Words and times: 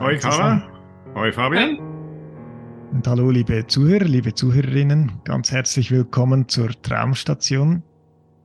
Hoi 0.00 0.16
Carla. 0.16 0.62
Hoi 1.16 1.32
Fabian. 1.32 1.76
Und 2.92 3.04
hallo, 3.08 3.32
liebe 3.32 3.66
Zuhörer, 3.66 4.04
liebe 4.04 4.32
Zuhörerinnen. 4.32 5.10
Ganz 5.24 5.50
herzlich 5.50 5.90
willkommen 5.90 6.48
zur 6.48 6.70
Traumstation, 6.82 7.82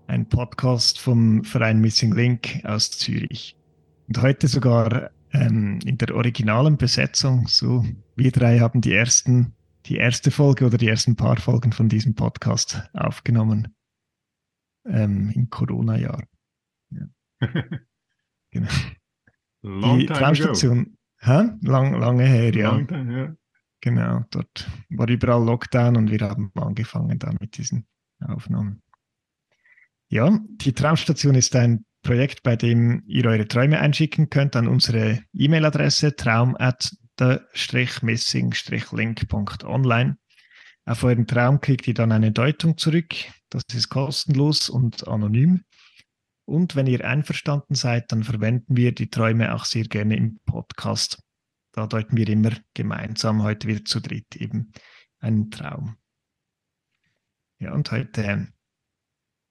ein 0.07 0.27
Podcast 0.27 0.99
vom 0.99 1.43
Verein 1.43 1.79
Missing 1.79 2.11
Link 2.15 2.59
aus 2.63 2.89
Zürich. 2.89 3.55
Und 4.07 4.19
heute 4.19 4.47
sogar 4.47 5.11
ähm, 5.31 5.77
in 5.85 5.99
der 5.99 6.15
originalen 6.15 6.75
Besetzung. 6.75 7.45
So, 7.47 7.85
wir 8.15 8.31
drei 8.31 8.57
haben 8.57 8.81
die 8.81 8.93
ersten, 8.93 9.53
die 9.85 9.97
erste 9.97 10.31
Folge 10.31 10.65
oder 10.65 10.79
die 10.79 10.87
ersten 10.87 11.15
paar 11.15 11.37
Folgen 11.37 11.71
von 11.71 11.87
diesem 11.87 12.15
Podcast 12.15 12.89
aufgenommen 12.93 13.75
ähm, 14.87 15.31
im 15.35 15.51
Corona-Jahr. 15.51 16.23
Ja. 16.89 17.07
genau. 18.49 18.71
Long 19.61 19.99
die 19.99 20.07
time 20.07 20.29
ago. 20.29 20.85
Hä? 21.25 21.49
Lang, 21.61 21.97
lange 21.99 22.25
her, 22.25 22.55
ja. 22.55 22.71
Long 22.71 22.87
time, 22.87 23.17
ja. 23.17 23.35
Genau, 23.79 24.23
dort 24.29 24.69
war 24.89 25.09
überall 25.09 25.43
Lockdown 25.45 25.97
und 25.97 26.11
wir 26.11 26.21
haben 26.21 26.51
angefangen 26.55 27.19
dann 27.19 27.37
mit 27.39 27.57
diesen 27.57 27.85
Aufnahmen. 28.19 28.81
Ja, 30.09 30.37
die 30.61 30.73
Traumstation 30.73 31.35
ist 31.35 31.55
ein 31.55 31.85
Projekt, 32.01 32.43
bei 32.43 32.55
dem 32.55 33.03
ihr 33.07 33.25
eure 33.25 33.47
Träume 33.47 33.79
einschicken 33.79 34.29
könnt 34.29 34.55
an 34.55 34.67
unsere 34.67 35.23
E-Mail-Adresse 35.33 36.15
traum 36.15 36.55
at 36.57 36.95
the-missing-link.online. 37.19 40.17
Auf 40.85 41.03
euren 41.03 41.27
Traum 41.27 41.61
kriegt 41.61 41.87
ihr 41.87 41.93
dann 41.93 42.11
eine 42.11 42.33
Deutung 42.33 42.77
zurück. 42.77 43.13
Das 43.49 43.63
ist 43.73 43.87
kostenlos 43.89 44.69
und 44.69 45.07
anonym. 45.07 45.63
Und 46.45 46.75
wenn 46.75 46.87
ihr 46.87 47.05
einverstanden 47.05 47.75
seid, 47.75 48.11
dann 48.11 48.23
verwenden 48.23 48.75
wir 48.75 48.93
die 48.93 49.09
Träume 49.09 49.53
auch 49.55 49.65
sehr 49.65 49.85
gerne 49.85 50.17
im 50.17 50.39
Podcast. 50.45 51.23
Da 51.71 51.87
deuten 51.87 52.17
wir 52.17 52.27
immer 52.27 52.51
gemeinsam 52.73 53.43
heute 53.43 53.67
wieder 53.67 53.85
zu 53.85 53.99
dritt 53.99 54.35
eben 54.35 54.71
einen 55.19 55.49
Traum. 55.49 55.97
Ja, 57.59 57.73
und 57.73 57.89
heute 57.91 58.53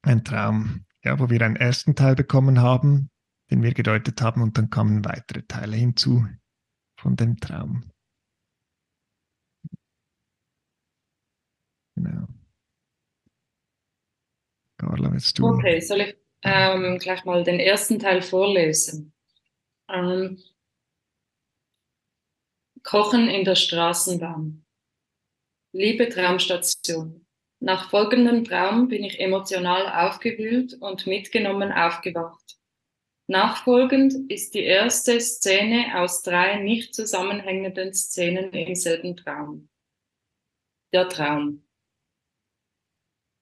ein 0.03 0.25
Traum, 0.25 0.85
ja, 1.03 1.19
wo 1.19 1.31
wir 1.31 1.41
einen 1.41 1.57
ersten 1.57 1.97
Teil 1.97 2.15
bekommen 2.15 2.61
haben, 2.61 3.11
den 3.51 3.63
wir 3.63 3.73
gedeutet 3.73 4.21
haben, 4.21 4.43
und 4.43 4.59
dann 4.59 4.69
kamen 4.69 5.05
weitere 5.05 5.43
Teile 5.43 5.77
hinzu 5.77 6.27
von 6.99 7.17
dem 7.17 7.39
Traum. 7.39 7.91
Genau. 11.97 12.29
Carla, 14.77 15.13
willst 15.13 15.39
du? 15.39 15.47
Okay, 15.47 15.81
soll 15.81 16.01
ich 16.01 16.22
ähm, 16.43 16.99
gleich 16.99 17.25
mal 17.25 17.45
den 17.45 17.61
ersten 17.61 17.99
Teil 17.99 18.23
vorlesen? 18.23 19.13
Ähm, 19.89 20.43
Kochen 22.83 23.29
in 23.29 23.45
der 23.45 23.55
Straßenbahn. 23.55 24.65
Liebe 25.73 26.09
Traumstation, 26.09 27.25
nach 27.61 27.91
folgendem 27.91 28.45
Traum 28.45 28.89
bin 28.89 29.05
ich 29.05 29.21
emotional 29.21 29.87
aufgewühlt 29.89 30.75
und 30.81 31.07
mitgenommen 31.07 31.71
aufgewacht. 31.71 32.59
Nachfolgend 33.29 34.31
ist 34.31 34.55
die 34.55 34.65
erste 34.65 35.21
Szene 35.21 35.93
aus 35.95 36.23
drei 36.23 36.57
nicht 36.57 36.95
zusammenhängenden 36.95 37.95
Szenen 37.95 38.53
im 38.53 38.75
selben 38.75 39.17
Traum. 39.17 39.69
Der 40.93 41.09
Traum. 41.09 41.65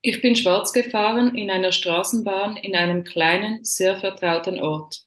Ich 0.02 0.22
bin 0.22 0.34
schwarz 0.34 0.72
gefahren 0.72 1.34
in 1.34 1.50
einer 1.50 1.72
Straßenbahn 1.72 2.56
in 2.56 2.74
einem 2.74 3.04
kleinen, 3.04 3.64
sehr 3.64 4.00
vertrauten 4.00 4.58
Ort. 4.58 5.04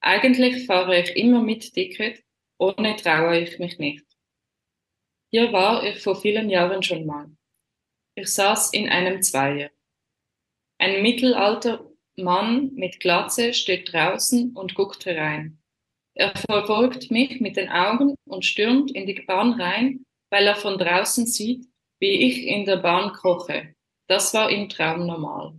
Eigentlich 0.00 0.64
fahre 0.64 0.98
ich 0.98 1.14
immer 1.14 1.42
mit 1.42 1.74
Ticket, 1.74 2.24
ohne 2.58 2.96
traue 2.96 3.38
ich 3.40 3.58
mich 3.58 3.78
nicht. 3.78 4.06
Hier 5.30 5.52
war 5.52 5.84
ich 5.84 6.00
vor 6.00 6.16
vielen 6.16 6.48
Jahren 6.48 6.82
schon 6.82 7.04
mal. 7.04 7.26
Ich 8.14 8.28
saß 8.28 8.72
in 8.72 8.88
einem 8.88 9.20
Zweier. 9.20 9.70
Ein 10.78 11.02
mittelalter 11.02 11.92
Mann 12.16 12.72
mit 12.74 13.00
Glatze 13.00 13.52
steht 13.52 13.92
draußen 13.92 14.56
und 14.56 14.74
guckt 14.74 15.04
herein. 15.04 15.60
Er 16.14 16.34
verfolgt 16.34 17.10
mich 17.10 17.40
mit 17.40 17.58
den 17.58 17.68
Augen 17.68 18.14
und 18.24 18.46
stürmt 18.46 18.90
in 18.90 19.06
die 19.06 19.20
Bahn 19.20 19.60
rein, 19.60 20.06
weil 20.30 20.46
er 20.46 20.56
von 20.56 20.78
draußen 20.78 21.26
sieht, 21.26 21.66
wie 22.00 22.26
ich 22.26 22.46
in 22.46 22.64
der 22.64 22.78
Bahn 22.78 23.12
koche. 23.12 23.74
Das 24.08 24.32
war 24.32 24.50
im 24.50 24.68
Traum 24.70 25.06
normal. 25.06 25.54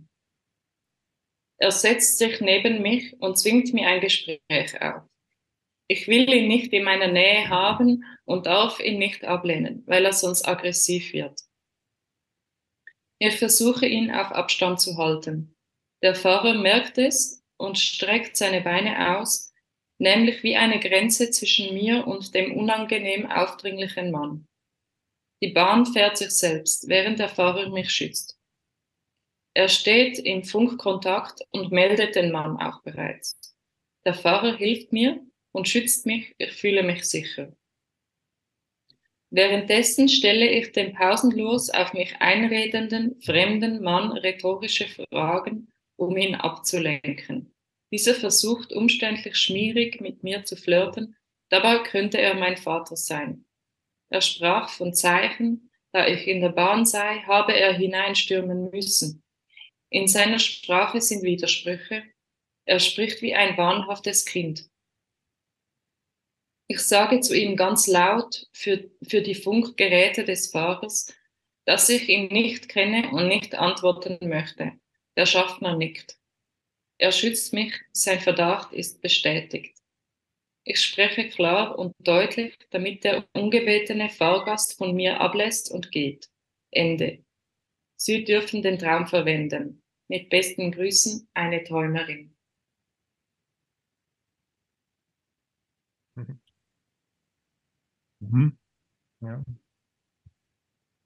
Er 1.58 1.70
setzt 1.70 2.18
sich 2.18 2.40
neben 2.40 2.82
mich 2.82 3.14
und 3.20 3.38
zwingt 3.38 3.72
mir 3.72 3.86
ein 3.86 4.00
Gespräch 4.00 4.80
auf. 4.80 5.02
Ich 5.88 6.08
will 6.08 6.28
ihn 6.32 6.48
nicht 6.48 6.72
in 6.72 6.84
meiner 6.84 7.08
Nähe 7.08 7.48
haben 7.48 8.04
und 8.24 8.46
darf 8.46 8.80
ihn 8.80 8.98
nicht 8.98 9.24
ablehnen, 9.24 9.84
weil 9.86 10.04
er 10.04 10.12
sonst 10.12 10.46
aggressiv 10.48 11.12
wird. 11.12 11.40
Ich 13.20 13.36
versuche 13.36 13.86
ihn 13.86 14.10
auf 14.10 14.32
Abstand 14.32 14.80
zu 14.80 14.96
halten. 14.96 15.54
Der 16.02 16.14
Fahrer 16.14 16.54
merkt 16.54 16.96
es 16.96 17.44
und 17.58 17.78
streckt 17.78 18.36
seine 18.36 18.62
Beine 18.62 19.18
aus, 19.18 19.52
nämlich 19.98 20.42
wie 20.42 20.56
eine 20.56 20.80
Grenze 20.80 21.30
zwischen 21.30 21.74
mir 21.74 22.06
und 22.06 22.34
dem 22.34 22.56
unangenehm 22.56 23.30
aufdringlichen 23.30 24.10
Mann. 24.10 24.48
Die 25.42 25.52
Bahn 25.52 25.86
fährt 25.86 26.16
sich 26.16 26.30
selbst, 26.30 26.88
während 26.88 27.18
der 27.18 27.28
Fahrer 27.28 27.68
mich 27.68 27.90
schützt. 27.90 28.39
Er 29.54 29.68
steht 29.68 30.18
in 30.18 30.44
Funkkontakt 30.44 31.40
und 31.50 31.72
meldet 31.72 32.14
den 32.14 32.30
Mann 32.30 32.56
auch 32.56 32.82
bereits. 32.82 33.56
Der 34.04 34.14
Fahrer 34.14 34.56
hilft 34.56 34.92
mir 34.92 35.20
und 35.52 35.68
schützt 35.68 36.06
mich, 36.06 36.34
ich 36.38 36.52
fühle 36.52 36.82
mich 36.82 37.04
sicher. 37.04 37.52
Währenddessen 39.30 40.08
stelle 40.08 40.48
ich 40.48 40.72
dem 40.72 40.92
pausenlos 40.92 41.70
auf 41.70 41.92
mich 41.92 42.16
einredenden 42.20 43.20
fremden 43.20 43.82
Mann 43.82 44.12
rhetorische 44.12 44.88
Fragen, 44.88 45.68
um 45.96 46.16
ihn 46.16 46.34
abzulenken. 46.34 47.54
Dieser 47.92 48.14
versucht 48.14 48.72
umständlich 48.72 49.36
schmierig 49.36 50.00
mit 50.00 50.22
mir 50.22 50.44
zu 50.44 50.56
flirten, 50.56 51.16
dabei 51.48 51.78
könnte 51.78 52.18
er 52.18 52.34
mein 52.34 52.56
Vater 52.56 52.96
sein. 52.96 53.44
Er 54.10 54.20
sprach 54.20 54.68
von 54.68 54.94
Zeichen, 54.94 55.70
da 55.92 56.06
ich 56.06 56.26
in 56.26 56.40
der 56.40 56.50
Bahn 56.50 56.84
sei, 56.84 57.18
habe 57.26 57.52
er 57.52 57.72
hineinstürmen 57.72 58.70
müssen. 58.70 59.22
In 59.90 60.06
seiner 60.06 60.38
Sprache 60.38 61.00
sind 61.00 61.24
Widersprüche. 61.24 62.04
Er 62.64 62.78
spricht 62.78 63.22
wie 63.22 63.34
ein 63.34 63.56
wahnhaftes 63.56 64.24
Kind. 64.24 64.70
Ich 66.68 66.80
sage 66.80 67.18
zu 67.20 67.36
ihm 67.36 67.56
ganz 67.56 67.88
laut 67.88 68.46
für, 68.52 68.88
für 69.02 69.22
die 69.22 69.34
Funkgeräte 69.34 70.24
des 70.24 70.52
Fahrers, 70.52 71.12
dass 71.66 71.88
ich 71.88 72.08
ihn 72.08 72.28
nicht 72.28 72.68
kenne 72.68 73.10
und 73.10 73.26
nicht 73.26 73.56
antworten 73.56 74.18
möchte. 74.28 74.78
Der 75.16 75.26
Schaffner 75.26 75.76
nickt. 75.76 76.16
Er 76.98 77.10
schützt 77.10 77.52
mich, 77.52 77.74
sein 77.92 78.20
Verdacht 78.20 78.72
ist 78.72 79.00
bestätigt. 79.02 79.76
Ich 80.64 80.80
spreche 80.80 81.28
klar 81.28 81.76
und 81.76 81.94
deutlich, 81.98 82.56
damit 82.70 83.02
der 83.02 83.26
ungebetene 83.32 84.08
Fahrgast 84.08 84.78
von 84.78 84.94
mir 84.94 85.20
ablässt 85.20 85.72
und 85.72 85.90
geht. 85.90 86.28
Ende. 86.70 87.24
Sie 87.96 88.22
dürfen 88.22 88.62
den 88.62 88.78
Traum 88.78 89.08
verwenden. 89.08 89.79
Mit 90.10 90.28
besten 90.28 90.72
Grüßen, 90.72 91.28
eine 91.34 91.62
Träumerin. 91.62 92.34
Mhm. 98.18 98.58
Ja. 99.20 99.44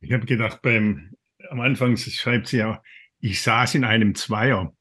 Ich 0.00 0.10
habe 0.10 0.24
gedacht, 0.24 0.62
beim, 0.62 1.12
am 1.50 1.60
Anfang 1.60 1.98
schreibt 1.98 2.46
sie 2.46 2.56
ja, 2.56 2.82
ich 3.18 3.42
saß 3.42 3.74
in 3.74 3.84
einem 3.84 4.14
Zweier. 4.14 4.74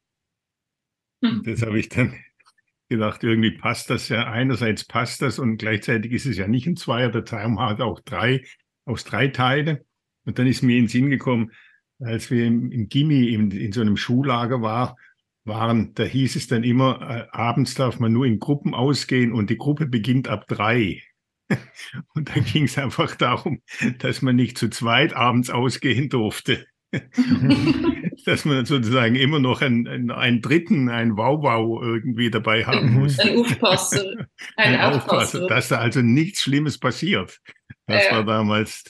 Hm. 1.22 1.42
Das 1.44 1.60
habe 1.60 1.78
ich 1.78 1.90
dann 1.90 2.18
gedacht, 2.88 3.22
irgendwie 3.24 3.50
passt 3.50 3.90
das 3.90 4.08
ja. 4.08 4.24
Einerseits 4.24 4.86
passt 4.86 5.20
das 5.20 5.38
und 5.38 5.58
gleichzeitig 5.58 6.12
ist 6.12 6.24
es 6.24 6.38
ja 6.38 6.48
nicht 6.48 6.66
ein 6.66 6.76
Zweier. 6.76 7.10
Der 7.10 7.26
Traum 7.26 7.60
hat 7.60 7.82
auch 7.82 8.00
drei, 8.00 8.42
aus 8.86 9.04
drei 9.04 9.28
Teile. 9.28 9.84
Und 10.24 10.38
dann 10.38 10.46
ist 10.46 10.62
mir 10.62 10.78
in 10.78 10.84
den 10.84 10.88
Sinn 10.88 11.10
gekommen, 11.10 11.52
als 12.00 12.30
wir 12.30 12.44
im, 12.46 12.70
im 12.70 12.88
Gimmi 12.88 13.28
in, 13.28 13.50
in 13.50 13.72
so 13.72 13.80
einem 13.80 13.96
Schullager 13.96 14.62
war, 14.62 14.96
waren, 15.44 15.94
da 15.94 16.04
hieß 16.04 16.36
es 16.36 16.46
dann 16.46 16.64
immer, 16.64 17.00
äh, 17.02 17.26
abends 17.30 17.74
darf 17.74 18.00
man 18.00 18.12
nur 18.12 18.26
in 18.26 18.38
Gruppen 18.38 18.74
ausgehen 18.74 19.32
und 19.32 19.50
die 19.50 19.58
Gruppe 19.58 19.86
beginnt 19.86 20.28
ab 20.28 20.46
drei. 20.48 21.02
Und 22.14 22.34
dann 22.34 22.42
ging 22.42 22.64
es 22.64 22.78
einfach 22.78 23.16
darum, 23.16 23.60
dass 23.98 24.22
man 24.22 24.34
nicht 24.34 24.56
zu 24.56 24.70
zweit 24.70 25.14
abends 25.14 25.50
ausgehen 25.50 26.08
durfte. 26.08 26.66
dass 28.24 28.44
man 28.44 28.64
sozusagen 28.64 29.16
immer 29.16 29.40
noch 29.40 29.60
einen, 29.60 29.86
einen, 29.86 30.10
einen 30.10 30.40
dritten, 30.40 30.88
einen 30.88 31.16
Wow-Wow 31.16 31.82
irgendwie 31.82 32.30
dabei 32.30 32.64
haben 32.64 32.94
muss. 32.94 33.18
Ein 33.18 33.38
Aufpasser. 33.38 34.04
Ein, 34.56 34.74
ein 34.76 34.80
Aufpasser, 34.80 35.46
dass 35.46 35.68
da 35.68 35.78
also 35.78 36.00
nichts 36.00 36.42
Schlimmes 36.42 36.78
passiert. 36.78 37.40
Das 37.86 38.06
äh, 38.06 38.12
war 38.12 38.24
damals 38.24 38.84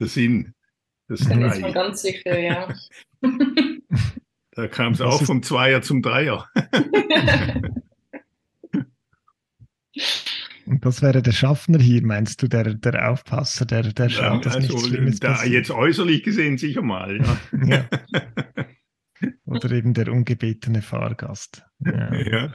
der 0.00 0.08
Sinn. 0.08 0.54
Das 1.12 1.28
dann 1.28 1.42
ist 1.42 1.60
man 1.60 1.74
ganz 1.74 2.00
sicher, 2.00 2.38
ja. 2.38 2.74
da 4.52 4.66
kam 4.68 4.94
es 4.94 5.02
auch 5.02 5.22
vom 5.22 5.42
Zweier 5.42 5.82
zum 5.82 6.00
Dreier. 6.00 6.48
Und 10.64 10.86
das 10.86 11.02
wäre 11.02 11.20
der 11.20 11.32
Schaffner 11.32 11.78
hier, 11.80 12.02
meinst 12.02 12.40
du, 12.42 12.48
der, 12.48 12.72
der 12.72 13.10
Aufpasser, 13.10 13.66
der, 13.66 13.82
der 13.82 14.08
schaut, 14.08 14.22
ja, 14.22 14.38
dass 14.38 14.56
also, 14.56 14.72
nichts 14.72 14.88
Schlimmes 14.88 15.20
da, 15.20 15.32
passiert? 15.32 15.52
Jetzt 15.52 15.70
äußerlich 15.70 16.22
gesehen 16.22 16.56
sicher 16.56 16.80
mal, 16.80 17.18
ja. 17.18 17.36
ja. 17.66 17.86
Oder 19.44 19.70
eben 19.72 19.92
der 19.92 20.10
ungebetene 20.10 20.80
Fahrgast. 20.80 21.66
Ja. 21.80 22.14
ja. 22.14 22.54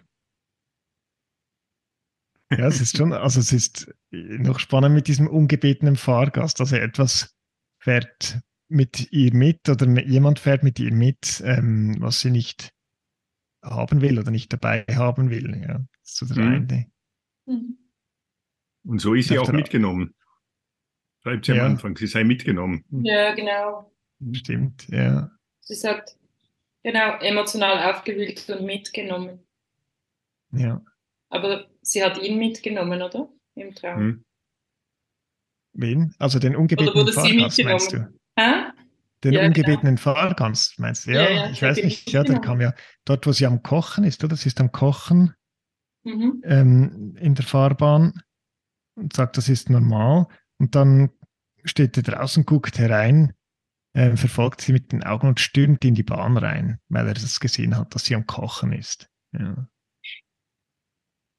Ja, 2.50 2.66
es 2.66 2.82
ist 2.82 2.98
schon, 2.98 3.14
also 3.14 3.40
es 3.40 3.54
ist 3.54 3.94
noch 4.10 4.58
spannend 4.58 4.96
mit 4.96 5.08
diesem 5.08 5.28
ungebetenen 5.28 5.96
Fahrgast, 5.96 6.60
also 6.60 6.76
etwas 6.76 7.38
fährt 7.78 8.42
mit 8.70 9.12
ihr 9.12 9.34
mit 9.34 9.68
oder 9.70 9.88
jemand 10.02 10.40
fährt 10.40 10.64
mit 10.64 10.80
ihr 10.80 10.94
mit, 10.94 11.42
ähm, 11.46 11.96
was 12.00 12.20
sie 12.20 12.32
nicht 12.32 12.74
haben 13.64 14.02
will 14.02 14.20
oder 14.20 14.32
nicht 14.32 14.52
dabei 14.52 14.86
haben 14.92 15.30
will. 15.30 15.56
Ja, 15.62 15.86
das 16.02 16.12
ist 16.12 16.18
so 16.18 16.26
der 16.34 16.44
mhm. 16.44 16.54
eine. 16.54 16.92
Mhm. 17.46 17.78
Und 18.84 19.00
so 19.00 19.14
ist 19.14 19.30
sie 19.30 19.40
auch 19.40 19.52
mitgenommen. 19.52 20.16
Schreibt 21.22 21.46
sie 21.46 21.54
ja. 21.54 21.66
am 21.66 21.72
Anfang, 21.72 21.98
sie 21.98 22.08
sei 22.08 22.24
mitgenommen. 22.24 22.86
Ja, 23.04 23.34
genau. 23.36 23.92
Stimmt, 24.34 24.88
ja. 24.90 25.30
Sie 25.62 25.76
sagt, 25.76 26.18
genau, 26.84 27.18
emotional 27.20 27.94
aufgewühlt 27.94 28.50
und 28.50 28.66
mitgenommen. 28.66 29.46
Ja. 30.52 30.82
Aber 31.30 31.68
sie 31.82 32.04
hat 32.04 32.18
ihn 32.22 32.38
mitgenommen, 32.38 33.02
oder? 33.02 33.30
Im 33.56 33.76
Traum. 33.76 34.00
Hm. 34.00 34.26
Wen? 35.74 36.16
Also 36.18 36.40
den 36.40 36.56
ungebetenen 36.56 37.08
Fahrgast, 37.08 37.64
meinst 37.64 37.92
du? 37.92 38.08
Hä? 38.38 38.72
Den 39.24 39.34
ja, 39.34 39.46
ungebetenen 39.46 39.96
genau. 39.96 40.14
Fahrgast, 40.14 40.80
meinst 40.80 41.08
du? 41.08 41.12
Ja, 41.12 41.24
ja, 41.24 41.30
ja 41.30 41.50
ich 41.50 41.62
weiß 41.62 41.84
nicht, 41.84 42.12
ja, 42.12 42.24
der 42.24 42.40
kam 42.40 42.62
ja 42.62 42.74
dort, 43.04 43.26
wo 43.26 43.32
sie 43.32 43.48
am 43.48 43.64
Kochen 43.64 44.04
ist, 44.04 44.24
oder? 44.24 44.36
Sie 44.36 44.48
ist 44.48 44.62
am 44.62 44.72
Kochen 44.72 45.34
mhm. 46.04 46.42
ähm, 46.46 47.16
in 47.20 47.34
der 47.34 47.46
Fahrbahn 47.46 48.22
und 48.96 49.14
sagt, 49.14 49.38
das 49.38 49.50
ist 49.50 49.72
normal. 49.72 50.28
Und 50.60 50.76
dann 50.76 51.10
steht 51.64 51.98
er 51.98 52.04
draußen, 52.04 52.46
guckt 52.46 52.78
herein, 52.78 53.34
äh, 53.94 54.16
verfolgt 54.16 54.62
sie 54.62 54.74
mit 54.74 54.92
den 54.92 55.04
Augen 55.04 55.28
und 55.28 55.40
stürmt 55.40 55.84
in 55.84 55.96
die 55.96 56.04
Bahn 56.04 56.38
rein, 56.38 56.80
weil 56.88 57.08
er 57.08 57.16
das 57.16 57.40
gesehen 57.40 57.76
hat, 57.76 57.96
dass 57.96 58.06
sie 58.06 58.16
am 58.16 58.28
Kochen 58.28 58.72
ist. 58.72 59.10
Ja. 59.32 59.68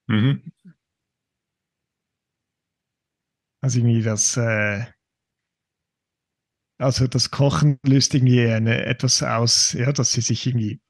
Mhm. 0.09 0.53
Also 3.61 3.79
irgendwie 3.79 4.03
das, 4.03 4.37
äh, 4.37 4.85
also 6.79 7.09
das 7.09 7.31
Kochen 7.31 7.79
löst 7.85 8.15
irgendwie 8.15 8.47
eine, 8.47 8.85
etwas 8.85 9.23
aus, 9.23 9.73
ja, 9.73 9.93
dass 9.93 10.13
sie 10.13 10.21
sich 10.21 10.47
irgendwie, 10.47 10.81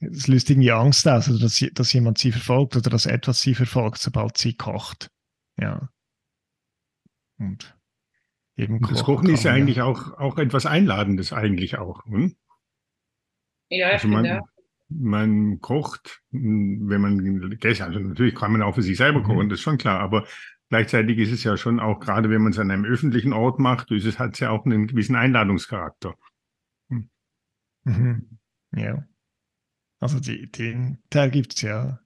es 0.00 0.26
löst 0.26 0.50
irgendwie 0.50 0.72
Angst 0.72 1.06
aus, 1.06 1.28
oder 1.28 1.38
dass, 1.38 1.54
sie, 1.54 1.72
dass 1.72 1.92
jemand 1.92 2.18
sie 2.18 2.32
verfolgt 2.32 2.76
oder 2.76 2.90
dass 2.90 3.06
etwas 3.06 3.40
sie 3.40 3.54
verfolgt, 3.54 3.98
sobald 3.98 4.36
sie 4.36 4.54
kocht. 4.54 5.10
Ja. 5.56 5.88
Und 7.38 7.76
eben 8.56 8.78
und 8.78 8.90
das 8.90 9.04
Kochen 9.04 9.30
ist 9.30 9.44
ja 9.44 9.52
eigentlich 9.52 9.80
auch, 9.80 10.18
auch 10.18 10.38
etwas 10.38 10.66
Einladendes 10.66 11.32
eigentlich 11.32 11.78
auch. 11.78 12.04
Hm? 12.06 12.34
Ja, 13.70 13.90
also 13.90 14.08
man, 14.08 14.24
ja. 14.24 14.42
man 14.88 15.60
kocht, 15.60 16.22
hm, 16.32 16.88
wenn 16.88 17.00
man 17.00 17.58
also 17.62 18.00
natürlich 18.00 18.34
kann 18.34 18.50
man 18.50 18.62
auch 18.62 18.74
für 18.74 18.82
sich 18.82 18.96
selber 18.96 19.20
mhm. 19.20 19.24
kochen, 19.24 19.48
das 19.48 19.58
ist 19.58 19.62
schon 19.62 19.78
klar, 19.78 20.00
aber 20.00 20.26
gleichzeitig 20.68 21.18
ist 21.18 21.32
es 21.32 21.44
ja 21.44 21.56
schon 21.56 21.80
auch, 21.80 22.00
gerade 22.00 22.30
wenn 22.30 22.42
man 22.42 22.52
es 22.52 22.58
an 22.58 22.70
einem 22.70 22.84
öffentlichen 22.84 23.32
Ort 23.32 23.58
macht, 23.58 23.90
ist 23.90 24.04
es, 24.04 24.18
hat 24.18 24.34
es 24.34 24.40
ja 24.40 24.50
auch 24.50 24.64
einen 24.64 24.86
gewissen 24.86 25.16
Einladungscharakter. 25.16 26.14
Hm. 26.88 27.10
Mhm. 27.84 28.38
Ja. 28.74 29.04
Also 30.00 30.20
die, 30.20 30.50
den 30.50 30.98
Teil 31.10 31.30
gibt 31.30 31.54
es 31.54 31.62
ja. 31.62 32.00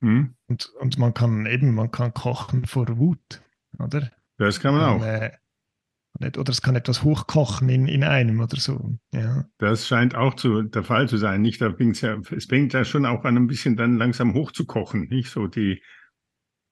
Mhm. 0.00 0.34
Und, 0.46 0.66
und 0.80 0.98
man 0.98 1.14
kann 1.14 1.46
eben, 1.46 1.74
man 1.74 1.90
kann 1.90 2.14
kochen 2.14 2.64
vor 2.64 2.98
Wut, 2.98 3.42
oder? 3.78 4.10
Das 4.38 4.60
kann 4.60 4.74
man 4.74 4.84
auch. 4.84 5.04
Äh, 5.04 5.32
oder 6.18 6.50
es 6.50 6.60
kann 6.60 6.76
etwas 6.76 7.02
hochkochen 7.02 7.68
in, 7.68 7.86
in 7.86 8.04
einem 8.04 8.40
oder 8.40 8.56
so. 8.56 8.98
Ja. 9.12 9.46
Das 9.58 9.86
scheint 9.86 10.14
auch 10.14 10.34
zu, 10.34 10.62
der 10.62 10.82
Fall 10.82 11.08
zu 11.08 11.16
sein. 11.16 11.40
Nicht? 11.40 11.60
Da 11.60 11.74
ja, 11.78 12.20
es 12.36 12.46
fängt 12.46 12.72
ja 12.72 12.84
schon 12.84 13.06
auch 13.06 13.24
an, 13.24 13.36
ein 13.36 13.46
bisschen 13.46 13.76
dann 13.76 13.96
langsam 13.96 14.34
hochzukochen. 14.34 15.08
Nicht 15.08 15.30
so 15.30 15.46
die, 15.46 15.82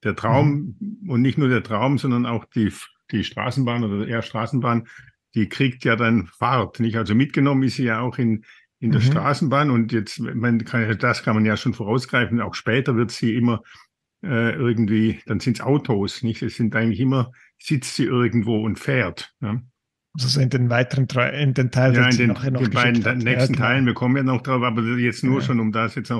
der 0.04 0.16
Traum 0.16 0.76
mhm. 0.78 1.10
und 1.10 1.22
nicht 1.22 1.38
nur 1.38 1.48
der 1.48 1.62
Traum, 1.62 1.98
sondern 1.98 2.26
auch 2.26 2.44
die, 2.44 2.72
die 3.10 3.24
Straßenbahn 3.24 3.84
oder 3.84 4.06
eher 4.06 4.22
Straßenbahn, 4.22 4.86
die 5.34 5.48
kriegt 5.48 5.84
ja 5.84 5.96
dann 5.96 6.26
Fahrt. 6.26 6.80
Nicht? 6.80 6.96
Also 6.96 7.14
mitgenommen 7.14 7.62
ist 7.62 7.76
sie 7.76 7.84
ja 7.84 8.00
auch 8.00 8.18
in, 8.18 8.44
in 8.80 8.92
der 8.92 9.00
mhm. 9.00 9.06
Straßenbahn 9.06 9.70
und 9.70 9.92
jetzt, 9.92 10.20
man 10.20 10.64
kann, 10.64 10.96
das 10.98 11.22
kann 11.22 11.34
man 11.34 11.44
ja 11.44 11.56
schon 11.56 11.74
vorausgreifen. 11.74 12.40
Auch 12.40 12.54
später 12.54 12.96
wird 12.96 13.10
sie 13.10 13.34
immer 13.34 13.62
äh, 14.22 14.52
irgendwie, 14.54 15.20
dann 15.26 15.40
sind 15.40 15.58
es 15.58 15.64
Autos, 15.64 16.22
nicht? 16.22 16.42
Es 16.42 16.56
sind 16.56 16.74
eigentlich 16.74 17.00
immer 17.00 17.32
sitzt 17.58 17.96
sie 17.96 18.04
irgendwo 18.04 18.64
und 18.64 18.78
fährt. 18.78 19.32
Ja. 19.40 19.60
Also 20.14 20.40
in 20.40 20.50
den 20.50 20.70
weiteren 20.70 21.06
in 21.32 21.54
den 21.54 21.70
Teilen, 21.70 21.94
ja, 21.94 22.08
in 22.08 22.16
den, 22.16 22.28
noch 22.28 22.42
den 22.42 22.70
beiden 22.70 23.04
hat. 23.04 23.18
nächsten 23.18 23.54
ja, 23.54 23.60
Teilen, 23.60 23.86
wir 23.86 23.94
kommen 23.94 24.16
ja 24.16 24.22
noch 24.22 24.42
drauf, 24.42 24.62
aber 24.62 24.82
jetzt 24.96 25.22
nur 25.22 25.40
ja. 25.40 25.46
schon, 25.46 25.60
um 25.60 25.70
das 25.70 25.94
jetzt 25.94 26.10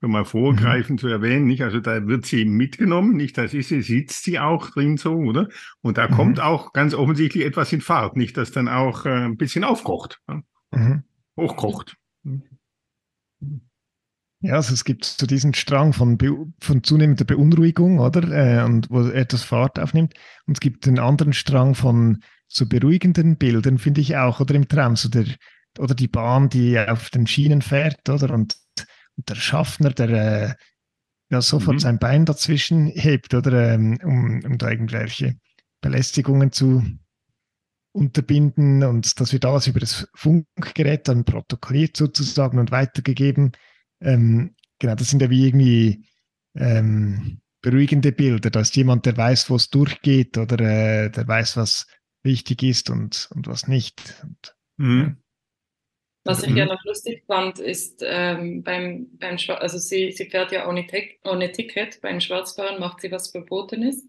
noch 0.00 0.08
mal 0.08 0.24
vorgreifen 0.24 0.94
mhm. 0.94 0.98
zu 0.98 1.08
erwähnen, 1.08 1.46
nicht? 1.46 1.62
Also 1.62 1.80
da 1.80 2.06
wird 2.06 2.26
sie 2.26 2.44
mitgenommen, 2.44 3.16
nicht? 3.16 3.36
Das 3.36 3.52
ist 3.54 3.68
sie, 3.68 3.82
sitzt 3.82 4.24
sie 4.24 4.38
auch 4.38 4.70
drin 4.70 4.96
so, 4.96 5.14
oder? 5.14 5.48
Und 5.82 5.98
da 5.98 6.08
mhm. 6.08 6.14
kommt 6.14 6.40
auch 6.40 6.72
ganz 6.72 6.94
offensichtlich 6.94 7.44
etwas 7.44 7.72
in 7.72 7.80
Fahrt, 7.80 8.16
nicht? 8.16 8.36
Das 8.36 8.50
dann 8.50 8.68
auch 8.68 9.04
äh, 9.04 9.26
ein 9.26 9.36
bisschen 9.36 9.64
aufkocht, 9.64 10.20
ja? 10.28 10.42
mhm. 10.72 11.04
hochkocht. 11.36 11.96
Ja, 14.42 14.54
also 14.54 14.72
es 14.72 14.84
gibt 14.84 15.04
so 15.04 15.26
diesen 15.26 15.52
Strang 15.52 15.92
von, 15.92 16.16
von 16.60 16.82
zunehmender 16.82 17.26
Beunruhigung, 17.26 17.98
oder? 17.98 18.22
Äh, 18.30 18.64
und 18.64 18.90
wo 18.90 19.06
etwas 19.06 19.42
Fahrt 19.42 19.78
aufnimmt. 19.78 20.14
Und 20.46 20.56
es 20.56 20.60
gibt 20.60 20.86
den 20.86 20.98
anderen 20.98 21.34
Strang 21.34 21.74
von 21.74 22.22
so 22.48 22.66
beruhigenden 22.66 23.36
Bildern, 23.36 23.78
finde 23.78 24.00
ich 24.00 24.16
auch, 24.16 24.40
oder 24.40 24.54
im 24.54 24.66
Traum, 24.66 24.96
so 24.96 25.10
der, 25.10 25.26
oder 25.78 25.94
die 25.94 26.08
Bahn, 26.08 26.48
die 26.48 26.78
auf 26.78 27.10
den 27.10 27.26
Schienen 27.26 27.60
fährt, 27.60 28.08
oder? 28.08 28.32
Und 28.32 28.56
der 29.28 29.34
Schaffner, 29.36 29.90
der 29.90 30.08
äh, 30.10 30.54
ja 31.30 31.40
sofort 31.42 31.76
mhm. 31.76 31.80
sein 31.80 31.98
Bein 31.98 32.24
dazwischen 32.24 32.86
hebt, 32.86 33.34
oder? 33.34 33.74
Ähm, 33.74 33.98
um, 34.02 34.42
um 34.44 34.58
da 34.58 34.70
irgendwelche 34.70 35.36
Belästigungen 35.80 36.52
zu 36.52 36.84
unterbinden. 37.92 38.84
Und 38.84 39.20
das 39.20 39.32
wird 39.32 39.44
alles 39.44 39.66
über 39.66 39.80
das 39.80 40.08
Funkgerät 40.14 41.08
dann 41.08 41.24
protokolliert 41.24 41.96
sozusagen 41.96 42.58
und 42.58 42.70
weitergegeben 42.70 43.52
ähm, 44.00 44.54
genau, 44.78 44.94
das 44.94 45.10
sind 45.10 45.22
ja 45.22 45.30
wie 45.30 45.46
irgendwie 45.46 46.04
ähm, 46.54 47.40
beruhigende 47.60 48.12
Bilder. 48.12 48.50
Da 48.50 48.60
ist 48.60 48.76
jemand, 48.76 49.06
der 49.06 49.16
weiß, 49.16 49.50
wo 49.50 49.56
es 49.56 49.70
durchgeht 49.70 50.38
oder 50.38 50.58
äh, 50.60 51.10
der 51.10 51.28
weiß, 51.28 51.56
was 51.56 51.86
wichtig 52.22 52.62
ist 52.62 52.90
und, 52.90 53.28
und 53.34 53.46
was 53.46 53.68
nicht. 53.68 54.22
Und, 54.22 54.56
mhm. 54.78 55.16
Was 56.24 56.42
ich 56.42 56.54
ja 56.54 56.66
noch 56.66 56.84
lustig 56.84 57.24
fand, 57.26 57.58
ist 57.58 58.02
ähm, 58.06 58.62
beim, 58.62 59.08
beim 59.18 59.38
also 59.48 59.78
sie, 59.78 60.12
sie 60.12 60.26
fährt 60.26 60.52
ja 60.52 60.68
ohne, 60.68 60.86
ohne 61.24 61.50
Ticket, 61.50 62.00
beim 62.02 62.20
Schwarzfahren 62.20 62.78
macht 62.78 63.00
sie 63.00 63.10
was 63.10 63.30
Verbotenes. 63.30 64.06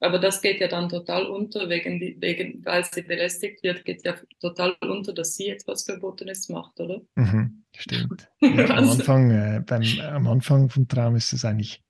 Aber 0.00 0.18
das 0.18 0.42
geht 0.42 0.60
ja 0.60 0.68
dann 0.68 0.88
total 0.88 1.26
unter, 1.26 1.70
wegen, 1.70 2.00
wegen, 2.20 2.64
weil 2.66 2.84
sie 2.84 3.02
belästigt 3.02 3.62
wird, 3.62 3.84
geht 3.84 4.04
ja 4.04 4.14
total 4.40 4.76
unter, 4.80 5.14
dass 5.14 5.36
sie 5.36 5.48
etwas 5.48 5.84
Verbotenes 5.84 6.48
macht, 6.48 6.78
oder? 6.80 7.00
Mhm, 7.14 7.64
stimmt. 7.74 8.28
Ja, 8.40 8.76
am, 8.76 8.90
Anfang, 8.90 9.30
äh, 9.30 9.62
beim, 9.64 9.82
am 10.00 10.26
Anfang 10.26 10.68
vom 10.68 10.86
Traum 10.86 11.16
ist 11.16 11.32
es 11.32 11.44
eigentlich. 11.44 11.82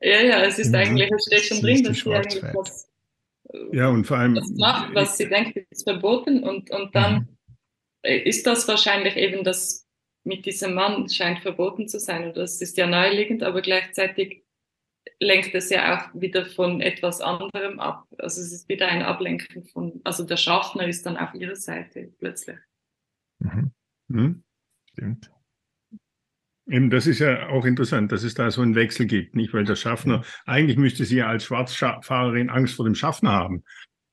Ja, 0.00 0.20
ja, 0.20 0.42
es 0.42 0.58
ist 0.58 0.74
eigentlich, 0.74 1.10
es 1.10 1.24
steht 1.24 1.44
schon 1.46 1.60
drin, 1.62 1.82
dass 1.82 1.98
sie 1.98 2.14
eigentlich 2.14 2.42
was, 2.54 2.88
ja, 3.72 3.88
und 3.88 4.06
vor 4.06 4.18
allem, 4.18 4.36
was 4.36 4.50
macht, 4.50 4.94
was 4.94 5.16
sie 5.16 5.28
denkt, 5.28 5.56
ist 5.70 5.84
verboten. 5.84 6.42
Und, 6.42 6.70
und 6.70 6.94
dann 6.94 7.14
mhm. 7.14 7.35
Ist 8.02 8.46
das 8.46 8.68
wahrscheinlich 8.68 9.16
eben 9.16 9.44
das 9.44 9.86
mit 10.24 10.44
diesem 10.44 10.74
Mann 10.74 11.08
scheint 11.08 11.40
verboten 11.40 11.88
zu 11.88 12.00
sein. 12.00 12.24
Oder 12.24 12.42
das 12.42 12.60
ist 12.60 12.76
ja 12.76 12.86
naheliegend, 12.86 13.42
aber 13.42 13.62
gleichzeitig 13.62 14.44
lenkt 15.20 15.54
es 15.54 15.70
ja 15.70 15.96
auch 15.96 16.20
wieder 16.20 16.44
von 16.46 16.80
etwas 16.80 17.20
anderem 17.20 17.78
ab. 17.80 18.06
Also 18.18 18.40
es 18.40 18.52
ist 18.52 18.68
wieder 18.68 18.88
ein 18.88 19.02
Ablenken 19.02 19.64
von, 19.64 20.00
also 20.04 20.24
der 20.24 20.36
Schaffner 20.36 20.86
ist 20.86 21.06
dann 21.06 21.16
auf 21.16 21.32
ihrer 21.34 21.56
Seite 21.56 22.12
plötzlich. 22.18 22.58
Mhm. 23.38 23.72
Mhm. 24.08 24.44
Stimmt. 24.92 25.30
Eben, 26.68 26.90
das 26.90 27.06
ist 27.06 27.20
ja 27.20 27.48
auch 27.48 27.64
interessant, 27.64 28.10
dass 28.10 28.24
es 28.24 28.34
da 28.34 28.50
so 28.50 28.60
einen 28.60 28.74
Wechsel 28.74 29.06
gibt, 29.06 29.36
nicht? 29.36 29.54
Weil 29.54 29.64
der 29.64 29.76
Schaffner, 29.76 30.24
eigentlich 30.46 30.76
müsste 30.76 31.04
sie 31.04 31.18
ja 31.18 31.28
als 31.28 31.44
Schwarzfahrerin 31.44 32.50
Angst 32.50 32.74
vor 32.74 32.84
dem 32.84 32.96
Schaffner 32.96 33.30
haben. 33.30 33.62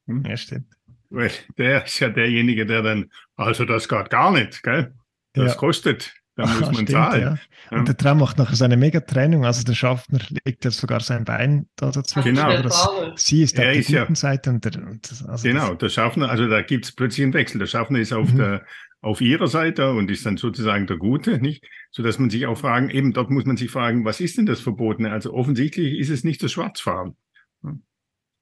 Hm? 0.05 0.23
Ja, 0.25 0.37
stimmt. 0.37 0.67
Weil 1.13 1.29
der 1.59 1.85
ist 1.85 1.99
ja 1.99 2.09
derjenige, 2.09 2.65
der 2.65 2.81
dann, 2.81 3.11
also 3.35 3.65
das 3.65 3.87
geht 3.87 4.09
gar 4.09 4.31
nicht, 4.31 4.63
gell? 4.63 4.95
Das 5.33 5.53
ja. 5.53 5.57
kostet. 5.59 6.13
Da 6.35 6.47
muss 6.47 6.61
man 6.61 6.73
stimmt, 6.73 6.89
zahlen. 6.89 7.21
Ja. 7.21 7.37
Ja. 7.69 7.77
Und 7.77 7.87
der 7.87 7.95
Traum 7.95 8.17
macht 8.17 8.39
nachher 8.39 8.55
seine 8.55 8.75
Mega-Trennung. 8.77 9.45
Also 9.45 9.63
der 9.63 9.75
Schaffner 9.75 10.19
legt 10.43 10.65
ja 10.65 10.71
sogar 10.71 11.01
sein 11.01 11.23
Bein 11.23 11.67
da 11.75 11.91
dazwischen. 11.91 12.33
Genau. 12.33 12.59
Das, 12.63 12.89
sie 13.17 13.43
ist 13.43 13.59
auf 13.59 13.63
der 13.63 13.75
guten 13.75 13.93
ja, 13.93 14.15
Seite. 14.15 14.49
Und 14.49 14.65
der, 14.65 14.81
und 14.81 15.11
das, 15.11 15.23
also 15.23 15.47
genau, 15.47 15.69
das, 15.69 15.77
der 15.77 15.89
Schaffner, 15.89 16.29
also 16.29 16.47
da 16.47 16.63
gibt 16.63 16.85
es 16.85 16.91
plötzlich 16.91 17.23
einen 17.23 17.35
Wechsel. 17.35 17.59
Der 17.59 17.67
Schaffner 17.67 17.99
ist 17.99 18.11
auf, 18.11 18.33
mhm. 18.33 18.37
der, 18.37 18.65
auf 19.01 19.21
ihrer 19.21 19.47
Seite 19.47 19.91
und 19.91 20.09
ist 20.09 20.25
dann 20.25 20.37
sozusagen 20.37 20.87
der 20.87 20.97
Gute, 20.97 21.37
nicht? 21.37 21.63
Sodass 21.91 22.17
man 22.17 22.31
sich 22.31 22.47
auch 22.47 22.57
fragen, 22.57 22.89
eben 22.89 23.13
dort 23.13 23.29
muss 23.29 23.45
man 23.45 23.57
sich 23.57 23.69
fragen, 23.69 24.03
was 24.03 24.19
ist 24.19 24.39
denn 24.39 24.47
das 24.47 24.61
Verbotene? 24.61 25.11
Also 25.11 25.31
offensichtlich 25.31 25.99
ist 25.99 26.09
es 26.09 26.23
nicht 26.23 26.41
das 26.41 26.51
Schwarzfahren. 26.51 27.15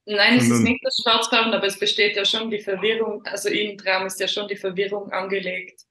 Nein, 0.06 0.38
es 0.38 0.50
ist 0.50 0.62
nicht 0.62 0.84
das 0.84 0.98
Schwarzfahren, 1.02 1.54
aber 1.54 1.68
es 1.68 1.78
besteht 1.78 2.16
ja 2.16 2.26
schon 2.26 2.50
die 2.50 2.60
Verwirrung, 2.60 3.24
also 3.26 3.50
im 3.50 3.78
Traum 3.78 4.08
ist 4.08 4.20
ja 4.20 4.28
schon 4.28 4.48
die 4.48 4.56
Verwirrung 4.56 5.12
angelegt 5.12 5.86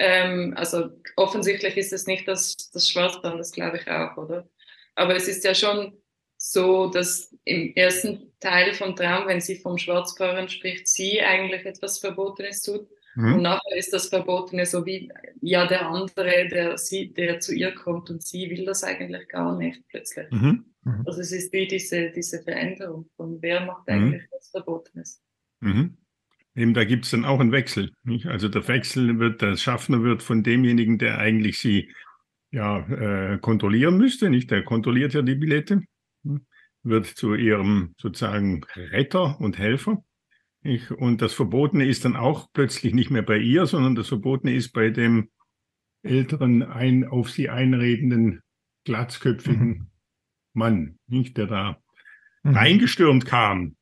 ähm, 0.00 0.54
also 0.56 0.88
offensichtlich 1.16 1.76
ist 1.76 1.92
es 1.92 2.06
nicht 2.06 2.26
das, 2.26 2.56
das 2.72 2.88
Schwarzband, 2.88 3.38
das 3.38 3.52
glaube 3.52 3.76
ich 3.76 3.86
auch, 3.88 4.16
oder? 4.16 4.48
Aber 4.94 5.14
es 5.14 5.28
ist 5.28 5.44
ja 5.44 5.54
schon 5.54 5.92
so, 6.38 6.88
dass 6.88 7.36
im 7.44 7.74
ersten 7.76 8.32
Teil 8.40 8.72
von 8.72 8.96
Traum, 8.96 9.26
wenn 9.26 9.42
sie 9.42 9.56
vom 9.56 9.76
Schwarzfahren 9.76 10.48
spricht, 10.48 10.88
sie 10.88 11.20
eigentlich 11.20 11.66
etwas 11.66 11.98
Verbotenes 11.98 12.62
tut. 12.62 12.88
Mhm. 13.14 13.34
Und 13.34 13.42
nachher 13.42 13.76
ist 13.76 13.92
das 13.92 14.08
Verbotene 14.08 14.66
so 14.66 14.86
wie 14.86 15.10
ja 15.40 15.66
der 15.66 15.88
andere, 15.88 16.48
der 16.48 16.78
sie, 16.78 17.12
der 17.12 17.40
zu 17.40 17.54
ihr 17.54 17.72
kommt 17.72 18.10
und 18.10 18.22
sie 18.22 18.50
will 18.50 18.64
das 18.64 18.84
eigentlich 18.84 19.28
gar 19.28 19.56
nicht 19.56 19.82
plötzlich. 19.88 20.30
Mhm. 20.30 20.64
Mhm. 20.84 21.02
Also 21.06 21.20
es 21.20 21.32
ist 21.32 21.52
wie 21.52 21.66
diese, 21.66 22.10
diese 22.10 22.42
Veränderung 22.42 23.08
von 23.16 23.38
wer 23.40 23.64
macht 23.64 23.88
mhm. 23.88 23.94
eigentlich 23.94 24.22
was 24.30 24.50
Verbotenes. 24.50 25.22
Mhm. 25.60 25.96
Eben, 26.54 26.74
da 26.74 26.84
gibt 26.84 27.04
es 27.04 27.12
dann 27.12 27.24
auch 27.24 27.40
einen 27.40 27.52
Wechsel. 27.52 27.92
Nicht? 28.02 28.26
Also 28.26 28.48
der 28.48 28.66
Wechsel 28.66 29.18
wird, 29.18 29.40
der 29.40 29.56
Schaffner 29.56 30.02
wird 30.02 30.22
von 30.22 30.42
demjenigen, 30.42 30.98
der 30.98 31.18
eigentlich 31.18 31.58
sie 31.58 31.90
ja, 32.50 32.80
äh, 32.88 33.38
kontrollieren 33.38 33.96
müsste, 33.96 34.28
nicht? 34.28 34.50
Der 34.50 34.64
kontrolliert 34.64 35.14
ja 35.14 35.22
die 35.22 35.36
Billette, 35.36 35.82
hm? 36.24 36.46
wird 36.82 37.06
zu 37.06 37.34
ihrem 37.34 37.94
sozusagen 37.98 38.64
Retter 38.74 39.40
und 39.40 39.58
Helfer. 39.58 40.02
Nicht? 40.62 40.90
Und 40.90 41.22
das 41.22 41.32
Verbotene 41.32 41.86
ist 41.86 42.04
dann 42.04 42.16
auch 42.16 42.48
plötzlich 42.52 42.92
nicht 42.92 43.10
mehr 43.10 43.22
bei 43.22 43.38
ihr, 43.38 43.66
sondern 43.66 43.94
das 43.94 44.08
Verbotene 44.08 44.54
ist 44.54 44.72
bei 44.72 44.90
dem 44.90 45.30
älteren, 46.02 46.62
ein, 46.62 47.06
auf 47.06 47.30
sie 47.30 47.48
einredenden, 47.48 48.42
glatzköpfigen 48.84 49.68
mhm. 49.68 49.90
Mann, 50.52 50.98
nicht? 51.06 51.36
Der 51.36 51.46
da 51.46 51.76
mhm. 52.42 52.56
reingestürmt 52.56 53.26
kam. 53.26 53.76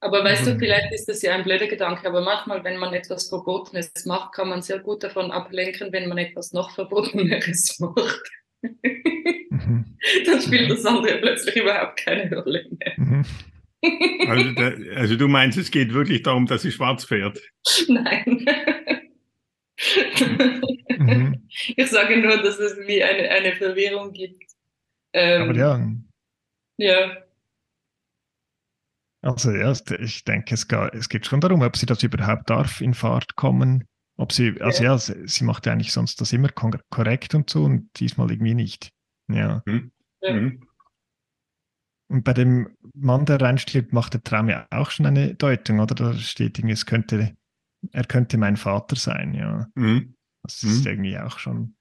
Aber 0.00 0.24
weißt 0.24 0.48
du, 0.48 0.54
mhm. 0.54 0.58
vielleicht 0.58 0.92
ist 0.92 1.08
das 1.08 1.22
ja 1.22 1.34
ein 1.34 1.44
blöder 1.44 1.68
Gedanke, 1.68 2.08
aber 2.08 2.22
manchmal, 2.22 2.64
wenn 2.64 2.78
man 2.78 2.92
etwas 2.92 3.28
Verbotenes 3.28 3.92
macht, 4.04 4.34
kann 4.34 4.48
man 4.48 4.60
sehr 4.60 4.80
gut 4.80 5.04
davon 5.04 5.30
ablenken, 5.30 5.92
wenn 5.92 6.08
man 6.08 6.18
etwas 6.18 6.52
noch 6.52 6.72
Verboteneres 6.72 7.78
macht. 7.80 8.22
Mhm. 8.62 9.96
Dann 10.26 10.40
spielt 10.40 10.70
das 10.70 10.84
andere 10.84 11.18
plötzlich 11.18 11.56
überhaupt 11.56 11.98
keine 11.98 12.34
Rolle 12.34 12.66
mehr. 12.70 13.24
Also, 14.28 14.52
da, 14.52 14.72
also, 14.94 15.16
du 15.16 15.26
meinst, 15.26 15.58
es 15.58 15.70
geht 15.70 15.92
wirklich 15.92 16.22
darum, 16.22 16.46
dass 16.46 16.62
sie 16.62 16.70
schwarz 16.70 17.04
fährt? 17.04 17.40
Nein. 17.88 18.46
Mhm. 20.98 21.48
Ich 21.76 21.90
sage 21.90 22.16
nur, 22.18 22.36
dass 22.42 22.58
es 22.58 22.76
wie 22.86 23.02
eine, 23.02 23.28
eine 23.30 23.56
Verwirrung 23.56 24.12
gibt. 24.12 24.52
Ähm, 25.12 25.42
aber 25.42 25.54
ja. 25.56 25.90
Ja. 26.78 27.16
Also 29.22 29.52
ja, 29.52 29.72
ich 30.00 30.24
denke, 30.24 30.54
es, 30.54 30.66
geht, 30.66 30.94
es 30.94 31.08
geht 31.08 31.26
schon 31.26 31.40
darum, 31.40 31.62
ob 31.62 31.76
sie 31.76 31.86
das 31.86 32.02
überhaupt 32.02 32.50
darf, 32.50 32.80
in 32.80 32.94
Fahrt 32.94 33.36
kommen. 33.36 33.86
Ob 34.16 34.32
sie, 34.32 34.60
also 34.60 34.82
ja, 34.82 34.98
sie, 34.98 35.26
sie 35.26 35.44
macht 35.44 35.66
ja 35.66 35.72
eigentlich 35.72 35.92
sonst 35.92 36.20
das 36.20 36.32
immer 36.32 36.48
korrekt 36.48 37.34
und 37.34 37.48
so 37.48 37.64
und 37.64 37.88
diesmal 37.98 38.30
irgendwie 38.30 38.54
nicht. 38.54 38.90
Ja. 39.28 39.62
Mhm. 39.64 39.92
Mhm. 40.22 40.68
Und 42.12 42.24
bei 42.24 42.34
dem 42.34 42.76
Mann, 42.92 43.24
der 43.24 43.40
reinstirbt, 43.40 43.94
macht 43.94 44.12
der 44.12 44.22
Traum 44.22 44.50
ja 44.50 44.66
auch 44.70 44.90
schon 44.90 45.06
eine 45.06 45.34
Deutung, 45.34 45.80
oder? 45.80 45.94
Da 45.94 46.12
steht 46.12 46.58
irgendwie, 46.58 46.74
es 46.74 46.84
könnte, 46.84 47.34
er 47.90 48.04
könnte 48.04 48.36
mein 48.36 48.58
Vater 48.58 48.96
sein, 48.96 49.32
ja. 49.32 49.66
Mhm. 49.76 50.14
Das 50.42 50.62
ist 50.62 50.84
mhm. 50.84 50.90
irgendwie 50.90 51.18
auch 51.18 51.38
schon 51.38 51.74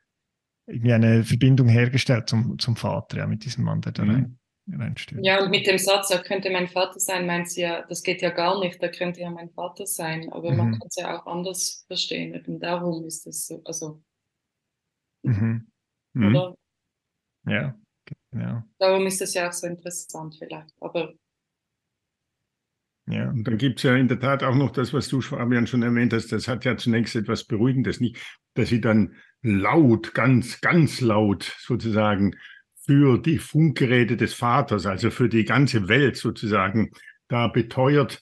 irgendwie 0.68 0.94
eine 0.94 1.26
Verbindung 1.26 1.68
hergestellt 1.68 2.30
zum, 2.30 2.58
zum 2.60 2.78
Vater, 2.78 3.18
ja, 3.18 3.28
mit 3.28 3.44
diesem 3.44 3.66
Mann, 3.66 3.82
der 3.82 3.92
da 3.92 4.06
mhm. 4.06 4.10
rein 4.10 4.40
reinstehen. 4.72 5.22
Ja, 5.22 5.44
und 5.44 5.50
mit 5.50 5.68
dem 5.68 5.78
Satz, 5.78 6.12
er 6.12 6.20
könnte 6.20 6.50
mein 6.50 6.70
Vater 6.70 7.02
sein, 7.02 7.26
meint 7.26 7.50
sie 7.50 7.64
ja, 7.64 7.86
das 7.88 8.02
geht 8.02 8.22
ja 8.22 8.30
gar 8.30 8.58
nicht, 8.62 8.82
er 8.82 8.92
könnte 8.92 9.20
ja 9.20 9.30
mein 9.30 9.50
Vater 9.50 9.86
sein, 9.86 10.32
aber 10.32 10.52
mhm. 10.52 10.58
man 10.58 10.72
kann 10.80 10.88
es 10.88 10.96
ja 10.96 11.20
auch 11.20 11.26
anders 11.26 11.84
verstehen. 11.88 12.42
Und 12.48 12.62
darum 12.62 13.04
ist 13.04 13.28
es 13.28 13.48
so, 13.48 13.62
also. 13.66 14.02
Mhm. 15.24 15.70
Mhm. 16.14 16.26
Oder? 16.26 16.56
Ja, 17.48 17.76
genau. 18.32 18.64
Darum 18.80 19.06
ist 19.08 19.22
es 19.22 19.34
ja 19.34 19.48
auch 19.48 19.54
so 19.54 19.68
interessant 19.68 20.36
vielleicht, 20.38 20.74
aber. 20.80 21.14
Ja, 23.08 23.30
und 23.30 23.44
dann 23.46 23.58
gibt 23.58 23.80
es 23.80 23.84
ja 23.84 23.96
in 23.96 24.08
der 24.08 24.20
Tat 24.20 24.44
auch 24.44 24.56
noch 24.56 24.72
das, 24.72 24.94
was 24.94 25.08
du, 25.08 25.22
Fabian, 25.22 25.68
schon 25.68 25.84
erwähnt 25.84 26.14
hast, 26.14 26.32
das 26.32 26.48
hat 26.48 26.66
ja 26.66 26.78
zunächst 26.78 27.16
etwas 27.16 27.44
Beruhigendes, 27.44 28.00
nicht, 28.00 28.18
dass 28.54 28.70
sie 28.70 28.80
dann 28.80 29.16
laut, 29.42 30.14
ganz, 30.14 30.62
ganz 30.62 31.02
laut 31.02 31.56
sozusagen 31.60 32.36
für 32.86 33.18
die 33.18 33.38
Funkgeräte 33.38 34.18
des 34.18 34.34
Vaters, 34.34 34.86
also 34.86 35.10
für 35.12 35.30
die 35.30 35.46
ganze 35.46 35.88
Welt 35.88 36.16
sozusagen, 36.18 36.92
da 37.28 37.48
beteuert, 37.48 38.22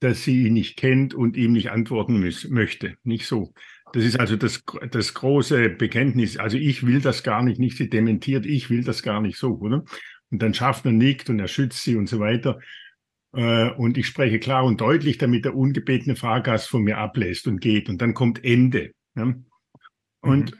dass 0.00 0.22
sie 0.22 0.46
ihn 0.46 0.54
nicht 0.54 0.76
kennt 0.76 1.14
und 1.14 1.36
ihm 1.36 1.52
nicht 1.52 1.70
antworten 1.70 2.24
muss, 2.24 2.48
möchte. 2.48 2.96
Nicht 3.02 3.26
so. 3.26 3.52
Das 3.92 4.04
ist 4.04 4.18
also 4.18 4.36
das, 4.36 4.62
das 4.90 5.14
große 5.14 5.70
Bekenntnis. 5.70 6.36
Also 6.36 6.56
ich 6.56 6.86
will 6.86 7.00
das 7.00 7.22
gar 7.22 7.42
nicht, 7.42 7.58
nicht 7.58 7.76
sie 7.76 7.88
dementiert, 7.88 8.46
ich 8.46 8.70
will 8.70 8.84
das 8.84 9.02
gar 9.02 9.20
nicht 9.20 9.38
so, 9.38 9.58
oder? 9.58 9.84
Und 10.30 10.42
dann 10.42 10.54
Schaffner 10.54 10.92
nickt 10.92 11.30
und 11.30 11.38
er 11.38 11.48
schützt 11.48 11.82
sie 11.82 11.96
und 11.96 12.08
so 12.08 12.18
weiter. 12.18 12.58
Äh, 13.32 13.70
und 13.70 13.98
ich 13.98 14.06
spreche 14.06 14.38
klar 14.38 14.64
und 14.64 14.80
deutlich, 14.80 15.18
damit 15.18 15.44
der 15.44 15.54
ungebetene 15.54 16.16
Fahrgast 16.16 16.68
von 16.68 16.82
mir 16.82 16.98
ablässt 16.98 17.46
und 17.46 17.60
geht. 17.60 17.88
Und 17.88 18.02
dann 18.02 18.14
kommt 18.14 18.44
Ende. 18.44 18.92
Und 20.20 20.52
mhm. 20.52 20.58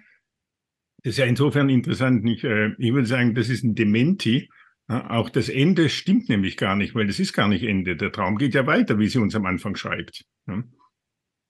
Das 1.02 1.12
ist 1.12 1.18
ja 1.18 1.26
insofern 1.26 1.68
interessant. 1.68 2.24
Nicht? 2.24 2.44
Äh, 2.44 2.72
ich 2.78 2.92
würde 2.92 3.06
sagen, 3.06 3.34
das 3.34 3.48
ist 3.48 3.64
ein 3.64 3.74
Dementi. 3.74 4.48
Auch 4.88 5.28
das 5.28 5.50
Ende 5.50 5.90
stimmt 5.90 6.30
nämlich 6.30 6.56
gar 6.56 6.74
nicht, 6.74 6.94
weil 6.94 7.06
das 7.06 7.20
ist 7.20 7.34
gar 7.34 7.46
nicht 7.46 7.62
Ende. 7.62 7.94
Der 7.94 8.10
Traum 8.10 8.38
geht 8.38 8.54
ja 8.54 8.66
weiter, 8.66 8.98
wie 8.98 9.08
sie 9.08 9.18
uns 9.18 9.34
am 9.34 9.44
Anfang 9.44 9.76
schreibt. 9.76 10.24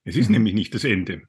Es 0.09 0.17
ist 0.17 0.29
mhm. 0.29 0.37
nämlich 0.37 0.55
nicht 0.55 0.75
das 0.75 0.85
Ende. 0.85 1.23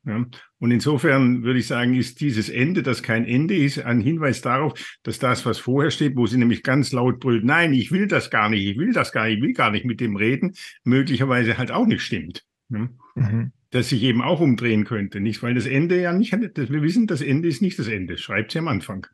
Und 0.59 0.71
insofern 0.71 1.43
würde 1.43 1.59
ich 1.59 1.67
sagen, 1.67 1.95
ist 1.95 2.21
dieses 2.21 2.49
Ende, 2.49 2.81
das 2.81 3.03
kein 3.03 3.25
Ende 3.25 3.55
ist, 3.55 3.79
ein 3.79 4.01
Hinweis 4.01 4.41
darauf, 4.41 4.97
dass 5.03 5.19
das, 5.19 5.45
was 5.45 5.59
vorher 5.59 5.91
steht, 5.91 6.15
wo 6.15 6.25
sie 6.27 6.37
nämlich 6.37 6.63
ganz 6.63 6.91
laut 6.91 7.19
brüllt, 7.19 7.43
nein, 7.43 7.73
ich 7.73 7.91
will 7.91 8.07
das 8.07 8.29
gar 8.29 8.49
nicht, 8.49 8.65
ich 8.65 8.77
will 8.77 8.93
das 8.93 9.11
gar 9.11 9.27
nicht, 9.27 9.37
ich 9.37 9.43
will 9.43 9.53
gar 9.53 9.71
nicht 9.71 9.85
mit 9.85 9.99
dem 9.99 10.15
reden, 10.15 10.53
möglicherweise 10.83 11.57
halt 11.57 11.71
auch 11.71 11.85
nicht 11.85 12.01
stimmt. 12.01 12.45
Mhm 12.69 13.51
das 13.71 13.89
sich 13.89 14.03
eben 14.03 14.21
auch 14.21 14.39
umdrehen 14.39 14.85
könnte, 14.85 15.19
nicht? 15.19 15.43
Weil 15.43 15.53
das 15.53 15.65
Ende 15.65 16.01
ja 16.01 16.13
nicht, 16.13 16.33
wir 16.33 16.81
wissen, 16.81 17.07
das 17.07 17.21
Ende 17.21 17.47
ist 17.47 17.61
nicht 17.61 17.77
das 17.77 17.87
Ende, 17.87 18.17
schreibt 18.17 18.51
sie 18.51 18.59
am 18.59 18.67
Anfang. 18.67 19.05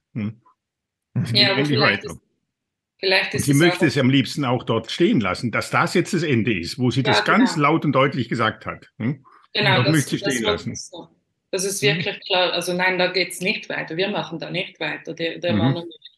Ja, 1.33 1.53
aber 1.53 1.65
vielleicht 1.65 2.03
weiter. 2.03 2.13
ist, 2.13 2.21
vielleicht 2.99 3.33
ist 3.33 3.45
sie 3.45 3.53
möchte 3.53 3.85
es 3.85 3.97
am 3.97 4.09
liebsten 4.09 4.45
auch 4.45 4.63
dort 4.63 4.91
stehen 4.91 5.19
lassen, 5.19 5.51
dass 5.51 5.69
das 5.71 5.93
jetzt 5.93 6.13
das 6.13 6.23
Ende 6.23 6.57
ist, 6.57 6.79
wo 6.79 6.89
sie 6.89 7.01
ja, 7.01 7.11
das 7.11 7.23
genau. 7.23 7.37
ganz 7.37 7.57
laut 7.57 7.83
und 7.85 7.91
deutlich 7.91 8.29
gesagt 8.29 8.65
hat. 8.65 8.91
Hm? 8.97 9.25
Genau, 9.55 9.83
das, 9.83 9.91
möchte 9.91 10.09
sie 10.09 10.17
stehen 10.19 10.43
lassen. 10.43 10.75
So. 10.75 11.07
Das 11.51 11.63
ist 11.63 11.81
hm? 11.81 11.95
wirklich 11.95 12.15
mhm. 12.17 12.21
klar. 12.27 12.53
Also 12.53 12.73
nein, 12.73 12.99
da 12.99 13.07
geht 13.07 13.31
es 13.31 13.39
nicht 13.39 13.69
weiter. 13.69 13.95
Wir 13.95 14.09
machen 14.09 14.37
da 14.37 14.51
nicht 14.51 14.79
weiter. 14.79 15.13
Der, 15.13 15.39
der 15.39 15.53
mhm. 15.53 15.59
Mann 15.59 15.73
nicht. 15.73 16.11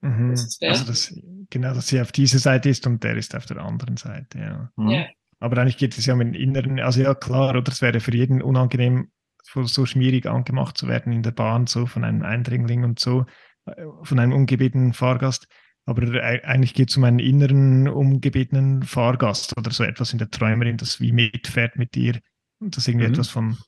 Mhm. 0.00 0.30
Das 0.30 0.58
also 0.62 0.84
das, 0.84 1.14
genau, 1.50 1.74
dass 1.74 1.88
sie 1.88 2.00
auf 2.00 2.10
dieser 2.10 2.38
Seite 2.38 2.68
ist 2.68 2.86
und 2.86 3.04
der 3.04 3.16
ist 3.16 3.34
auf 3.36 3.46
der 3.46 3.58
anderen 3.58 3.96
Seite. 3.96 4.38
Ja. 4.38 4.72
Mhm. 4.76 4.90
ja. 4.90 5.06
Aber 5.38 5.58
eigentlich 5.58 5.78
geht 5.78 5.96
es 5.96 6.04
ja 6.04 6.14
um 6.14 6.20
den 6.20 6.34
inneren, 6.34 6.80
also 6.80 7.00
ja 7.00 7.14
klar, 7.14 7.56
oder 7.56 7.72
es 7.72 7.80
wäre 7.80 8.00
für 8.00 8.14
jeden 8.14 8.42
unangenehm, 8.42 9.10
so 9.42 9.86
schmierig 9.86 10.26
angemacht 10.26 10.76
zu 10.76 10.86
werden 10.86 11.12
in 11.12 11.22
der 11.22 11.30
Bahn, 11.30 11.66
so 11.66 11.86
von 11.86 12.04
einem 12.04 12.22
Eindringling 12.22 12.84
und 12.84 12.98
so, 12.98 13.24
äh, 13.66 13.84
von 14.02 14.18
einem 14.18 14.32
ungebetenen 14.32 14.92
Fahrgast. 14.92 15.46
Aber 15.86 16.02
eigentlich 16.22 16.74
geht 16.74 16.90
es 16.90 16.96
um 16.96 17.04
einen 17.04 17.18
inneren, 17.18 17.88
ungebetenen 17.88 18.82
Fahrgast 18.82 19.56
oder 19.56 19.70
so 19.70 19.82
etwas 19.82 20.12
in 20.12 20.18
der 20.18 20.30
Träumerin, 20.30 20.76
das 20.76 21.00
wie 21.00 21.12
mitfährt 21.12 21.76
mit 21.76 21.94
dir 21.94 22.20
und 22.60 22.76
das 22.76 22.86
irgendwie 22.86 23.06
mhm. 23.06 23.14
etwas 23.14 23.28
von 23.28 23.58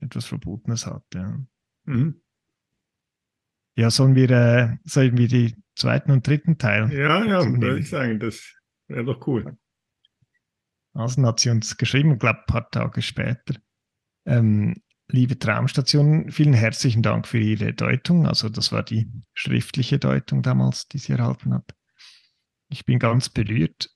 etwas 0.00 0.26
Verbotenes 0.26 0.86
hat. 0.86 1.04
Ja, 1.14 1.38
mhm. 1.84 2.22
ja 3.76 3.90
sollen 3.90 4.14
wir, 4.14 4.30
äh, 4.30 4.76
sollen 4.84 5.16
wir 5.16 5.28
die 5.28 5.56
zweiten 5.74 6.10
und 6.10 6.26
dritten 6.26 6.58
Teil? 6.58 6.92
Ja, 6.92 7.24
ja, 7.24 7.44
würde 7.44 7.78
ich 7.78 7.88
sagen, 7.88 8.20
das 8.20 8.54
wäre 8.88 9.04
doch 9.04 9.26
cool. 9.26 9.56
Also 10.92 11.22
hat 11.24 11.40
sie 11.40 11.50
uns 11.50 11.76
geschrieben, 11.76 12.12
ich 12.12 12.18
glaube 12.18 12.40
ein 12.40 12.46
paar 12.46 12.70
Tage 12.70 13.02
später. 13.02 13.54
Ähm, 14.24 14.82
liebe 15.08 15.38
Traumstation, 15.38 16.30
vielen 16.30 16.54
herzlichen 16.54 17.02
Dank 17.02 17.26
für 17.26 17.38
Ihre 17.38 17.74
Deutung. 17.74 18.26
Also 18.26 18.48
das 18.48 18.72
war 18.72 18.82
die 18.82 19.10
schriftliche 19.34 19.98
Deutung 19.98 20.42
damals, 20.42 20.88
die 20.88 20.98
sie 20.98 21.12
erhalten 21.12 21.52
hat. 21.54 21.74
Ich 22.68 22.84
bin 22.84 22.98
ganz 22.98 23.28
berührt. 23.28 23.90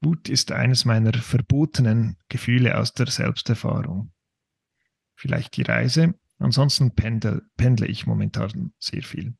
Wut 0.00 0.28
ist 0.28 0.52
eines 0.52 0.84
meiner 0.84 1.12
verbotenen 1.12 2.16
Gefühle 2.28 2.78
aus 2.78 2.92
der 2.92 3.06
Selbsterfahrung. 3.06 4.12
Vielleicht 5.14 5.56
die 5.56 5.62
Reise, 5.62 6.14
ansonsten 6.38 6.94
pendel, 6.94 7.48
pendle 7.56 7.86
ich 7.86 8.06
momentan 8.06 8.72
sehr 8.78 9.02
viel. 9.02 9.36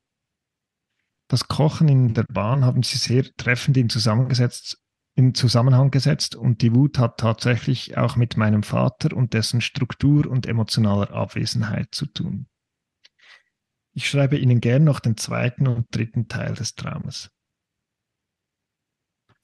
Das 1.29 1.49
Kochen 1.49 1.89
in 1.89 2.15
der 2.15 2.25
Bahn 2.25 2.65
haben 2.65 2.83
Sie 2.83 2.99
sehr 2.99 3.25
treffend 3.37 3.77
in 3.77 3.91
zusammengesetzt 3.91 4.81
in 5.17 5.35
Zusammenhang 5.35 5.91
gesetzt 5.91 6.37
und 6.37 6.61
die 6.61 6.75
Wut 6.75 6.99
hat 6.99 7.19
tatsächlich 7.19 7.97
auch 7.97 8.17
mit 8.17 8.37
meinem 8.37 8.63
Vater 8.63 9.17
und 9.17 9.33
dessen 9.33 9.63
Struktur 9.63 10.27
und 10.27 10.47
emotionaler 10.47 11.11
Abwesenheit 11.11 11.95
zu 11.95 12.05
tun. 12.05 12.49
Ich 13.93 14.11
schreibe 14.11 14.37
Ihnen 14.37 14.61
gern 14.61 14.85
noch 14.85 15.01
den 15.01 15.17
zweiten 15.17 15.69
und 15.69 15.87
dritten 15.95 16.29
Teil 16.29 16.53
des 16.53 16.75
Traumes. 16.75 17.31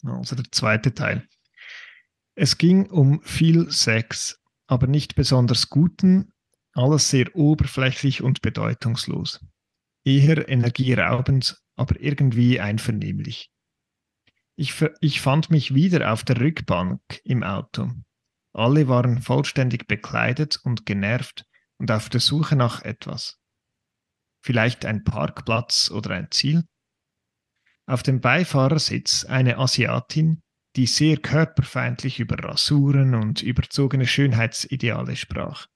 Also 0.02 0.36
der 0.36 0.50
zweite 0.50 0.94
Teil. 0.94 1.26
Es 2.34 2.58
ging 2.58 2.90
um 2.90 3.22
viel 3.22 3.70
Sex, 3.70 4.40
aber 4.66 4.86
nicht 4.86 5.14
besonders 5.14 5.68
guten, 5.68 6.32
alles 6.72 7.10
sehr 7.10 7.34
oberflächlich 7.36 8.22
und 8.22 8.40
bedeutungslos. 8.40 9.44
Eher 10.04 10.48
energieraubend, 10.48 11.62
aber 11.76 12.00
irgendwie 12.00 12.58
einvernehmlich. 12.58 13.50
Ich, 14.56 14.74
ich 15.00 15.20
fand 15.20 15.50
mich 15.50 15.74
wieder 15.74 16.12
auf 16.12 16.24
der 16.24 16.40
Rückbank 16.40 17.00
im 17.24 17.42
Auto. 17.42 17.90
Alle 18.52 18.88
waren 18.88 19.22
vollständig 19.22 19.86
bekleidet 19.86 20.58
und 20.62 20.84
genervt 20.84 21.46
und 21.78 21.90
auf 21.90 22.08
der 22.08 22.20
Suche 22.20 22.56
nach 22.56 22.82
etwas. 22.82 23.38
Vielleicht 24.44 24.84
ein 24.84 25.04
Parkplatz 25.04 25.90
oder 25.90 26.10
ein 26.10 26.30
Ziel? 26.30 26.64
Auf 27.86 28.02
dem 28.02 28.20
Beifahrersitz 28.20 29.24
eine 29.24 29.58
Asiatin, 29.58 30.42
die 30.76 30.86
sehr 30.86 31.18
körperfeindlich 31.18 32.20
über 32.20 32.38
Rasuren 32.38 33.14
und 33.14 33.42
überzogene 33.42 34.06
Schönheitsideale 34.06 35.16
sprach. 35.16 35.66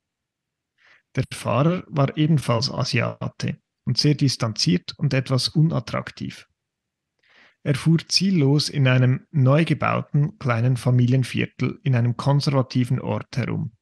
Der 1.16 1.24
Fahrer 1.32 1.84
war 1.88 2.16
ebenfalls 2.16 2.70
Asiate 2.70 3.58
und 3.86 3.98
sehr 3.98 4.14
distanziert 4.14 4.94
und 4.98 5.14
etwas 5.14 5.48
unattraktiv. 5.48 6.46
Er 7.62 7.74
fuhr 7.74 7.98
ziellos 8.06 8.68
in 8.68 8.86
einem 8.86 9.26
neu 9.32 9.64
gebauten 9.64 10.38
kleinen 10.38 10.76
Familienviertel 10.76 11.80
in 11.82 11.96
einem 11.96 12.16
konservativen 12.16 13.00
Ort 13.00 13.36
herum. 13.36 13.72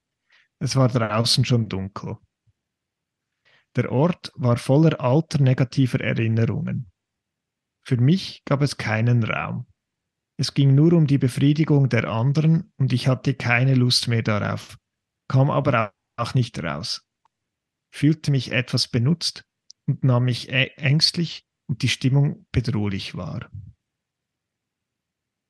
Es 0.59 0.75
war 0.75 0.89
draußen 0.89 1.45
schon 1.45 1.69
dunkel. 1.69 2.17
Der 3.77 3.93
Ort 3.93 4.33
war 4.37 4.57
voller 4.57 5.01
alter 5.01 5.43
negativer 5.43 6.01
Erinnerungen. 6.01 6.91
Für 7.87 7.99
mich 7.99 8.43
gab 8.45 8.63
es 8.63 8.77
keinen 8.79 9.23
Raum. 9.23 9.67
Es 10.37 10.55
ging 10.55 10.75
nur 10.75 10.95
um 10.95 11.07
die 11.07 11.19
Befriedigung 11.19 11.89
der 11.89 12.09
anderen 12.09 12.73
und 12.77 12.93
ich 12.93 13.07
hatte 13.07 13.35
keine 13.35 13.75
Lust 13.75 14.09
mehr 14.09 14.23
darauf, 14.23 14.79
kam 15.29 15.51
aber 15.51 15.93
auch 16.17 16.35
nicht 16.35 16.61
raus. 16.63 17.07
Fühlte 17.93 18.31
mich 18.31 18.51
etwas 18.51 18.89
benutzt 18.89 19.45
und 19.87 20.03
nahm 20.03 20.25
mich 20.25 20.49
ängstlich 20.49 21.47
und 21.69 21.83
die 21.83 21.89
Stimmung 21.89 22.47
bedrohlich 22.51 23.15
wahr. 23.15 23.51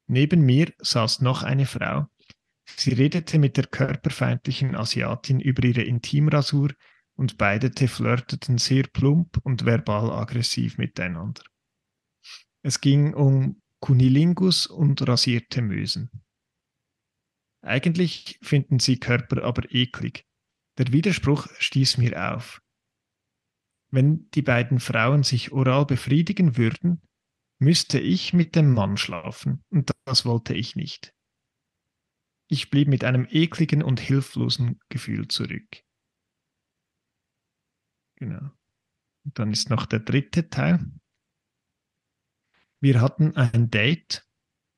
Neben 0.06 0.42
mir 0.42 0.72
saß 0.78 1.20
noch 1.22 1.42
eine 1.42 1.66
Frau. 1.66 2.06
Sie 2.76 2.92
redete 2.92 3.38
mit 3.38 3.56
der 3.56 3.66
körperfeindlichen 3.66 4.74
Asiatin 4.74 5.40
über 5.40 5.64
ihre 5.64 5.82
Intimrasur 5.82 6.72
und 7.14 7.38
beide 7.38 7.70
flirteten 7.88 8.58
sehr 8.58 8.84
plump 8.84 9.38
und 9.44 9.64
verbal 9.64 10.10
aggressiv 10.10 10.78
miteinander. 10.78 11.42
Es 12.64 12.80
ging 12.80 13.12
um 13.12 13.60
Kunilingus 13.80 14.66
und 14.66 15.06
rasierte 15.06 15.60
Mösen. 15.60 16.10
Eigentlich 17.62 18.38
finden 18.42 18.78
sie 18.78 18.98
Körper 18.98 19.44
aber 19.44 19.70
eklig. 19.70 20.26
Der 20.78 20.90
Widerspruch 20.90 21.46
stieß 21.58 21.98
mir 21.98 22.32
auf. 22.32 22.62
Wenn 23.92 24.30
die 24.30 24.42
beiden 24.42 24.80
Frauen 24.80 25.22
sich 25.22 25.52
oral 25.52 25.84
befriedigen 25.84 26.56
würden, 26.56 27.02
müsste 27.60 28.00
ich 28.00 28.32
mit 28.32 28.56
dem 28.56 28.72
Mann 28.72 28.96
schlafen, 28.96 29.62
und 29.70 29.92
das 30.06 30.24
wollte 30.24 30.54
ich 30.54 30.74
nicht. 30.74 31.14
Ich 32.50 32.70
blieb 32.70 32.88
mit 32.88 33.04
einem 33.04 33.26
ekligen 33.30 33.82
und 33.82 34.00
hilflosen 34.00 34.80
Gefühl 34.88 35.28
zurück. 35.28 35.82
Genau. 38.16 38.50
Und 39.24 39.38
dann 39.38 39.52
ist 39.52 39.70
noch 39.70 39.86
der 39.86 40.00
dritte 40.00 40.48
Teil. 40.48 40.84
Wir 42.80 43.00
hatten 43.00 43.36
ein 43.36 43.70
Date. 43.70 44.26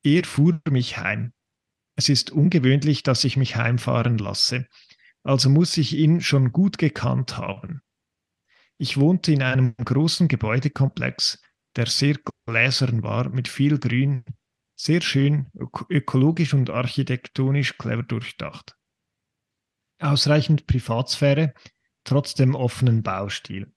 Er 0.03 0.23
fuhr 0.23 0.61
mich 0.69 0.97
heim. 0.97 1.33
Es 1.95 2.09
ist 2.09 2.31
ungewöhnlich, 2.31 3.03
dass 3.03 3.23
ich 3.23 3.37
mich 3.37 3.55
heimfahren 3.55 4.17
lasse, 4.19 4.67
also 5.23 5.49
muss 5.49 5.75
ich 5.77 5.93
ihn 5.93 6.21
schon 6.21 6.51
gut 6.51 6.77
gekannt 6.77 7.37
haben. 7.37 7.81
Ich 8.77 8.97
wohnte 8.97 9.33
in 9.33 9.41
einem 9.41 9.75
großen 9.75 10.27
Gebäudekomplex, 10.27 11.41
der 11.75 11.87
sehr 11.87 12.17
gläsern 12.45 13.03
war, 13.03 13.29
mit 13.29 13.47
viel 13.47 13.79
Grün, 13.79 14.23
sehr 14.75 15.01
schön, 15.01 15.47
ökologisch 15.89 16.53
und 16.53 16.69
architektonisch 16.69 17.77
clever 17.77 18.03
durchdacht. 18.03 18.77
Ausreichend 19.99 20.67
Privatsphäre, 20.67 21.55
trotzdem 22.03 22.53
offenen 22.53 23.01
Baustil. 23.01 23.73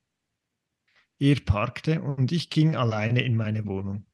Er 1.19 1.41
parkte 1.41 2.03
und 2.03 2.33
ich 2.33 2.51
ging 2.51 2.77
alleine 2.77 3.23
in 3.23 3.37
meine 3.37 3.67
Wohnung. 3.67 4.07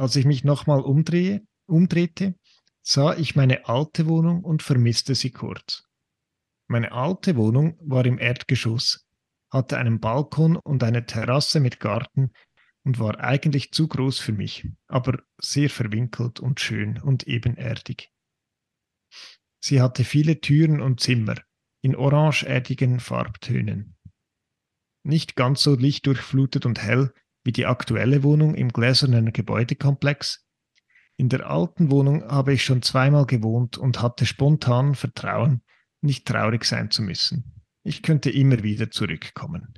Als 0.00 0.16
ich 0.16 0.24
mich 0.24 0.44
nochmal 0.44 0.80
umdrehe, 0.80 1.46
umdrehte, 1.66 2.34
sah 2.80 3.14
ich 3.18 3.36
meine 3.36 3.68
alte 3.68 4.06
Wohnung 4.06 4.42
und 4.44 4.62
vermisste 4.62 5.14
sie 5.14 5.30
kurz. 5.30 5.84
Meine 6.68 6.92
alte 6.92 7.36
Wohnung 7.36 7.78
war 7.82 8.06
im 8.06 8.18
Erdgeschoss, 8.18 9.06
hatte 9.50 9.76
einen 9.76 10.00
Balkon 10.00 10.56
und 10.56 10.82
eine 10.84 11.04
Terrasse 11.04 11.60
mit 11.60 11.80
Garten 11.80 12.32
und 12.82 12.98
war 12.98 13.20
eigentlich 13.20 13.72
zu 13.72 13.88
groß 13.88 14.20
für 14.20 14.32
mich, 14.32 14.66
aber 14.86 15.22
sehr 15.38 15.68
verwinkelt 15.68 16.40
und 16.40 16.60
schön 16.60 16.98
und 16.98 17.28
ebenerdig. 17.28 18.10
Sie 19.62 19.82
hatte 19.82 20.04
viele 20.04 20.40
Türen 20.40 20.80
und 20.80 21.00
Zimmer 21.00 21.34
in 21.82 21.94
orangeerdigen 21.94 23.00
Farbtönen. 23.00 23.98
Nicht 25.02 25.36
ganz 25.36 25.62
so 25.62 25.74
lichtdurchflutet 25.74 26.64
und 26.64 26.80
hell 26.80 27.12
wie 27.50 27.52
die 27.52 27.66
aktuelle 27.66 28.22
Wohnung 28.22 28.54
im 28.54 28.68
gläsernen 28.68 29.32
Gebäudekomplex. 29.32 30.46
In 31.16 31.28
der 31.28 31.50
alten 31.50 31.90
Wohnung 31.90 32.22
habe 32.30 32.52
ich 32.52 32.62
schon 32.64 32.80
zweimal 32.80 33.26
gewohnt 33.26 33.76
und 33.76 34.00
hatte 34.00 34.24
spontan 34.24 34.94
Vertrauen, 34.94 35.64
nicht 36.00 36.28
traurig 36.28 36.64
sein 36.64 36.92
zu 36.92 37.02
müssen. 37.02 37.60
Ich 37.82 38.04
könnte 38.04 38.30
immer 38.30 38.62
wieder 38.62 38.92
zurückkommen. 38.92 39.74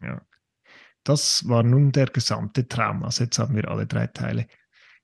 Ja. 0.00 0.22
Das 1.04 1.46
war 1.46 1.62
nun 1.62 1.92
der 1.92 2.06
gesamte 2.06 2.66
Traum. 2.66 3.04
Also 3.04 3.24
jetzt 3.24 3.38
haben 3.38 3.54
wir 3.54 3.68
alle 3.68 3.86
drei 3.86 4.06
Teile. 4.06 4.46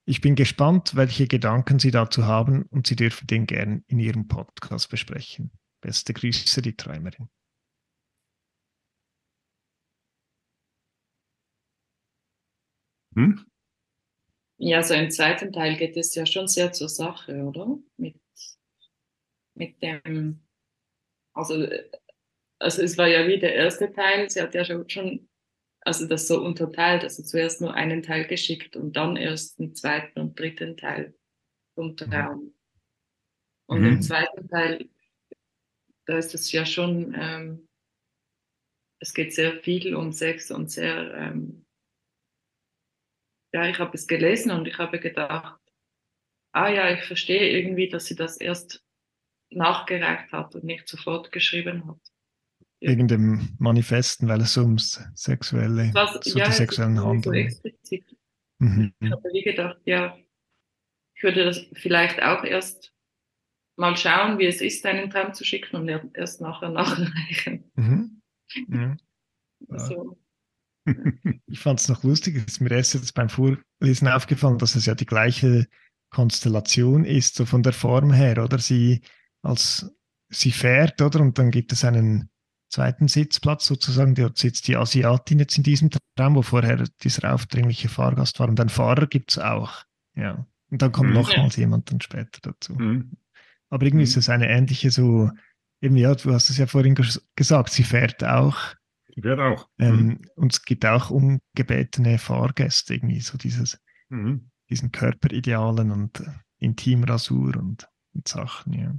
Ich 0.07 0.22
bin 0.22 0.35
gespannt, 0.35 0.96
welche 0.96 1.27
Gedanken 1.27 1.79
Sie 1.79 1.90
dazu 1.90 2.24
haben 2.24 2.62
und 2.70 2.87
Sie 2.87 2.96
dürfen 2.96 3.27
den 3.27 3.44
gern 3.44 3.85
in 3.87 3.98
Ihrem 3.98 4.29
Podcast 4.29 4.88
besprechen. 4.88 5.50
Beste 5.83 6.14
Grüße, 6.14 6.62
die 6.62 6.74
Träumerin. 6.74 7.29
Hm? 13.14 13.46
Ja, 14.57 14.83
so 14.83 14.94
im 14.94 15.11
zweiten 15.11 15.53
Teil 15.53 15.77
geht 15.77 15.96
es 15.96 16.14
ja 16.14 16.27
schon 16.27 16.46
sehr 16.46 16.72
zur 16.72 16.88
Sache, 16.88 17.42
oder? 17.42 17.79
Mit, 17.96 18.16
mit 19.55 19.83
dem, 19.83 20.40
also, 21.33 21.66
also 22.59 22.83
es 22.83 22.96
war 22.96 23.09
ja 23.09 23.27
wie 23.27 23.38
der 23.38 23.55
erste 23.55 23.92
Teil, 23.92 24.31
sie 24.31 24.40
hat 24.40 24.55
ja 24.55 24.64
schon, 24.64 25.29
also 25.81 26.07
das 26.07 26.29
so 26.29 26.42
unterteilt, 26.42 27.03
also 27.03 27.22
zuerst 27.22 27.61
nur 27.61 27.74
einen 27.74 28.03
Teil 28.03 28.27
geschickt 28.27 28.77
und 28.77 28.96
dann 28.96 29.16
erst 29.16 29.59
den 29.59 29.74
zweiten 29.74 30.20
und 30.20 30.38
dritten 30.38 30.77
Teil 30.77 31.14
vom 31.74 31.96
Traum. 31.96 32.55
Und 33.66 33.81
mhm. 33.81 33.87
im 33.87 34.03
zweiten 34.03 34.48
Teil, 34.48 34.88
da 36.07 36.18
ist 36.18 36.35
es 36.35 36.53
ja 36.53 36.64
schon, 36.64 37.14
ähm, 37.18 37.68
es 39.00 39.12
geht 39.12 39.35
sehr 39.35 39.61
viel 39.62 39.94
um 39.94 40.12
Sex 40.12 40.50
und 40.50 40.70
sehr, 40.70 41.12
ähm, 41.14 41.63
ja, 43.54 43.68
ich 43.68 43.78
habe 43.78 43.94
es 43.94 44.06
gelesen 44.06 44.50
und 44.50 44.66
ich 44.66 44.78
habe 44.78 44.98
gedacht, 44.98 45.60
ah 46.52 46.68
ja, 46.68 46.90
ich 46.90 47.04
verstehe 47.04 47.50
irgendwie, 47.50 47.88
dass 47.88 48.06
sie 48.06 48.16
das 48.16 48.36
erst 48.36 48.84
nachgereicht 49.50 50.32
hat 50.32 50.54
und 50.54 50.64
nicht 50.64 50.88
sofort 50.88 51.32
geschrieben 51.32 51.86
hat 51.86 52.00
wegen 52.86 53.08
dem 53.08 53.56
Manifesten, 53.58 54.28
weil 54.28 54.40
es 54.40 54.56
ums 54.56 55.02
sexuelle, 55.14 55.90
Was, 55.94 56.18
so 56.22 56.38
ja, 56.38 56.46
die 56.46 56.52
sexuellen 56.52 57.02
Handlungen. 57.02 57.50
So 57.50 57.96
mhm. 58.58 58.94
Ich 59.00 59.10
habe 59.10 59.28
wie 59.32 59.42
gedacht, 59.42 59.80
ja, 59.84 60.18
ich 61.14 61.22
würde 61.22 61.44
das 61.44 61.66
vielleicht 61.72 62.22
auch 62.22 62.44
erst 62.44 62.92
mal 63.76 63.96
schauen, 63.96 64.38
wie 64.38 64.46
es 64.46 64.60
ist, 64.60 64.84
einen 64.86 65.10
Traum 65.10 65.32
zu 65.32 65.44
schicken 65.44 65.76
und 65.76 65.88
erst 66.14 66.40
nachher 66.40 66.68
nachreichen. 66.70 67.70
Mhm. 67.74 68.20
Ja. 68.68 68.96
Also, 69.68 70.18
Ich 71.46 71.60
fand 71.60 71.80
es 71.80 71.88
noch 71.88 72.02
lustig, 72.04 72.36
es 72.36 72.44
ist 72.54 72.60
mir 72.60 72.70
erst 72.70 72.94
jetzt 72.94 73.14
beim 73.14 73.28
Vorlesen 73.28 74.08
aufgefallen, 74.08 74.58
dass 74.58 74.74
es 74.74 74.86
ja 74.86 74.94
die 74.94 75.06
gleiche 75.06 75.66
Konstellation 76.10 77.04
ist, 77.04 77.36
so 77.36 77.46
von 77.46 77.62
der 77.62 77.72
Form 77.72 78.12
her, 78.12 78.42
oder? 78.42 78.58
Sie 78.58 79.02
als 79.42 79.90
sie 80.30 80.52
fährt, 80.52 81.00
oder? 81.02 81.20
Und 81.20 81.38
dann 81.38 81.50
gibt 81.50 81.72
es 81.72 81.84
einen 81.84 82.28
zweiten 82.70 83.08
Sitzplatz 83.08 83.66
sozusagen, 83.66 84.14
dort 84.14 84.36
sitzt 84.38 84.66
die 84.68 84.76
Asiatin 84.76 85.38
jetzt 85.38 85.56
in 85.56 85.62
diesem 85.62 85.90
Traum, 86.16 86.34
wo 86.34 86.42
vorher 86.42 86.84
dieser 87.02 87.32
aufdringliche 87.34 87.88
Fahrgast 87.88 88.40
war. 88.40 88.48
Und 88.48 88.58
einen 88.58 88.68
Fahrer 88.70 89.06
gibt 89.06 89.30
es 89.32 89.38
auch. 89.38 89.84
Ja. 90.16 90.46
Und 90.70 90.82
dann 90.82 90.90
kommt 90.92 91.10
Mhm. 91.10 91.14
nochmals 91.16 91.56
jemand 91.56 91.90
dann 91.92 92.00
später 92.00 92.40
dazu. 92.42 92.74
Mhm. 92.74 93.12
Aber 93.70 93.84
irgendwie 93.84 94.04
Mhm. 94.04 94.08
ist 94.10 94.16
es 94.16 94.28
eine 94.28 94.48
ähnliche 94.48 94.90
so, 94.90 95.30
eben 95.80 95.96
ja, 95.96 96.14
du 96.14 96.32
hast 96.32 96.50
es 96.50 96.58
ja 96.58 96.66
vorhin 96.66 96.94
ges 96.94 97.24
gesagt, 97.36 97.70
sie 97.70 97.84
fährt 97.84 98.24
auch. 98.24 98.74
Die 99.14 99.22
wird 99.22 99.40
auch. 99.40 99.68
Ähm, 99.79 100.20
Und 100.37 100.53
es 100.53 100.62
gibt 100.64 100.85
auch 100.87 101.11
ungebetene 101.11 102.18
Fahrgäste, 102.18 102.94
irgendwie 102.94 103.20
so 103.20 103.38
dieses, 103.38 103.81
Mhm. 104.09 104.50
diesen 104.70 104.92
Körperidealen 104.92 105.90
und 105.90 106.20
äh, 106.20 106.24
Intimrasur 106.59 107.57
und, 107.57 107.88
und 108.14 108.29
Sachen, 108.29 108.72
ja. 108.72 108.94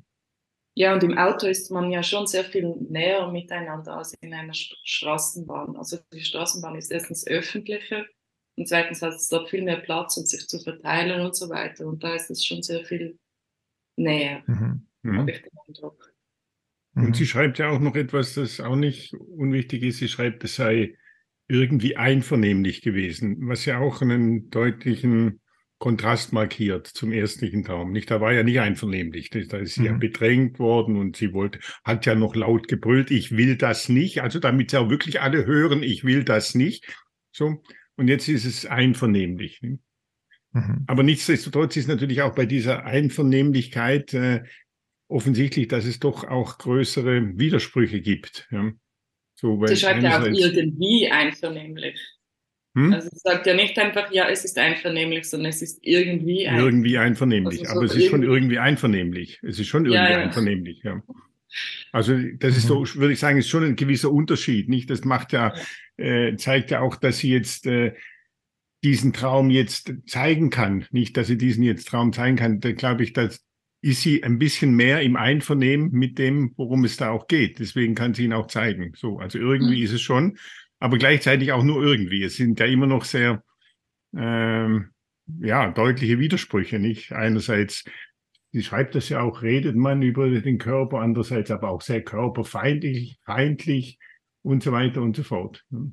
ja, 0.76 0.94
und 0.94 1.04
im 1.04 1.18
Auto 1.18 1.48
ist 1.48 1.72
man 1.72 1.90
ja 1.92 2.04
schon 2.04 2.28
sehr 2.28 2.44
viel 2.44 2.76
näher 2.90 3.32
miteinander 3.32 3.98
als 3.98 4.14
in 4.22 4.34
einer 4.34 4.54
St 4.54 4.76
Straßenbahn. 4.84 5.76
Also 5.78 5.98
die 6.14 6.22
Straßenbahn 6.22 6.76
ist 6.76 6.92
erstens 6.92 7.26
öffentlicher 7.28 8.06
und 8.58 8.68
zweitens 8.68 9.02
hat 9.02 9.14
es 9.14 9.28
dort 9.30 9.50
viel 9.50 9.64
mehr 9.64 9.78
Platz, 9.80 10.18
um 10.18 10.26
sich 10.26 10.48
zu 10.48 10.60
verteilen 10.60 11.22
und 11.26 11.36
so 11.36 11.50
weiter. 11.50 11.86
Und 11.88 12.04
da 12.04 12.14
ist 12.16 12.30
es 12.30 12.46
schon 12.46 12.62
sehr 12.64 12.84
viel 12.86 13.20
näher, 13.98 14.44
Mhm. 14.48 14.88
Mhm. 15.04 15.18
habe 15.20 15.32
ich 15.32 15.42
den 15.42 15.52
Eindruck. 15.68 16.15
Mhm. 16.96 17.06
Und 17.06 17.16
sie 17.16 17.28
schreibt 17.28 17.60
ja 17.60 17.70
auch 17.70 17.80
noch 17.80 17.96
etwas, 17.96 18.34
das 18.34 18.60
auch 18.60 18.76
nicht 18.76 19.14
unwichtig 19.14 19.84
ist. 19.84 20.00
Sie 20.00 20.08
schreibt, 20.08 20.44
es 20.44 20.56
sei 20.56 20.96
irgendwie 21.48 21.96
einvernehmlich 21.96 22.82
gewesen, 22.82 23.38
was 23.48 23.66
ja 23.66 23.78
auch 23.80 24.02
einen 24.02 24.50
deutlichen 24.50 25.40
Kontrast 25.78 26.34
markiert 26.34 26.88
zum 26.88 27.12
erstlichen 27.12 27.64
Traum. 27.64 27.92
Nicht, 27.92 28.10
da 28.10 28.20
war 28.22 28.32
ja 28.34 28.42
nicht 28.44 28.60
einvernehmlich. 28.62 29.30
Da 29.30 29.58
ist 29.58 29.76
sie 29.76 29.86
ja 29.86 29.92
Mhm. 29.94 30.00
bedrängt 30.00 30.58
worden 30.58 30.96
und 30.96 31.18
sie 31.18 31.34
wollte, 31.34 31.60
hat 31.84 32.06
ja 32.06 32.16
noch 32.16 32.34
laut 32.36 32.68
gebrüllt, 32.68 33.12
ich 33.12 33.36
will 33.38 33.58
das 33.58 33.90
nicht. 33.90 34.22
Also 34.24 34.40
damit 34.40 34.72
sie 34.72 34.78
auch 34.80 34.90
wirklich 34.90 35.22
alle 35.22 35.46
hören, 35.46 35.84
ich 35.84 36.04
will 36.04 36.24
das 36.24 36.56
nicht. 36.56 36.86
So. 37.32 37.62
Und 37.98 38.08
jetzt 38.08 38.28
ist 38.30 38.46
es 38.46 38.66
einvernehmlich. 38.66 39.62
ne? 39.62 39.80
Mhm. 40.54 40.86
Aber 40.88 41.04
nichtsdestotrotz 41.04 41.76
ist 41.76 41.88
natürlich 41.90 42.22
auch 42.22 42.34
bei 42.34 42.46
dieser 42.46 42.86
Einvernehmlichkeit 42.86 44.14
äh, 44.14 44.44
offensichtlich, 45.08 45.68
dass 45.68 45.86
es 45.86 46.00
doch 46.00 46.24
auch 46.24 46.58
größere 46.58 47.38
Widersprüche 47.38 48.02
gibt. 48.02 48.48
Ja. 48.52 48.72
So, 49.36 49.60
weil 49.60 49.68
Sie 49.70 49.78
schreibt 49.78 50.04
ja 50.04 50.22
auch 50.22 50.26
irgendwie 50.26 51.10
einvernehmlich. 51.12 52.00
Hm? 52.76 52.92
Also 52.94 53.10
sie 53.10 53.20
sagt 53.20 53.48
ja 53.48 53.54
nicht 53.54 53.78
einfach, 53.80 54.12
ja, 54.12 54.28
es 54.30 54.44
ist 54.44 54.58
einvernehmlich, 54.58 55.30
sondern 55.30 55.50
es 55.50 55.62
ist 55.62 55.80
irgendwie 55.82 56.46
einvernehmlich. 56.48 56.66
irgendwie 56.74 56.98
einvernehmlich. 56.98 57.60
Also 57.62 57.72
so 57.74 57.78
Aber 57.78 57.86
es 57.86 57.96
ist 57.96 58.10
schon 58.10 58.24
irgendwie- 58.24 58.60
einvernehmlich. 58.60 59.40
Es 59.44 59.60
ist 59.60 59.68
schon 59.68 59.86
Ja, 59.86 59.92
irgendwie 60.04 60.14
ja. 60.14 60.20
einvernehmlich, 60.26 60.82
ja. 60.84 61.02
Also 61.94 62.18
das 62.38 62.58
ist 62.58 62.68
so, 62.68 62.86
würde 62.96 63.14
ich 63.14 63.20
sagen, 63.20 63.38
ist 63.38 63.48
schon 63.48 63.64
ein 63.64 63.76
gewisser 63.78 64.12
Unterschied, 64.12 64.68
nicht? 64.68 64.90
Das 64.90 65.06
macht 65.06 65.32
ja, 65.32 65.54
äh, 65.96 66.36
zeigt 66.36 66.70
ja 66.72 66.82
auch, 66.82 66.98
dass 66.98 67.20
sie 67.20 67.30
jetzt 67.32 67.66
äh, 67.66 67.94
diesen 68.84 69.14
Traum 69.14 69.50
jetzt 69.50 69.94
zeigen 70.06 70.50
kann, 70.50 70.86
nicht, 70.92 71.16
dass 71.16 71.28
sie 71.28 71.38
diesen 71.38 71.64
jetzt 71.64 71.88
Traum 71.88 72.12
zeigen 72.12 72.36
kann. 72.36 72.60
Da 72.60 72.74
glaube 72.74 73.04
ich, 73.04 73.14
dass 73.14 73.45
ist 73.86 74.02
sie 74.02 74.24
ein 74.24 74.40
bisschen 74.40 74.76
mehr 74.76 75.02
im 75.02 75.16
Einvernehmen 75.16 75.92
mit 75.92 76.18
dem, 76.18 76.54
worum 76.58 76.86
es 76.86 76.98
da 76.98 77.12
auch 77.12 77.28
geht. 77.28 77.60
Deswegen 77.60 77.94
kann 77.96 78.16
sie 78.16 78.26
ihn 78.26 78.34
auch 78.34 78.48
zeigen. 78.48 78.94
So, 78.96 79.20
also 79.20 79.38
irgendwie 79.38 79.78
Mhm. 79.78 79.84
ist 79.84 79.94
es 79.94 80.02
schon, 80.02 80.38
aber 80.80 80.98
gleichzeitig 80.98 81.52
auch 81.52 81.64
nur 81.64 81.84
irgendwie. 81.84 82.24
Es 82.24 82.36
sind 82.36 82.60
ja 82.60 82.66
immer 82.66 82.88
noch 82.88 83.06
sehr 83.06 83.44
ähm, 84.18 84.92
ja, 85.40 85.72
deutliche 85.72 86.20
Widersprüche, 86.20 86.80
nicht? 86.80 87.12
Einerseits, 87.12 87.84
sie 88.52 88.64
schreibt 88.64 88.96
das 88.96 89.10
ja 89.10 89.22
auch, 89.22 89.44
redet 89.44 89.76
man 89.76 90.02
über 90.02 90.30
den 90.30 90.58
Körper, 90.58 91.00
andererseits 91.00 91.52
aber 91.52 91.70
auch 91.70 91.82
sehr 91.82 92.04
körperfeindlich, 92.04 93.20
feindlich 93.26 94.00
und 94.44 94.64
so 94.64 94.72
weiter 94.72 95.02
und 95.02 95.16
so 95.16 95.24
fort. 95.24 95.64
ne? 95.70 95.92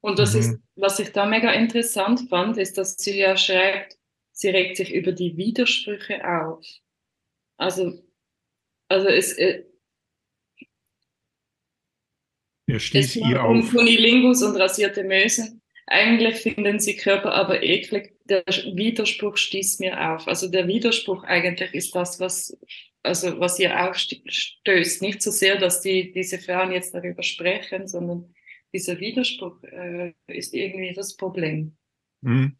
Und 0.00 0.18
das 0.18 0.34
Mhm. 0.34 0.38
ist, 0.38 0.60
was 0.76 0.98
ich 1.00 1.12
da 1.12 1.26
mega 1.26 1.52
interessant 1.52 2.28
fand, 2.30 2.56
ist, 2.58 2.78
dass 2.78 2.96
sie 2.96 3.18
ja 3.18 3.36
schreibt, 3.36 3.96
sie 4.32 4.48
regt 4.50 4.76
sich 4.76 4.94
über 4.94 5.12
die 5.12 5.36
Widersprüche 5.36 6.24
auf. 6.26 6.64
Also, 7.56 8.02
also 8.88 9.08
es, 9.08 9.32
äh, 9.32 9.64
Er 12.66 12.80
stieß 12.80 13.16
ihr 13.16 13.42
um 13.44 13.60
auf. 13.60 13.70
Kunilingus 13.70 14.42
und 14.42 14.56
rasierte 14.56 15.04
Möse. 15.04 15.60
Eigentlich 15.86 16.36
finden 16.36 16.80
sie 16.80 16.96
Körper 16.96 17.32
aber 17.32 17.62
eklig. 17.62 18.14
Der 18.24 18.44
Widerspruch 18.46 19.36
stieß 19.36 19.78
mir 19.78 20.10
auf. 20.10 20.26
Also 20.26 20.48
der 20.48 20.66
Widerspruch 20.66 21.22
eigentlich 21.22 21.72
ist 21.74 21.94
das, 21.94 22.18
was, 22.18 22.58
also 23.04 23.38
was 23.38 23.58
ihr 23.60 23.88
aufstößt. 23.88 25.02
Nicht 25.02 25.22
so 25.22 25.30
sehr, 25.30 25.58
dass 25.58 25.80
die, 25.80 26.10
diese 26.10 26.38
Frauen 26.38 26.72
jetzt 26.72 26.92
darüber 26.92 27.22
sprechen, 27.22 27.86
sondern 27.86 28.34
dieser 28.74 28.98
Widerspruch 28.98 29.62
äh, 29.62 30.12
ist 30.26 30.54
irgendwie 30.54 30.92
das 30.92 31.16
Problem. 31.16 31.76
Mhm. 32.22 32.56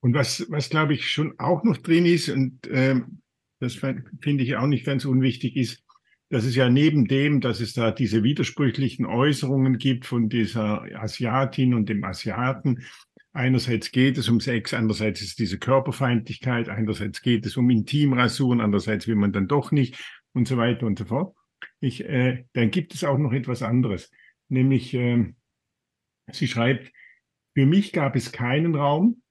Und 0.00 0.14
was, 0.14 0.46
was 0.50 0.70
glaube 0.70 0.94
ich 0.94 1.10
schon 1.10 1.38
auch 1.38 1.62
noch 1.62 1.76
drin 1.76 2.06
ist, 2.06 2.28
und 2.28 2.60
ähm, 2.70 3.20
das 3.60 3.74
fin- 3.74 4.04
finde 4.22 4.44
ich 4.44 4.56
auch 4.56 4.66
nicht 4.66 4.86
ganz 4.86 5.04
unwichtig 5.04 5.56
ist, 5.56 5.84
dass 6.30 6.44
es 6.44 6.54
ja 6.54 6.70
neben 6.70 7.06
dem, 7.06 7.40
dass 7.40 7.60
es 7.60 7.74
da 7.74 7.90
diese 7.90 8.22
widersprüchlichen 8.22 9.04
Äußerungen 9.04 9.78
gibt 9.78 10.06
von 10.06 10.28
dieser 10.28 10.82
Asiatin 11.00 11.74
und 11.74 11.88
dem 11.88 12.04
Asiaten, 12.04 12.84
einerseits 13.32 13.90
geht 13.90 14.16
es 14.16 14.28
um 14.28 14.40
Sex, 14.40 14.72
andererseits 14.72 15.20
ist 15.22 15.38
diese 15.38 15.58
Körperfeindlichkeit, 15.58 16.68
einerseits 16.68 17.20
geht 17.20 17.44
es 17.46 17.56
um 17.56 17.68
Intimrasuren, 17.68 18.60
andererseits 18.60 19.06
will 19.06 19.16
man 19.16 19.32
dann 19.32 19.48
doch 19.48 19.72
nicht 19.72 19.96
und 20.32 20.48
so 20.48 20.56
weiter 20.56 20.86
und 20.86 20.98
so 20.98 21.04
fort. 21.04 21.34
Ich, 21.80 22.04
äh, 22.04 22.44
dann 22.54 22.70
gibt 22.70 22.94
es 22.94 23.04
auch 23.04 23.18
noch 23.18 23.32
etwas 23.32 23.62
anderes, 23.62 24.10
nämlich 24.48 24.94
ähm, 24.94 25.36
sie 26.30 26.48
schreibt, 26.48 26.92
für 27.54 27.66
mich 27.66 27.92
gab 27.92 28.14
es 28.16 28.30
keinen 28.32 28.74
Raum, 28.76 29.22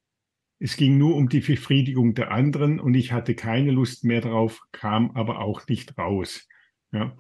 es 0.60 0.76
ging 0.76 0.98
nur 0.98 1.16
um 1.16 1.30
die 1.30 1.40
Befriedigung 1.40 2.14
der 2.14 2.32
anderen 2.32 2.80
und 2.80 2.94
ich 2.94 3.12
hatte 3.12 3.34
keine 3.36 3.72
Lust 3.72 4.04
mehr 4.04 4.22
drauf, 4.22 4.62
kam 4.72 5.12
aber 5.12 5.40
auch 5.40 5.66
nicht 5.68 5.98
raus. 5.98 6.48
Ja, 6.92 7.16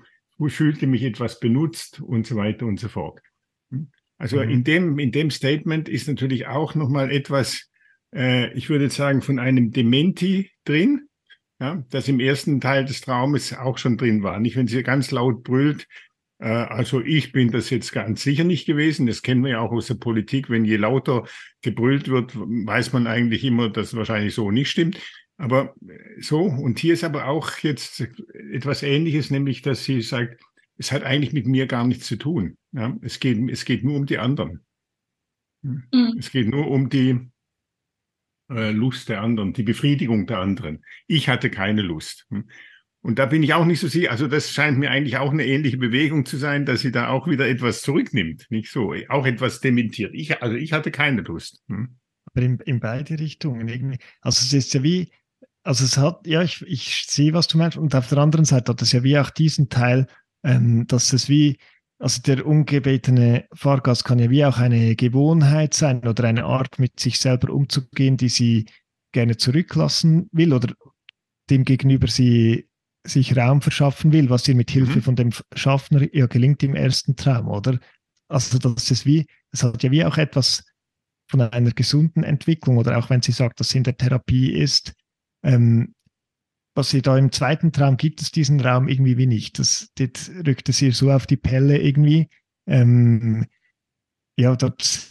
ich 0.45 0.53
fühlte 0.53 0.87
mich 0.87 1.03
etwas 1.03 1.39
benutzt 1.39 2.01
und 2.01 2.27
so 2.27 2.35
weiter 2.35 2.65
und 2.65 2.79
so 2.79 2.89
fort. 2.89 3.19
Also 4.17 4.43
Mhm. 4.43 4.49
in 4.49 4.63
dem 4.63 4.99
in 4.99 5.11
dem 5.11 5.31
Statement 5.31 5.87
ist 5.89 6.07
natürlich 6.07 6.47
auch 6.47 6.75
noch 6.75 6.89
mal 6.89 7.11
etwas, 7.11 7.69
äh, 8.13 8.51
ich 8.53 8.69
würde 8.69 8.89
sagen 8.89 9.21
von 9.21 9.39
einem 9.39 9.71
Dementi 9.71 10.51
drin, 10.65 11.07
ja, 11.59 11.83
das 11.89 12.07
im 12.07 12.19
ersten 12.19 12.59
Teil 12.61 12.85
des 12.85 13.01
Traumes 13.01 13.53
auch 13.53 13.77
schon 13.77 13.97
drin 13.97 14.23
war. 14.23 14.39
Nicht, 14.39 14.55
wenn 14.55 14.67
sie 14.67 14.83
ganz 14.83 15.11
laut 15.11 15.43
brüllt. 15.43 15.87
Äh, 16.39 16.47
also 16.47 17.01
ich 17.01 17.31
bin 17.31 17.51
das 17.51 17.69
jetzt 17.69 17.91
ganz 17.91 18.23
sicher 18.23 18.43
nicht 18.43 18.65
gewesen. 18.65 19.05
Das 19.05 19.21
kennen 19.21 19.43
wir 19.43 19.51
ja 19.51 19.59
auch 19.59 19.71
aus 19.71 19.87
der 19.87 19.95
Politik. 19.95 20.49
Wenn 20.49 20.65
je 20.65 20.77
lauter 20.77 21.27
gebrüllt 21.61 22.07
wird, 22.07 22.35
weiß 22.35 22.93
man 22.93 23.07
eigentlich 23.07 23.43
immer, 23.43 23.69
dass 23.69 23.89
es 23.89 23.95
wahrscheinlich 23.95 24.33
so 24.33 24.49
nicht 24.51 24.71
stimmt. 24.71 24.99
Aber 25.37 25.75
äh, 25.87 26.21
so, 26.21 26.41
und 26.41 26.79
hier 26.79 26.93
ist 26.93 27.03
aber 27.03 27.27
auch 27.27 27.57
jetzt 27.59 28.01
etwas 28.51 28.83
Ähnliches, 28.83 29.29
nämlich, 29.29 29.61
dass 29.61 29.83
sie 29.83 30.01
sagt, 30.01 30.41
es 30.77 30.91
hat 30.91 31.03
eigentlich 31.03 31.33
mit 31.33 31.45
mir 31.45 31.67
gar 31.67 31.85
nichts 31.85 32.07
zu 32.07 32.15
tun. 32.15 32.57
Ja? 32.71 32.95
Es, 33.01 33.19
geht, 33.19 33.37
es 33.49 33.65
geht 33.65 33.83
nur 33.83 33.97
um 33.97 34.05
die 34.05 34.17
anderen. 34.17 34.65
Mhm. 35.61 36.15
Es 36.17 36.31
geht 36.31 36.47
nur 36.47 36.69
um 36.69 36.89
die 36.89 37.29
äh, 38.49 38.71
Lust 38.71 39.09
der 39.09 39.21
anderen, 39.21 39.53
die 39.53 39.63
Befriedigung 39.63 40.25
der 40.25 40.39
anderen. 40.39 40.83
Ich 41.07 41.27
hatte 41.27 41.49
keine 41.49 41.81
Lust. 41.81 42.27
Und 43.01 43.17
da 43.17 43.25
bin 43.25 43.43
ich 43.43 43.53
auch 43.53 43.65
nicht 43.65 43.79
so 43.79 43.87
sicher. 43.87 44.11
Also 44.11 44.27
das 44.27 44.51
scheint 44.51 44.77
mir 44.77 44.91
eigentlich 44.91 45.17
auch 45.17 45.31
eine 45.31 45.45
ähnliche 45.45 45.77
Bewegung 45.77 46.25
zu 46.25 46.37
sein, 46.37 46.65
dass 46.65 46.81
sie 46.81 46.91
da 46.91 47.07
auch 47.07 47.27
wieder 47.27 47.47
etwas 47.47 47.81
zurücknimmt. 47.81 48.47
Nicht 48.49 48.71
so, 48.71 48.93
auch 49.07 49.25
etwas 49.25 49.61
dementiert. 49.61 50.13
Ich, 50.13 50.41
also 50.41 50.55
ich 50.55 50.73
hatte 50.73 50.91
keine 50.91 51.21
Lust. 51.21 51.63
Hm. 51.69 51.97
Aber 52.25 52.45
in, 52.45 52.59
in 52.59 52.79
beide 52.79 53.17
Richtungen. 53.17 53.97
Also 54.21 54.43
es 54.43 54.53
ist 54.53 54.73
ja 54.73 54.83
wie, 54.83 55.11
also 55.63 55.85
es 55.85 55.97
hat, 55.97 56.27
ja, 56.27 56.41
ich, 56.41 56.61
ich 56.67 57.05
sehe, 57.07 57.33
was 57.33 57.47
du 57.47 57.57
meinst. 57.57 57.77
Und 57.77 57.95
auf 57.95 58.09
der 58.09 58.17
anderen 58.17 58.45
Seite 58.45 58.71
hat 58.71 58.81
es 58.81 58.91
ja 58.91 59.01
wie 59.03 59.17
auch 59.17 59.29
diesen 59.29 59.69
Teil, 59.69 60.07
ähm, 60.43 60.85
dass 60.87 61.13
es 61.13 61.29
wie, 61.29 61.57
also 61.99 62.21
der 62.21 62.45
ungebetene 62.45 63.45
Fahrgast 63.53 64.03
kann 64.03 64.19
ja 64.19 64.29
wie 64.29 64.43
auch 64.43 64.59
eine 64.59 64.95
Gewohnheit 64.95 65.73
sein 65.73 66.05
oder 66.05 66.25
eine 66.25 66.45
Art, 66.45 66.79
mit 66.79 66.99
sich 66.99 67.19
selber 67.19 67.53
umzugehen, 67.53 68.17
die 68.17 68.29
sie 68.29 68.65
gerne 69.13 69.37
zurücklassen 69.37 70.29
will 70.31 70.53
oder 70.53 70.73
dem 71.49 71.65
gegenüber 71.65 72.07
sie 72.07 72.68
sich 73.05 73.35
Raum 73.37 73.61
verschaffen 73.61 74.11
will, 74.11 74.29
was 74.29 74.47
ihr 74.47 74.55
mit 74.55 74.71
Hilfe 74.71 74.97
Mhm. 74.97 75.01
von 75.03 75.15
dem 75.15 75.31
Schaffner 75.55 76.13
ja 76.13 76.27
gelingt 76.27 76.63
im 76.63 76.75
ersten 76.75 77.15
Traum, 77.15 77.47
oder? 77.47 77.79
Also 78.27 78.57
das 78.59 78.91
ist 78.91 79.05
wie, 79.05 79.25
es 79.51 79.63
hat 79.63 79.81
ja 79.83 79.91
wie 79.91 80.05
auch 80.05 80.17
etwas 80.17 80.63
von 81.29 81.41
einer 81.41 81.71
gesunden 81.71 82.23
Entwicklung 82.23 82.77
oder 82.77 82.97
auch 82.97 83.09
wenn 83.09 83.21
sie 83.21 83.31
sagt, 83.31 83.59
dass 83.59 83.69
sie 83.69 83.77
in 83.77 83.83
der 83.83 83.97
Therapie 83.97 84.51
ist, 84.51 84.93
ähm, 85.43 85.93
was 86.75 86.89
sie 86.91 87.01
da 87.01 87.17
im 87.17 87.31
zweiten 87.31 87.71
Traum 87.71 87.97
gibt 87.97 88.21
es 88.21 88.31
diesen 88.31 88.59
Raum 88.59 88.87
irgendwie 88.87 89.17
wie 89.17 89.27
nicht. 89.27 89.59
Das, 89.59 89.89
das 89.95 90.29
rückt 90.45 90.69
es 90.69 90.81
ihr 90.81 90.93
so 90.93 91.11
auf 91.11 91.25
die 91.25 91.37
Pelle 91.37 91.77
irgendwie. 91.79 92.29
Ähm, 92.67 93.45
ja, 94.37 94.55
dort, 94.55 95.09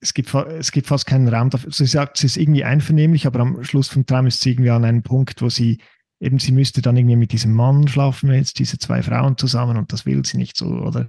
es 0.00 0.14
gibt, 0.14 0.32
es 0.34 0.72
gibt 0.72 0.86
fast 0.86 1.06
keinen 1.06 1.28
Raum 1.28 1.50
dafür. 1.50 1.72
Sie 1.72 1.86
sagt, 1.86 2.18
es 2.18 2.24
ist 2.24 2.36
irgendwie 2.36 2.64
einvernehmlich, 2.64 3.26
aber 3.26 3.40
am 3.40 3.62
Schluss 3.64 3.88
vom 3.88 4.06
Traum 4.06 4.26
ist 4.26 4.40
sie 4.40 4.50
irgendwie 4.50 4.70
an 4.70 4.84
einem 4.84 5.02
Punkt, 5.02 5.42
wo 5.42 5.48
sie 5.48 5.80
eben, 6.22 6.38
sie 6.38 6.52
müsste 6.52 6.80
dann 6.80 6.96
irgendwie 6.96 7.16
mit 7.16 7.32
diesem 7.32 7.52
Mann 7.52 7.88
schlafen, 7.88 8.32
jetzt 8.32 8.58
diese 8.58 8.78
zwei 8.78 9.02
Frauen 9.02 9.36
zusammen 9.36 9.76
und 9.76 9.92
das 9.92 10.06
will 10.06 10.24
sie 10.24 10.38
nicht 10.38 10.56
so, 10.56 10.66
oder? 10.66 11.08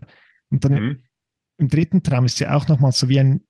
Und 0.50 0.66
dann 0.66 0.74
mhm. 0.74 1.04
im 1.58 1.70
dritten 1.70 2.02
Traum 2.04 2.26
ist 2.26 2.38
sie 2.38 2.48
auch 2.48 2.68
nochmal 2.68 2.92
so 2.92 3.08
wie 3.10 3.20
ein 3.20 3.42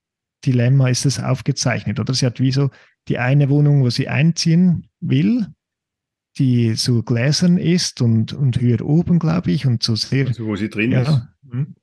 Dilemma, 0.46 0.90
ist 0.90 1.06
es 1.06 1.22
aufgezeichnet, 1.22 2.00
oder? 2.00 2.14
Sie 2.14 2.26
hat 2.26 2.42
wie 2.42 2.52
so 2.52 2.70
die 3.08 3.18
eine 3.18 3.50
Wohnung, 3.50 3.82
wo 3.82 3.90
sie 3.90 4.10
einziehen 4.10 4.90
will, 5.00 5.48
die 6.38 6.74
so 6.74 7.02
gläsern 7.02 7.58
ist 7.58 8.02
und, 8.02 8.34
und 8.34 8.60
höher 8.60 8.82
oben, 8.82 9.20
glaube 9.20 9.52
ich, 9.52 9.66
und 9.66 9.84
so 9.84 9.96
sehr. 9.96 10.28
Also 10.28 10.46
wo 10.46 10.56
sie 10.58 10.70
drin 10.70 10.92
ja, 10.92 11.02
ist. 11.02 11.22
Mhm. 11.44 11.76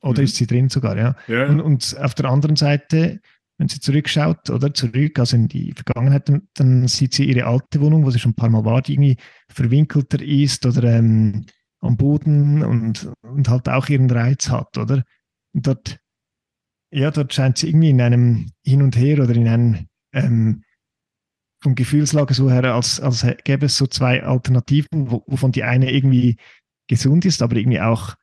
Oder 0.00 0.20
mhm. 0.20 0.24
ist 0.24 0.36
sie 0.36 0.46
drin 0.46 0.68
sogar, 0.68 0.98
ja. 0.98 1.16
ja. 1.28 1.46
Und, 1.46 1.60
und, 1.60 1.96
auf 1.98 2.14
der 2.14 2.26
anderen 2.26 2.56
Seite, 2.56 3.20
wenn 3.64 3.68
sie 3.70 3.80
zurückschaut 3.80 4.50
oder 4.50 4.74
zurück, 4.74 5.18
also 5.18 5.36
in 5.36 5.48
die 5.48 5.72
Vergangenheit, 5.72 6.28
dann, 6.28 6.48
dann, 6.52 6.86
sieht 6.86 7.14
sie 7.14 7.24
ihre 7.24 7.46
alte 7.46 7.80
Wohnung, 7.80 8.04
wo 8.04 8.10
sie 8.10 8.18
schon 8.18 8.32
ein 8.32 8.36
paar 8.36 8.50
Mal 8.50 8.66
war, 8.66 8.82
die 8.82 8.92
irgendwie 8.92 9.16
verwinkelter 9.48 10.20
ist 10.20 10.66
oder 10.66 10.82
ähm, 10.84 11.46
am 11.80 11.96
Boden 11.96 12.62
und, 12.62 13.10
und 13.22 13.48
halt 13.48 13.70
auch 13.70 13.88
ihren 13.88 14.10
Reiz 14.10 14.50
hat, 14.50 14.76
oder? 14.76 15.02
Und 15.54 15.66
dort, 15.66 15.98
ja, 16.92 17.10
dort 17.10 17.32
scheint 17.32 17.56
sie 17.56 17.68
irgendwie 17.68 17.88
in 17.88 18.02
einem 18.02 18.50
Hin 18.66 18.82
und 18.82 18.98
Her 18.98 19.20
oder 19.20 19.34
in 19.34 19.48
einem 19.48 19.86
ähm, 20.12 20.62
vom 21.62 21.74
Gefühlslage 21.74 22.34
so 22.34 22.50
her, 22.50 22.64
als, 22.64 23.00
als 23.00 23.26
gäbe 23.44 23.64
es 23.64 23.78
so 23.78 23.86
zwei 23.86 24.22
Alternativen, 24.22 25.10
wovon 25.10 25.52
die 25.52 25.64
eine 25.64 25.90
irgendwie 25.90 26.36
gesund 26.86 27.24
ist, 27.24 27.40
aber 27.40 27.56
irgendwie 27.56 27.80
auch 27.80 28.14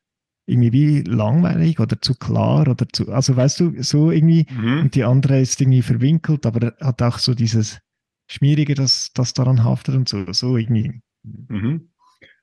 irgendwie 0.45 0.71
wie 0.71 1.01
langweilig 1.01 1.79
oder 1.79 2.01
zu 2.01 2.15
klar 2.15 2.67
oder 2.67 2.87
zu, 2.91 3.11
also 3.11 3.35
weißt 3.35 3.59
du, 3.59 3.83
so 3.83 4.11
irgendwie, 4.11 4.47
mhm. 4.49 4.79
und 4.81 4.95
die 4.95 5.03
andere 5.03 5.39
ist 5.39 5.61
irgendwie 5.61 5.81
verwinkelt, 5.81 6.45
aber 6.45 6.73
hat 6.79 7.01
auch 7.01 7.19
so 7.19 7.33
dieses 7.33 7.79
Schmierige, 8.27 8.75
das, 8.75 9.11
das 9.13 9.33
daran 9.33 9.63
haftet 9.63 9.95
und 9.95 10.09
so, 10.09 10.31
so 10.31 10.57
irgendwie. 10.57 11.01
Mhm. 11.23 11.89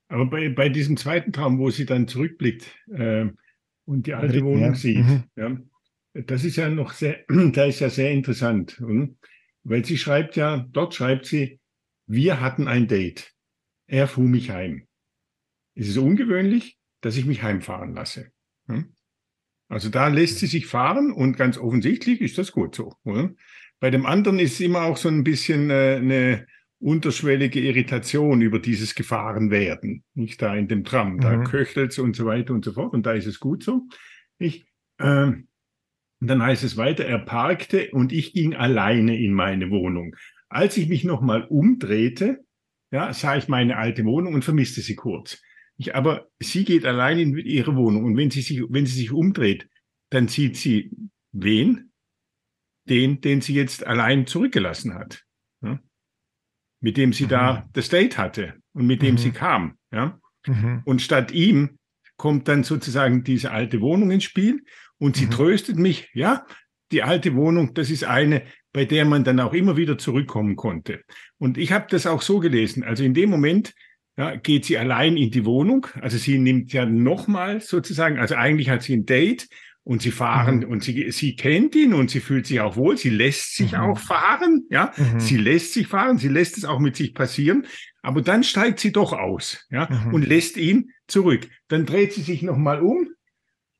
Aber 0.08 0.26
bei, 0.26 0.48
bei 0.48 0.68
diesem 0.68 0.96
zweiten 0.96 1.32
Traum, 1.32 1.58
wo 1.58 1.70
sie 1.70 1.86
dann 1.86 2.08
zurückblickt 2.08 2.74
äh, 2.90 3.26
und 3.84 4.06
die 4.06 4.14
alte 4.14 4.42
Wohnung 4.42 4.60
ja. 4.60 4.74
sieht, 4.74 5.04
mhm. 5.04 5.24
ja, 5.36 5.56
das 6.14 6.44
ist 6.44 6.56
ja 6.56 6.68
noch 6.68 6.92
sehr, 6.92 7.24
da 7.52 7.64
ist 7.64 7.80
ja 7.80 7.90
sehr 7.90 8.10
interessant. 8.12 8.80
Und 8.80 9.18
weil 9.64 9.84
sie 9.84 9.98
schreibt 9.98 10.36
ja, 10.36 10.66
dort 10.72 10.94
schreibt 10.94 11.26
sie, 11.26 11.60
wir 12.06 12.40
hatten 12.40 12.68
ein 12.68 12.88
Date. 12.88 13.34
Er 13.86 14.08
fuhr 14.08 14.24
mich 14.24 14.50
heim. 14.50 14.86
Es 15.74 15.88
ist 15.88 15.98
ungewöhnlich, 15.98 16.77
dass 17.00 17.16
ich 17.16 17.26
mich 17.26 17.42
heimfahren 17.42 17.94
lasse. 17.94 18.32
Hm? 18.66 18.94
Also 19.68 19.90
da 19.90 20.08
lässt 20.08 20.38
sie 20.38 20.46
sich 20.46 20.66
fahren 20.66 21.12
und 21.12 21.36
ganz 21.36 21.58
offensichtlich 21.58 22.20
ist 22.20 22.38
das 22.38 22.52
gut 22.52 22.74
so. 22.74 22.94
Oder? 23.04 23.30
Bei 23.80 23.90
dem 23.90 24.06
anderen 24.06 24.38
ist 24.38 24.60
immer 24.60 24.82
auch 24.82 24.96
so 24.96 25.08
ein 25.08 25.24
bisschen 25.24 25.70
äh, 25.70 25.96
eine 26.00 26.46
unterschwellige 26.80 27.60
Irritation 27.60 28.40
über 28.40 28.60
dieses 28.60 28.94
Gefahrenwerden. 28.94 30.04
Nicht 30.14 30.40
da 30.40 30.54
in 30.54 30.68
dem 30.68 30.84
Tram, 30.84 31.20
da 31.20 31.36
mhm. 31.36 31.44
köchelt 31.44 31.92
es 31.92 31.98
und 31.98 32.16
so 32.16 32.24
weiter 32.24 32.54
und 32.54 32.64
so 32.64 32.72
fort. 32.72 32.94
Und 32.94 33.04
da 33.04 33.12
ist 33.12 33.26
es 33.26 33.40
gut 33.40 33.62
so. 33.62 33.82
Ich, 34.38 34.66
äh, 34.98 35.32
und 36.20 36.26
dann 36.26 36.42
heißt 36.42 36.64
es 36.64 36.76
weiter, 36.76 37.04
er 37.04 37.18
parkte 37.18 37.90
und 37.92 38.12
ich 38.12 38.32
ging 38.32 38.54
alleine 38.54 39.18
in 39.18 39.32
meine 39.32 39.70
Wohnung. 39.70 40.16
Als 40.48 40.76
ich 40.76 40.88
mich 40.88 41.04
nochmal 41.04 41.44
umdrehte, 41.44 42.44
ja, 42.90 43.12
sah 43.12 43.36
ich 43.36 43.48
meine 43.48 43.76
alte 43.76 44.04
Wohnung 44.04 44.34
und 44.34 44.44
vermisste 44.44 44.80
sie 44.80 44.96
kurz. 44.96 45.42
Ich, 45.78 45.94
aber 45.94 46.28
sie 46.40 46.64
geht 46.64 46.84
allein 46.84 47.18
in 47.18 47.36
ihre 47.38 47.76
Wohnung 47.76 48.04
und 48.04 48.16
wenn 48.16 48.30
sie 48.30 48.42
sich, 48.42 48.62
wenn 48.68 48.84
sie 48.84 48.98
sich 48.98 49.12
umdreht, 49.12 49.68
dann 50.10 50.28
sieht 50.28 50.56
sie 50.56 50.90
wen? 51.32 51.92
Den, 52.88 53.20
den 53.20 53.40
sie 53.42 53.54
jetzt 53.54 53.86
allein 53.86 54.26
zurückgelassen 54.26 54.94
hat. 54.94 55.24
Ja? 55.62 55.78
Mit 56.80 56.96
dem 56.96 57.12
sie 57.12 57.24
mhm. 57.24 57.28
da 57.28 57.68
das 57.72 57.90
Date 57.90 58.18
hatte 58.18 58.54
und 58.72 58.86
mit 58.86 59.02
dem 59.02 59.14
mhm. 59.14 59.18
sie 59.18 59.30
kam. 59.30 59.78
Ja? 59.92 60.18
Mhm. 60.46 60.82
Und 60.84 61.02
statt 61.02 61.30
ihm 61.30 61.78
kommt 62.16 62.48
dann 62.48 62.64
sozusagen 62.64 63.24
diese 63.24 63.52
alte 63.52 63.80
Wohnung 63.80 64.10
ins 64.10 64.24
Spiel 64.24 64.64
und 64.98 65.16
sie 65.16 65.26
mhm. 65.26 65.30
tröstet 65.30 65.76
mich, 65.76 66.10
ja, 66.12 66.44
die 66.90 67.02
alte 67.02 67.34
Wohnung, 67.34 67.74
das 67.74 67.90
ist 67.90 68.04
eine, 68.04 68.42
bei 68.72 68.84
der 68.84 69.04
man 69.04 69.22
dann 69.22 69.38
auch 69.40 69.52
immer 69.52 69.76
wieder 69.76 69.98
zurückkommen 69.98 70.56
konnte. 70.56 71.02
Und 71.36 71.58
ich 71.58 71.72
habe 71.72 71.86
das 71.90 72.06
auch 72.06 72.22
so 72.22 72.40
gelesen. 72.40 72.82
Also 72.82 73.04
in 73.04 73.14
dem 73.14 73.30
Moment 73.30 73.74
ja, 74.18 74.34
geht 74.34 74.64
sie 74.64 74.76
allein 74.76 75.16
in 75.16 75.30
die 75.30 75.44
Wohnung. 75.44 75.86
Also 76.00 76.18
sie 76.18 76.38
nimmt 76.38 76.72
ja 76.72 76.84
nochmal 76.84 77.60
sozusagen, 77.60 78.18
also 78.18 78.34
eigentlich 78.34 78.68
hat 78.68 78.82
sie 78.82 78.96
ein 78.96 79.06
Date 79.06 79.48
und 79.84 80.02
sie 80.02 80.10
fahren 80.10 80.58
mhm. 80.58 80.64
und 80.64 80.82
sie, 80.82 81.12
sie 81.12 81.36
kennt 81.36 81.76
ihn 81.76 81.94
und 81.94 82.10
sie 82.10 82.18
fühlt 82.18 82.48
sich 82.48 82.60
auch 82.60 82.74
wohl. 82.74 82.96
Sie 82.96 83.10
lässt 83.10 83.54
sich 83.54 83.72
mhm. 83.72 83.78
auch 83.78 83.98
fahren. 83.98 84.66
Ja, 84.70 84.92
mhm. 84.96 85.20
sie 85.20 85.36
lässt 85.36 85.72
sich 85.72 85.86
fahren. 85.86 86.18
Sie 86.18 86.26
lässt 86.26 86.58
es 86.58 86.64
auch 86.64 86.80
mit 86.80 86.96
sich 86.96 87.14
passieren. 87.14 87.64
Aber 88.02 88.20
dann 88.20 88.42
steigt 88.42 88.80
sie 88.80 88.90
doch 88.90 89.12
aus. 89.12 89.64
Ja, 89.70 89.88
mhm. 89.88 90.14
und 90.14 90.26
lässt 90.26 90.56
ihn 90.56 90.90
zurück. 91.06 91.48
Dann 91.68 91.86
dreht 91.86 92.12
sie 92.12 92.22
sich 92.22 92.42
nochmal 92.42 92.82
um 92.82 93.08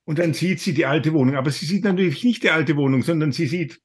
und 0.05 0.21
dann 0.21 0.35
sieht 0.35 0.61
sie 0.61 0.73
die 0.73 0.87
alte 0.87 1.13
Wohnung. 1.15 1.35
Aber 1.35 1.51
sie 1.51 1.67
sieht 1.67 1.83
natürlich 1.83 2.23
nicht 2.23 2.45
die 2.45 2.51
alte 2.51 2.77
Wohnung, 2.77 3.03
sondern 3.03 3.33
sie 3.33 3.49
sieht 3.49 3.81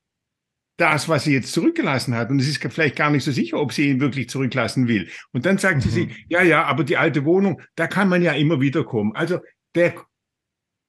das, 0.78 1.08
was 1.08 1.24
sie 1.24 1.34
jetzt 1.34 1.54
zurückgelassen 1.54 2.16
hat. 2.16 2.30
Und 2.30 2.40
es 2.40 2.48
ist 2.48 2.64
vielleicht 2.74 2.96
gar 2.96 3.12
nicht 3.12 3.24
so 3.24 3.32
sicher, 3.32 3.60
ob 3.60 3.74
sie 3.74 3.90
ihn 3.90 4.00
wirklich 4.00 4.30
zurücklassen 4.30 4.88
will. 4.88 5.10
Und 5.32 5.46
dann 5.46 5.58
sagt 5.58 5.86
mhm. 5.86 5.90
sie, 5.90 6.16
ja, 6.28 6.42
ja, 6.42 6.64
aber 6.66 6.84
die 6.84 6.98
alte 6.98 7.26
Wohnung, 7.26 7.62
da 7.76 7.88
kann 7.88 8.10
man 8.10 8.22
ja 8.22 8.34
immer 8.34 8.60
wieder 8.60 8.84
kommen. 8.84 9.16
Also 9.16 9.40
der, 9.76 9.96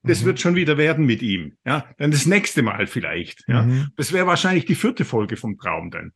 das 0.03 0.21
mhm. 0.21 0.25
wird 0.25 0.39
schon 0.39 0.55
wieder 0.55 0.77
werden 0.77 1.05
mit 1.05 1.21
ihm. 1.21 1.57
Ja, 1.65 1.87
dann 1.97 2.11
das 2.11 2.25
nächste 2.25 2.63
Mal 2.63 2.87
vielleicht. 2.87 3.43
Ja, 3.47 3.63
mhm. 3.63 3.91
das 3.95 4.11
wäre 4.11 4.27
wahrscheinlich 4.27 4.65
die 4.65 4.75
vierte 4.75 5.05
Folge 5.05 5.37
vom 5.37 5.57
Traum 5.57 5.91
dann. 5.91 6.05
Ja. 6.05 6.09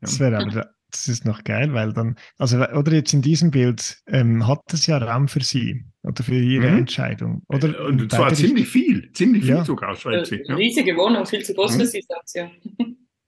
Das 0.00 0.20
wäre 0.20 0.38
aber 0.38 0.70
das 0.90 1.08
ist 1.08 1.24
noch 1.24 1.44
geil, 1.44 1.72
weil 1.74 1.92
dann, 1.92 2.16
also 2.38 2.58
oder 2.58 2.92
jetzt 2.92 3.12
in 3.12 3.22
diesem 3.22 3.50
Bild 3.50 3.98
ähm, 4.06 4.46
hat 4.46 4.62
es 4.72 4.86
ja 4.86 4.98
Raum 4.98 5.28
für 5.28 5.42
sie 5.42 5.84
oder 6.02 6.22
für 6.22 6.34
ihre 6.34 6.70
mhm. 6.70 6.78
Entscheidung. 6.78 7.42
Oder 7.48 7.84
und 7.84 8.10
zwar 8.10 8.32
ziemlich 8.32 8.68
viel, 8.68 9.12
ziemlich 9.12 9.44
viel 9.44 9.56
ja. 9.56 9.64
sogar, 9.64 9.94
schreibt 9.96 10.28
sie. 10.28 10.42
Ja. 10.44 10.54
Riesige 10.54 10.96
Wohnung, 10.96 11.26
viel 11.26 11.44
zu 11.44 11.54
groß 11.54 11.74
mhm. 11.74 11.80
für 11.80 11.86
sie, 11.86 12.02
sagt 12.08 12.28
sie 12.28 12.38
ja. 12.38 12.50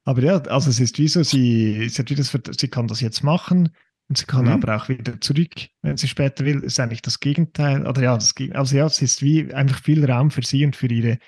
Aber 0.04 0.22
ja, 0.22 0.38
also 0.38 0.70
es 0.70 0.80
ist 0.80 0.98
wie 0.98 1.08
so, 1.08 1.22
sie, 1.22 1.88
sie, 1.88 2.02
hat 2.02 2.10
wie 2.10 2.14
das, 2.14 2.32
sie 2.32 2.68
kann 2.68 2.88
das 2.88 3.00
jetzt 3.00 3.22
machen 3.22 3.68
und 4.08 4.18
sie 4.18 4.24
kann 4.24 4.46
mhm. 4.46 4.52
aber 4.52 4.76
auch 4.76 4.88
wieder 4.88 5.20
zurück, 5.20 5.54
wenn 5.82 5.96
sie 5.96 6.08
später 6.08 6.44
will. 6.44 6.64
Ist 6.64 6.80
eigentlich 6.80 7.02
das 7.02 7.20
Gegenteil. 7.20 7.86
Oder 7.86 8.02
ja, 8.02 8.14
das, 8.14 8.34
also 8.52 8.76
ja, 8.76 8.86
es 8.86 9.02
ist 9.02 9.22
wie 9.22 9.52
einfach 9.52 9.82
viel 9.82 10.04
Raum 10.04 10.30
für 10.30 10.42
sie 10.42 10.64
und 10.64 10.74
für 10.74 10.88
ihre. 10.88 11.18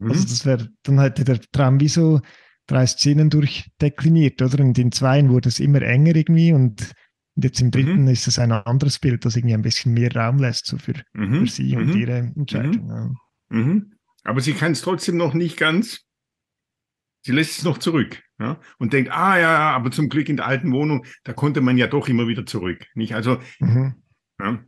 Also 0.00 0.22
mhm. 0.22 0.26
das 0.28 0.46
wäre, 0.46 0.68
dann 0.82 1.00
hätte 1.00 1.24
der 1.24 1.40
Traum 1.52 1.80
wie 1.80 1.88
so 1.88 2.20
drei 2.68 2.86
Szenen 2.86 3.30
durchdekliniert, 3.30 4.40
oder? 4.40 4.62
Und 4.62 4.78
in 4.78 4.92
zweien 4.92 5.30
wurde 5.30 5.48
es 5.48 5.58
immer 5.58 5.82
enger 5.82 6.14
irgendwie 6.14 6.52
und 6.52 6.92
jetzt 7.34 7.60
im 7.60 7.70
dritten 7.70 8.02
mhm. 8.02 8.08
ist 8.08 8.28
es 8.28 8.38
ein 8.38 8.52
anderes 8.52 8.98
Bild, 8.98 9.24
das 9.24 9.36
irgendwie 9.36 9.54
ein 9.54 9.62
bisschen 9.62 9.94
mehr 9.94 10.14
Raum 10.14 10.38
lässt 10.38 10.66
so 10.66 10.78
für, 10.78 10.94
mhm. 11.12 11.40
für 11.40 11.46
sie 11.46 11.76
und 11.76 11.88
mhm. 11.88 11.96
ihre 11.96 12.16
Entscheidung. 12.36 12.84
Mhm. 12.84 12.90
Ja. 12.90 13.10
Mhm. 13.50 13.92
Aber 14.24 14.40
sie 14.40 14.52
kann 14.52 14.72
es 14.72 14.82
trotzdem 14.82 15.16
noch 15.16 15.34
nicht 15.34 15.56
ganz. 15.56 16.04
Sie 17.22 17.32
lässt 17.32 17.58
es 17.58 17.64
noch 17.64 17.78
zurück 17.78 18.22
ja? 18.38 18.60
und 18.78 18.92
denkt, 18.92 19.10
ah 19.10 19.38
ja, 19.38 19.70
aber 19.70 19.90
zum 19.90 20.08
Glück 20.08 20.28
in 20.28 20.36
der 20.36 20.46
alten 20.46 20.72
Wohnung, 20.72 21.04
da 21.24 21.32
konnte 21.32 21.60
man 21.60 21.76
ja 21.76 21.86
doch 21.86 22.08
immer 22.08 22.28
wieder 22.28 22.46
zurück. 22.46 22.86
Nicht? 22.94 23.14
Also 23.14 23.40
ja. 23.60 24.64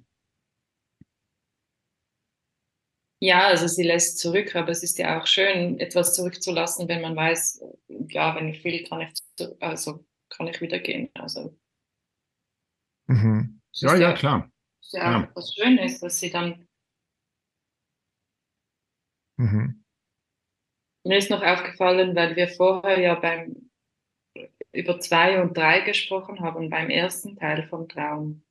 Ja, 3.23 3.47
also 3.49 3.69
sie 3.69 3.83
lässt 3.83 4.19
zurück, 4.19 4.57
aber 4.57 4.71
es 4.71 4.83
ist 4.83 4.99
ja 4.99 5.21
auch 5.21 5.27
schön, 5.27 5.79
etwas 5.79 6.15
zurückzulassen, 6.15 6.89
wenn 6.89 7.03
man 7.03 7.15
weiß, 7.15 7.63
ja, 8.09 8.35
wenn 8.35 8.49
ich 8.49 8.65
will, 8.65 8.83
kann 8.85 9.03
ich, 9.03 9.13
also 9.61 10.07
kann 10.31 10.47
ich 10.49 10.61
wieder 10.63 10.79
gehen. 10.79 11.11
Also, 11.15 11.55
mhm. 13.07 13.61
Ja, 13.73 13.95
ja, 13.97 14.15
klar. 14.15 14.51
Ist 14.81 14.95
ja, 14.95 15.21
ja. 15.21 15.31
was 15.35 15.55
Schönes, 15.55 16.01
dass 16.01 16.19
sie 16.19 16.31
dann. 16.31 16.67
Mhm. 19.37 19.85
Mir 21.05 21.19
ist 21.19 21.31
noch 21.31 21.43
aufgefallen, 21.43 22.17
weil 22.17 22.37
wir 22.37 22.49
vorher 22.49 23.01
ja 23.01 23.15
beim 23.17 23.71
über 24.73 25.01
zwei 25.01 25.43
und 25.43 25.57
drei 25.57 25.81
gesprochen 25.81 26.41
haben, 26.41 26.71
beim 26.71 26.91
ersten 26.91 27.37
Teil 27.37 27.67
vom 27.69 27.89
Traum. 27.89 28.43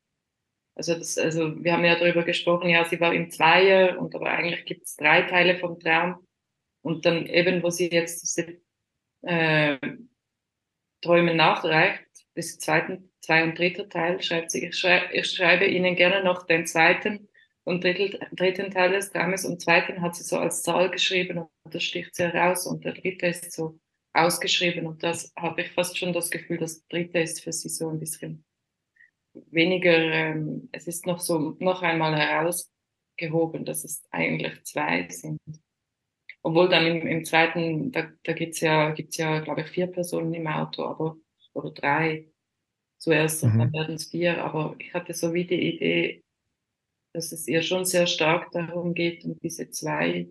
Also, 0.80 0.96
das, 0.96 1.18
also 1.18 1.62
wir 1.62 1.74
haben 1.74 1.84
ja 1.84 2.00
darüber 2.00 2.24
gesprochen, 2.24 2.70
ja, 2.70 2.86
sie 2.86 3.02
war 3.02 3.14
im 3.14 3.30
Zweier 3.30 4.00
und 4.00 4.16
aber 4.16 4.30
eigentlich 4.30 4.64
gibt 4.64 4.86
es 4.86 4.96
drei 4.96 5.24
Teile 5.24 5.60
vom 5.60 5.78
Traum. 5.78 6.26
Und 6.82 7.06
dann 7.06 7.26
eben, 7.26 7.62
wo 7.64 7.70
sie 7.70 7.90
jetzt 7.92 8.22
diese 8.22 8.62
äh, 9.24 9.78
Träume 11.02 11.36
nachreicht, 11.36 12.06
bis 12.34 12.60
zweiten, 12.60 13.12
zwei 13.20 13.44
und 13.44 13.60
dritter 13.60 13.90
Teil, 13.90 14.24
schreibt 14.24 14.52
sie, 14.52 14.66
ich, 14.68 14.78
schrei 14.78 15.10
ich 15.12 15.30
schreibe 15.30 15.66
Ihnen 15.66 15.98
gerne 15.98 16.24
noch 16.24 16.46
den 16.48 16.66
zweiten 16.66 17.28
und 17.66 17.84
drittel, 17.84 18.18
dritten 18.32 18.72
Teil 18.72 18.94
des 18.94 19.12
Traumes. 19.12 19.44
Und 19.44 19.62
zweiten 19.62 20.02
hat 20.02 20.16
sie 20.16 20.24
so 20.24 20.38
als 20.38 20.64
Zahl 20.64 20.90
geschrieben 20.92 21.40
und 21.40 21.76
das 21.76 21.84
sticht 21.84 22.16
sie 22.16 22.24
heraus. 22.24 22.66
Und 22.66 22.86
der 22.86 22.94
dritte 22.94 23.28
ist 23.28 23.52
so 23.52 23.78
ausgeschrieben 24.14 24.88
und 24.88 25.04
das 25.04 25.34
habe 25.36 25.64
ich 25.64 25.74
fast 25.74 25.98
schon 25.98 26.14
das 26.14 26.32
Gefühl, 26.32 26.58
das 26.58 26.88
dritte 26.88 27.20
ist 27.20 27.44
für 27.44 27.52
sie 27.52 27.68
so 27.68 27.90
ein 27.90 28.00
bisschen 28.00 28.46
weniger, 29.34 29.92
ähm, 29.98 30.70
es 30.72 30.88
ist 30.88 31.06
noch 31.08 31.20
so 31.20 31.56
noch 31.60 31.82
einmal 31.84 32.16
herausgehoben, 32.18 33.66
dass 33.66 33.84
es 33.84 34.04
eigentlich 34.12 34.64
zwei 34.64 35.08
sind. 35.10 35.40
Obwohl 36.42 36.70
dann 36.70 36.86
im, 36.88 37.06
im 37.08 37.26
zweiten, 37.26 37.92
da, 37.92 38.10
da 38.24 38.34
gibt's 38.34 38.62
ja, 38.62 38.92
gibt's 38.92 39.18
ja, 39.18 39.40
glaube 39.40 39.62
ich, 39.62 39.68
vier 39.68 39.88
Personen 39.88 40.34
im 40.34 40.48
Auto, 40.48 40.84
aber 40.86 41.18
oder 41.54 41.72
drei 41.72 42.32
zuerst 43.00 43.44
und 43.44 43.58
dann 43.58 43.70
Mhm. 43.70 43.74
werden 43.74 43.96
es 43.96 44.10
vier. 44.12 44.44
Aber 44.44 44.76
ich 44.80 44.94
hatte 44.94 45.14
so 45.14 45.34
wie 45.34 45.46
die 45.48 45.76
Idee, 45.76 46.22
dass 47.14 47.32
es 47.32 47.48
ihr 47.48 47.62
schon 47.64 47.86
sehr 47.86 48.08
stark 48.08 48.52
darum 48.52 48.94
geht, 48.94 49.26
um 49.26 49.38
diese 49.40 49.70
zwei 49.72 50.30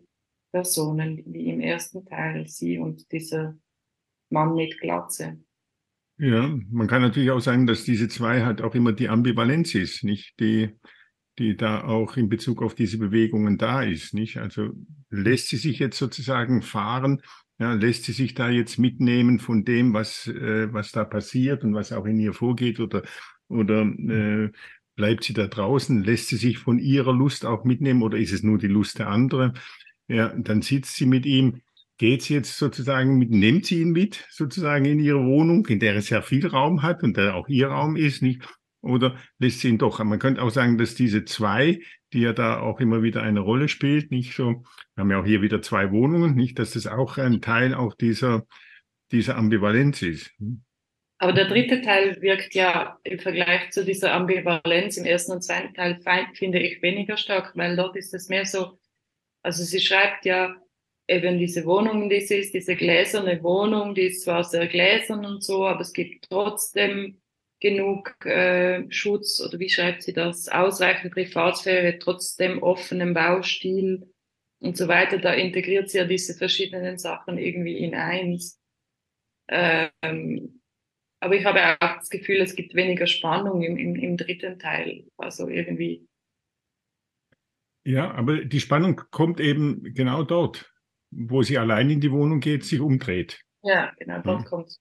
Personen, 0.52 1.22
wie 1.26 1.50
im 1.50 1.60
ersten 1.60 2.06
Teil, 2.06 2.48
sie 2.48 2.78
und 2.78 3.10
dieser 3.12 3.56
Mann 4.30 4.54
mit 4.54 4.80
Glatze. 4.80 5.38
Ja, 6.18 6.48
man 6.70 6.88
kann 6.88 7.02
natürlich 7.02 7.30
auch 7.30 7.40
sagen, 7.40 7.66
dass 7.66 7.84
diese 7.84 8.08
zwei 8.08 8.44
halt 8.44 8.60
auch 8.60 8.74
immer 8.74 8.92
die 8.92 9.08
Ambivalenz 9.08 9.74
ist, 9.76 10.02
nicht? 10.02 10.34
Die, 10.40 10.70
die 11.38 11.56
da 11.56 11.84
auch 11.84 12.16
in 12.16 12.28
Bezug 12.28 12.60
auf 12.62 12.74
diese 12.74 12.98
Bewegungen 12.98 13.56
da 13.56 13.82
ist, 13.82 14.14
nicht? 14.14 14.38
Also 14.38 14.70
lässt 15.10 15.48
sie 15.48 15.56
sich 15.56 15.78
jetzt 15.78 15.96
sozusagen 15.96 16.62
fahren, 16.62 17.22
ja, 17.60 17.72
lässt 17.74 18.04
sie 18.04 18.12
sich 18.12 18.34
da 18.34 18.48
jetzt 18.50 18.78
mitnehmen 18.78 19.38
von 19.38 19.64
dem, 19.64 19.94
was, 19.94 20.26
äh, 20.26 20.72
was 20.72 20.90
da 20.90 21.04
passiert 21.04 21.62
und 21.62 21.74
was 21.74 21.92
auch 21.92 22.04
in 22.04 22.18
ihr 22.18 22.32
vorgeht 22.32 22.80
oder, 22.80 23.02
oder 23.48 23.82
äh, 23.82 24.50
bleibt 24.96 25.22
sie 25.24 25.34
da 25.34 25.46
draußen, 25.46 26.02
lässt 26.02 26.28
sie 26.28 26.36
sich 26.36 26.58
von 26.58 26.80
ihrer 26.80 27.12
Lust 27.12 27.46
auch 27.46 27.62
mitnehmen 27.64 28.02
oder 28.02 28.18
ist 28.18 28.32
es 28.32 28.42
nur 28.42 28.58
die 28.58 28.66
Lust 28.66 28.98
der 28.98 29.08
anderen? 29.08 29.52
Ja, 30.08 30.28
dann 30.36 30.62
sitzt 30.62 30.96
sie 30.96 31.06
mit 31.06 31.26
ihm 31.26 31.60
geht 31.98 32.28
jetzt 32.28 32.56
sozusagen 32.56 33.18
mit, 33.18 33.30
nimmt 33.30 33.66
sie 33.66 33.82
ihn 33.82 33.90
mit, 33.90 34.24
sozusagen 34.30 34.84
in 34.84 35.00
ihre 35.00 35.24
Wohnung, 35.24 35.66
in 35.66 35.80
der 35.80 35.96
es 35.96 36.08
ja 36.08 36.22
viel 36.22 36.46
Raum 36.46 36.82
hat 36.82 37.02
und 37.02 37.16
der 37.16 37.34
auch 37.34 37.48
ihr 37.48 37.68
Raum 37.68 37.96
ist, 37.96 38.22
nicht? 38.22 38.42
Oder 38.80 39.16
lässt 39.38 39.60
sie 39.60 39.68
ihn 39.68 39.78
doch? 39.78 40.02
Man 40.02 40.20
könnte 40.20 40.40
auch 40.40 40.50
sagen, 40.50 40.78
dass 40.78 40.94
diese 40.94 41.24
zwei, 41.24 41.80
die 42.12 42.20
ja 42.20 42.32
da 42.32 42.60
auch 42.60 42.78
immer 42.78 43.02
wieder 43.02 43.22
eine 43.22 43.40
Rolle 43.40 43.68
spielt, 43.68 44.12
nicht 44.12 44.34
so, 44.34 44.62
wir 44.94 45.02
haben 45.02 45.10
ja 45.10 45.20
auch 45.20 45.26
hier 45.26 45.42
wieder 45.42 45.60
zwei 45.60 45.90
Wohnungen, 45.90 46.36
nicht, 46.36 46.60
dass 46.60 46.70
das 46.70 46.86
auch 46.86 47.18
ein 47.18 47.40
Teil 47.40 47.74
auch 47.74 47.94
dieser, 47.94 48.46
dieser 49.10 49.36
Ambivalenz 49.36 50.00
ist. 50.02 50.30
Aber 51.18 51.32
der 51.32 51.48
dritte 51.48 51.82
Teil 51.82 52.22
wirkt 52.22 52.54
ja 52.54 52.96
im 53.02 53.18
Vergleich 53.18 53.70
zu 53.72 53.84
dieser 53.84 54.14
Ambivalenz 54.14 54.96
im 54.96 55.04
ersten 55.04 55.32
und 55.32 55.42
zweiten 55.42 55.74
Teil, 55.74 55.98
finde 56.34 56.60
ich, 56.60 56.80
weniger 56.80 57.16
stark, 57.16 57.56
weil 57.56 57.74
dort 57.74 57.96
ist 57.96 58.14
es 58.14 58.28
mehr 58.28 58.44
so, 58.44 58.78
also 59.42 59.64
sie 59.64 59.80
schreibt 59.80 60.24
ja, 60.24 60.54
eben 61.08 61.38
diese 61.38 61.64
Wohnung, 61.64 62.08
die 62.10 62.20
sie 62.20 62.36
ist, 62.36 62.54
diese 62.54 62.76
gläserne 62.76 63.42
Wohnung, 63.42 63.94
die 63.94 64.02
ist 64.02 64.22
zwar 64.22 64.44
sehr 64.44 64.66
gläsern 64.68 65.24
und 65.24 65.42
so, 65.42 65.66
aber 65.66 65.80
es 65.80 65.92
gibt 65.92 66.26
trotzdem 66.28 67.20
genug 67.60 68.24
äh, 68.24 68.84
Schutz 68.90 69.40
oder 69.40 69.58
wie 69.58 69.70
schreibt 69.70 70.02
sie 70.02 70.12
das, 70.12 70.48
ausreichend 70.48 71.12
Privatsphäre, 71.12 71.98
trotzdem 71.98 72.62
offenem 72.62 73.14
Baustil 73.14 74.12
und 74.60 74.76
so 74.76 74.86
weiter. 74.86 75.18
Da 75.18 75.32
integriert 75.32 75.90
sie 75.90 75.98
ja 75.98 76.04
diese 76.04 76.34
verschiedenen 76.34 76.98
Sachen 76.98 77.38
irgendwie 77.38 77.78
in 77.78 77.94
eins. 77.94 78.60
Ähm, 79.48 80.60
aber 81.20 81.34
ich 81.34 81.44
habe 81.44 81.76
auch 81.80 81.96
das 81.96 82.10
Gefühl, 82.10 82.40
es 82.42 82.54
gibt 82.54 82.74
weniger 82.74 83.06
Spannung 83.06 83.62
im, 83.62 83.76
im, 83.76 83.96
im 83.96 84.16
dritten 84.16 84.58
Teil. 84.58 85.06
Also 85.16 85.48
irgendwie. 85.48 86.06
Ja, 87.84 88.12
aber 88.12 88.44
die 88.44 88.60
Spannung 88.60 89.00
kommt 89.10 89.40
eben 89.40 89.82
genau 89.94 90.22
dort, 90.22 90.70
wo 91.10 91.42
sie 91.42 91.58
allein 91.58 91.90
in 91.90 92.00
die 92.00 92.12
Wohnung 92.12 92.40
geht, 92.40 92.64
sich 92.64 92.80
umdreht. 92.80 93.40
Ja, 93.62 93.92
genau, 93.98 94.20
dort 94.22 94.42
Ja. 94.42 94.48
kommt 94.48 94.76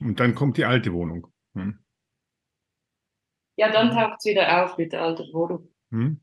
Und 0.00 0.20
dann 0.20 0.34
kommt 0.34 0.56
die 0.56 0.64
alte 0.64 0.92
Wohnung. 0.92 1.26
Hm? 1.54 1.78
Ja, 3.56 3.72
dann 3.72 3.90
taucht 3.90 4.18
es 4.18 4.26
wieder 4.26 4.64
auf 4.64 4.76
mit 4.76 4.92
der 4.92 5.02
alten 5.02 5.32
Wohnung. 5.32 5.68
Hm? 5.90 6.20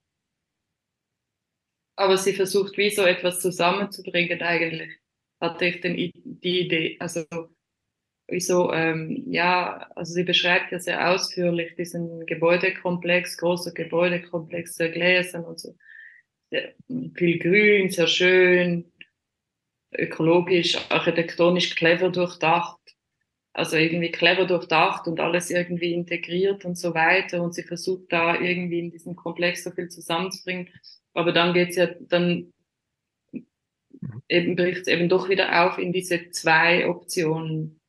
Aber 1.96 2.18
sie 2.18 2.34
versucht, 2.34 2.78
wie 2.78 2.90
so 2.90 3.04
etwas 3.04 3.40
zusammenzubringen 3.40 4.42
eigentlich. 4.42 4.92
Hatte 5.40 5.66
ich 5.66 5.82
den, 5.82 5.96
die 5.96 6.60
Idee. 6.62 6.98
Also, 7.00 7.26
wieso, 8.28 8.72
ähm, 8.74 9.24
ja, 9.28 9.90
also 9.96 10.14
sie 10.14 10.24
beschreibt 10.24 10.72
ja 10.72 10.80
sehr 10.80 11.10
ausführlich 11.12 11.76
diesen 11.76 12.26
Gebäudekomplex, 12.26 13.38
großer 13.38 13.74
Gebäudekomplex, 13.74 14.76
sehr 14.76 14.90
gläsern 14.90 15.46
und 15.46 15.60
so. 15.60 15.76
Sehr, 16.52 16.76
viel 17.16 17.40
Grün, 17.40 17.90
sehr 17.90 18.08
schön, 18.08 18.92
ökologisch, 19.98 20.78
architektonisch 20.90 21.76
clever 21.76 22.10
durchdacht. 22.10 22.80
Also 23.56 23.78
irgendwie 23.78 24.12
clever 24.12 24.46
durchdacht 24.46 25.08
und 25.08 25.20
alles 25.20 25.52
irgendwie 25.52 25.94
integriert 25.94 26.66
und 26.66 26.76
so 26.76 26.96
weiter. 26.96 27.44
Und 27.44 27.54
sie 27.54 27.64
versucht 27.64 28.12
da 28.12 28.40
irgendwie 28.40 28.80
in 28.80 28.92
diesem 28.92 29.16
Komplex 29.16 29.64
so 29.64 29.72
viel 29.72 29.90
zusammenzubringen. 29.90 30.70
Aber 31.14 31.32
dann 31.32 31.54
geht's 31.54 31.76
ja, 31.76 31.88
dann 32.00 32.52
eben 34.28 34.56
bricht 34.56 34.82
es 34.82 34.88
eben 34.88 35.08
doch 35.10 35.30
wieder 35.30 35.66
auf 35.66 35.78
in 35.78 35.94
diese 35.94 36.32
zwei 36.32 36.88
Optionen, 36.88 37.80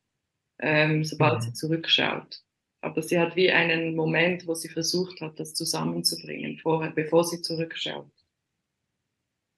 ähm, 0.61 1.05
sobald 1.05 1.37
Mhm. 1.37 1.41
sie 1.41 1.53
zurückschaut. 1.55 2.43
Aber 2.83 3.01
sie 3.03 3.19
hat 3.19 3.35
wie 3.35 3.51
einen 3.51 3.97
Moment, 3.97 4.47
wo 4.47 4.55
sie 4.55 4.69
versucht 4.69 5.23
hat, 5.23 5.41
das 5.41 5.55
zusammenzubringen, 5.55 6.59
vorher, 6.59 6.91
bevor 6.91 7.25
sie 7.25 7.41
zurückschaut. 7.41 8.11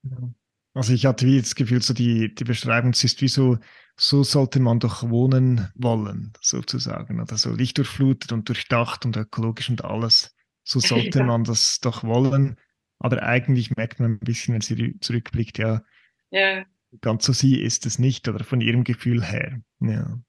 Ja. 0.04 0.30
Also 0.76 0.92
ich 0.92 1.06
hatte 1.06 1.24
wie 1.26 1.40
das 1.40 1.54
Gefühl, 1.54 1.80
so 1.80 1.94
die, 1.94 2.34
die 2.34 2.44
Beschreibung, 2.44 2.90
es 2.90 3.02
ist 3.02 3.22
wie 3.22 3.28
so, 3.28 3.56
so 3.96 4.22
sollte 4.22 4.60
man 4.60 4.78
doch 4.78 5.08
wohnen 5.08 5.68
wollen, 5.74 6.34
sozusagen. 6.42 7.18
Oder 7.18 7.38
so 7.38 7.54
lichtdurchflutet 7.54 8.30
und 8.32 8.46
durchdacht 8.48 9.06
und 9.06 9.16
ökologisch 9.16 9.70
und 9.70 9.84
alles. 9.84 10.34
So 10.64 10.78
sollte 10.80 11.20
Ja. 11.20 11.24
man 11.24 11.44
das 11.44 11.80
doch 11.80 12.04
wollen. 12.04 12.56
Aber 12.98 13.22
eigentlich 13.22 13.74
merkt 13.74 14.00
man 14.00 14.12
ein 14.12 14.18
bisschen, 14.18 14.52
wenn 14.52 14.60
sie 14.60 14.74
rü- 14.74 15.00
zurückblickt, 15.00 15.56
ja, 15.56 15.82
Ja, 16.30 16.64
ganz 17.00 17.24
so 17.24 17.32
sie 17.32 17.58
ist 17.62 17.86
es 17.86 17.98
nicht 17.98 18.28
oder 18.28 18.44
von 18.44 18.60
ihrem 18.60 18.84
Gefühl 18.84 19.24
her. 19.24 19.60
Ja. 19.80 20.20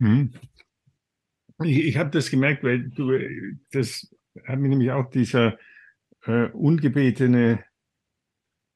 Hm. 0.00 0.32
Ich, 1.62 1.78
ich 1.78 1.96
habe 1.96 2.10
das 2.10 2.30
gemerkt, 2.30 2.64
weil 2.64 2.88
du, 2.90 3.12
das 3.70 4.12
hat 4.46 4.58
mir 4.58 4.68
nämlich 4.68 4.90
auch 4.90 5.10
dieser 5.10 5.58
äh, 6.26 6.46
ungebetene 6.50 7.64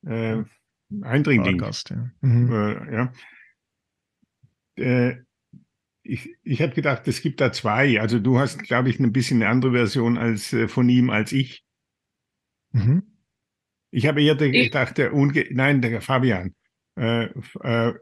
äh, 0.07 0.43
Eindringling, 1.03 1.59
Fahrgast, 1.59 1.91
ja. 1.91 2.11
Mhm. 2.21 2.53
äh, 2.53 2.95
ja. 2.95 3.13
Äh, 4.77 5.23
ich 6.03 6.37
ich 6.43 6.61
habe 6.61 6.75
gedacht, 6.75 7.09
es 7.09 7.23
gibt 7.23 7.41
da 7.41 7.53
zwei. 7.53 8.01
Also 8.01 8.19
du 8.21 8.39
hast, 8.39 8.63
glaube 8.63 8.91
ich, 8.91 9.01
ein 9.01 9.13
bisschen 9.13 9.43
eine 9.43 9.51
andere 9.51 9.73
Version 9.73 10.19
als 10.19 10.53
äh, 10.53 10.69
von 10.69 10.89
ihm 10.89 11.11
als 11.11 11.33
ich. 11.33 11.65
Mhm. 12.73 13.03
Ich 13.91 14.07
habe 14.07 14.23
eher 14.23 14.39
Ich- 14.41 14.65
gedacht, 14.65 14.99
der 14.99 15.15
unge 15.15 15.47
nein, 15.51 15.81
der 15.81 16.01
Fabian. 16.01 16.55
Äh, 16.97 17.29
äh, 17.63 17.95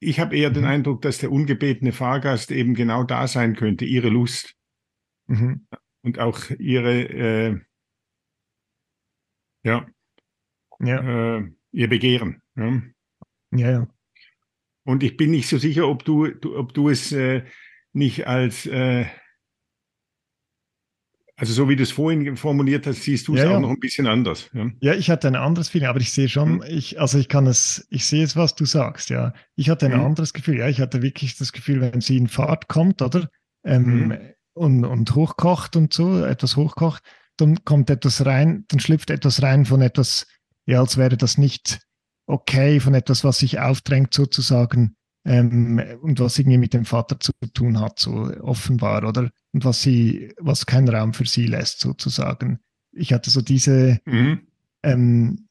ich 0.00 0.18
habe 0.18 0.36
eher 0.36 0.50
den 0.50 0.62
Mhm. 0.62 0.68
Eindruck, 0.70 1.02
dass 1.02 1.18
der 1.18 1.30
ungebetene 1.30 1.92
Fahrgast 1.92 2.50
eben 2.50 2.74
genau 2.74 3.04
da 3.04 3.28
sein 3.28 3.54
könnte, 3.54 3.84
ihre 3.84 4.08
Lust 4.08 4.54
Mhm. 5.26 5.66
und 6.02 6.18
auch 6.18 6.50
ihre, 6.58 7.02
äh, 7.02 7.60
ja, 9.64 9.86
Ja, 10.80 11.36
äh, 11.38 11.52
ihr 11.72 11.88
Begehren. 11.88 12.40
Ja. 12.56 12.82
ja, 13.52 13.70
ja. 13.70 13.88
Und 14.84 15.02
ich 15.02 15.16
bin 15.16 15.30
nicht 15.30 15.48
so 15.48 15.58
sicher, 15.58 15.88
ob 15.88 16.04
du, 16.04 16.28
du 16.28 16.56
ob 16.56 16.74
du 16.74 16.88
es 16.88 17.12
äh, 17.12 17.44
nicht 17.92 18.26
als, 18.26 18.66
äh, 18.66 19.06
also 21.36 21.52
so 21.54 21.68
wie 21.68 21.76
du 21.76 21.82
es 21.82 21.90
vorhin 21.90 22.36
formuliert 22.36 22.86
hast, 22.86 23.02
siehst 23.02 23.26
du 23.26 23.34
es 23.34 23.40
Ja, 23.40 23.48
auch 23.48 23.52
ja. 23.54 23.60
noch 23.60 23.70
ein 23.70 23.80
bisschen 23.80 24.06
anders. 24.06 24.50
Ja. 24.52 24.70
Ja, 24.80 24.94
ich 24.94 25.10
hatte 25.10 25.28
ein 25.28 25.34
anderes 25.36 25.68
Feeling, 25.70 25.88
aber 25.88 26.00
ich 26.00 26.12
sehe 26.12 26.28
schon, 26.28 26.56
Mhm. 26.56 26.64
ich, 26.68 27.00
also 27.00 27.18
ich 27.18 27.28
kann 27.28 27.46
es, 27.46 27.86
ich 27.90 28.06
sehe 28.06 28.22
es, 28.22 28.36
was 28.36 28.54
du 28.54 28.64
sagst, 28.64 29.10
ja. 29.10 29.32
Ich 29.56 29.68
hatte 29.70 29.86
ein 29.86 29.92
Mhm. 29.98 30.04
anderes 30.04 30.32
Gefühl, 30.34 30.58
ja. 30.58 30.68
Ich 30.68 30.80
hatte 30.80 31.02
wirklich 31.02 31.36
das 31.36 31.52
Gefühl, 31.52 31.80
wenn 31.80 32.00
sie 32.00 32.16
in 32.16 32.28
Fahrt 32.28 32.68
kommt, 32.68 33.02
oder? 33.02 33.28
Ähm, 33.64 34.08
Mhm. 34.08 34.18
und, 34.54 34.84
und 34.84 35.14
hochkocht 35.14 35.74
und 35.76 35.92
so, 35.92 36.24
etwas 36.24 36.56
hochkocht, 36.56 37.02
dann 37.38 37.64
kommt 37.64 37.88
etwas 37.90 38.24
rein, 38.26 38.64
dann 38.68 38.80
schlüpft 38.80 39.10
etwas 39.10 39.42
rein 39.42 39.64
von 39.64 39.80
etwas, 39.80 40.26
ja, 40.66 40.80
als 40.80 40.96
wäre 40.96 41.16
das 41.16 41.38
nicht 41.38 41.80
okay, 42.26 42.80
von 42.80 42.94
etwas, 42.94 43.24
was 43.24 43.38
sich 43.38 43.58
aufdrängt 43.60 44.14
sozusagen, 44.14 44.96
ähm, 45.24 45.80
und 46.00 46.18
was 46.20 46.38
irgendwie 46.38 46.58
mit 46.58 46.74
dem 46.74 46.84
Vater 46.84 47.20
zu 47.20 47.32
tun 47.54 47.78
hat, 47.80 47.98
so 47.98 48.32
offenbar, 48.40 49.06
oder? 49.06 49.30
Und 49.52 49.64
was 49.64 49.82
sie, 49.82 50.32
was 50.38 50.66
keinen 50.66 50.88
Raum 50.88 51.14
für 51.14 51.26
sie 51.26 51.46
lässt, 51.46 51.80
sozusagen. 51.80 52.58
Ich 52.92 53.12
hatte 53.12 53.30
so 53.30 53.40
diese, 53.40 54.00
Mhm. 54.04 54.40
ähm, 54.82 55.48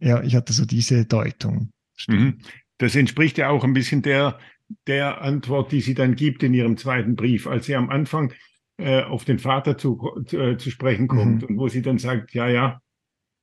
ja, 0.00 0.22
ich 0.22 0.34
hatte 0.34 0.52
so 0.52 0.64
diese 0.64 1.04
Deutung. 1.04 1.70
Mhm. 2.08 2.38
Das 2.78 2.96
entspricht 2.96 3.38
ja 3.38 3.50
auch 3.50 3.62
ein 3.64 3.72
bisschen 3.74 4.02
der, 4.02 4.38
der 4.86 5.20
Antwort, 5.22 5.70
die 5.70 5.80
sie 5.80 5.94
dann 5.94 6.16
gibt 6.16 6.42
in 6.42 6.54
ihrem 6.54 6.76
zweiten 6.76 7.14
Brief, 7.14 7.46
als 7.46 7.66
sie 7.66 7.76
am 7.76 7.90
Anfang 7.90 8.32
äh, 8.78 9.02
auf 9.02 9.24
den 9.24 9.38
Vater 9.38 9.78
zu, 9.78 10.00
zu, 10.26 10.38
äh, 10.40 10.56
zu 10.56 10.70
sprechen 10.70 11.06
kommt 11.06 11.42
Mhm. 11.42 11.48
und 11.48 11.58
wo 11.58 11.68
sie 11.68 11.82
dann 11.82 11.98
sagt, 11.98 12.34
ja, 12.34 12.48
ja, 12.48 12.80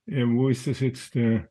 äh, 0.09 0.25
wo 0.27 0.49
ist 0.49 0.67
das 0.67 0.79
jetzt? 0.79 1.15
Äh, 1.15 1.41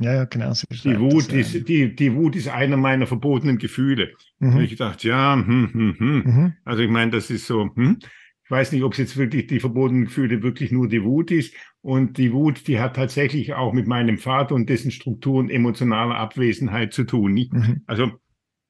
Ja, 0.00 0.14
ja, 0.14 0.24
genau. 0.24 0.52
Die 0.52 0.98
Wut, 0.98 1.28
das, 1.32 1.54
ist, 1.54 1.68
die, 1.68 1.94
die 1.94 2.14
Wut 2.14 2.36
ist 2.36 2.48
einer 2.48 2.76
meiner 2.76 3.06
verbotenen 3.06 3.58
Gefühle. 3.58 4.12
Mhm, 4.40 4.60
ich 4.60 4.76
dachte, 4.76 5.08
ja, 5.08 5.34
hm, 5.34 5.70
hm, 5.72 5.94
hm. 5.98 6.22
mhm, 6.24 6.52
Also 6.64 6.82
ich 6.82 6.90
meine, 6.90 7.12
das 7.12 7.30
ist 7.30 7.46
so, 7.46 7.70
hm. 7.74 7.98
Ich 8.46 8.50
weiß 8.50 8.72
nicht, 8.72 8.82
ob 8.82 8.92
es 8.92 8.98
jetzt 8.98 9.16
wirklich 9.16 9.46
die 9.46 9.58
verbotenen 9.58 10.04
Gefühle 10.04 10.42
wirklich 10.42 10.70
nur 10.70 10.86
die 10.86 11.02
Wut 11.02 11.30
ist. 11.30 11.54
Und 11.80 12.18
die 12.18 12.30
Wut, 12.32 12.68
die 12.68 12.78
hat 12.78 12.94
tatsächlich 12.94 13.54
auch 13.54 13.72
mit 13.72 13.86
meinem 13.86 14.18
Vater 14.18 14.54
und 14.54 14.68
dessen 14.68 14.90
Strukturen 14.90 15.48
emotionaler 15.48 16.16
Abwesenheit 16.16 16.92
zu 16.92 17.04
tun. 17.04 17.32
Mhm, 17.32 17.82
Also 17.86 18.12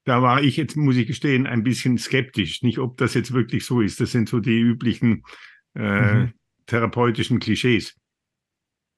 da 0.04 0.22
war 0.22 0.42
ich 0.42 0.56
jetzt, 0.58 0.76
muss 0.76 0.96
ich 0.96 1.06
gestehen, 1.08 1.46
ein 1.48 1.64
bisschen 1.64 1.98
skeptisch. 1.98 2.62
Nicht, 2.62 2.78
ob 2.78 2.98
das 2.98 3.14
jetzt 3.14 3.32
wirklich 3.32 3.64
so 3.64 3.80
ist. 3.80 4.00
Das 4.00 4.12
sind 4.12 4.28
so 4.28 4.38
die 4.38 4.60
üblichen 4.60 5.22
äh, 5.74 6.14
Mhm. 6.14 6.32
therapeutischen 6.66 7.40
Klischees, 7.40 7.96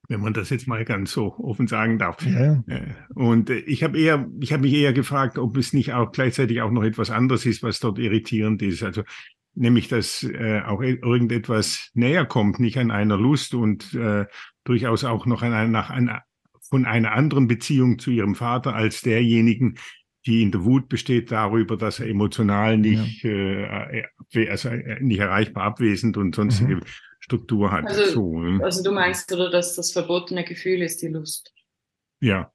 wenn 0.09 0.21
man 0.21 0.33
das 0.33 0.51
jetzt 0.51 0.69
mal 0.69 0.85
ganz 0.85 1.13
so 1.13 1.35
offen 1.39 1.67
sagen 1.67 1.99
darf. 1.99 2.25
ja, 2.25 2.63
Äh, 2.67 2.95
Und 3.15 3.51
äh, 3.51 3.59
ich 3.59 3.83
habe 3.83 3.99
eher, 3.99 4.29
ich 4.41 4.53
habe 4.53 4.63
mich 4.63 4.75
eher 4.75 4.93
gefragt, 4.93 5.39
ob 5.39 5.57
es 5.57 5.73
nicht 5.73 5.93
auch 5.93 6.13
gleichzeitig 6.13 6.61
auch 6.63 6.71
noch 6.71 6.85
etwas 6.85 7.11
anderes 7.11 7.47
ist, 7.47 7.63
was 7.63 7.81
dort 7.81 7.99
irritierend 7.99 8.63
ist. 8.63 8.83
Also 8.83 9.03
nämlich, 9.55 9.89
dass 9.89 10.23
äh, 10.23 10.61
auch 10.65 10.83
irgendetwas 10.83 11.91
näher 11.95 12.25
kommt, 12.25 12.61
nicht 12.61 12.79
an 12.79 12.91
einer 12.91 13.17
Lust 13.17 13.55
und 13.55 13.95
äh, 13.95 14.27
durchaus 14.65 15.05
auch 15.05 15.27
noch 15.27 15.43
an 15.43 15.53
einer, 15.53 15.69
nach 15.69 15.91
einer, 15.91 16.23
von 16.69 16.85
einer 16.85 17.13
anderen 17.13 17.49
Beziehung 17.49 17.99
zu 17.99 18.11
ihrem 18.11 18.35
Vater 18.35 18.75
als 18.75 19.01
derjenigen, 19.01 19.79
die 20.27 20.43
in 20.43 20.51
der 20.51 20.65
Wut 20.65 20.89
besteht 20.89 21.31
darüber, 21.31 21.77
dass 21.77 22.01
er 22.01 22.09
emotional 22.09 22.77
nicht, 22.77 23.25
äh, 23.25 24.03
äh, 24.33 24.49
also 24.49 24.71
nicht 25.01 25.21
erreichbar 25.21 25.65
abwesend 25.65 26.17
und 26.17 26.35
sonstige 26.35 26.77
Mhm. 26.77 26.83
Struktur 27.27 27.71
hat. 27.73 27.87
Also- 27.87 28.05
so, 28.13 28.39
ne? 28.41 28.65
Also 28.65 28.83
du 28.83 28.93
meinst, 28.93 29.33
oder 29.33 29.51
dass 29.51 29.75
das 29.75 29.91
verbotene 29.93 30.45
Gefühl 30.45 30.81
ist 30.83 31.03
die 31.03 31.09
Lust. 31.09 31.53
ja, 32.21 32.51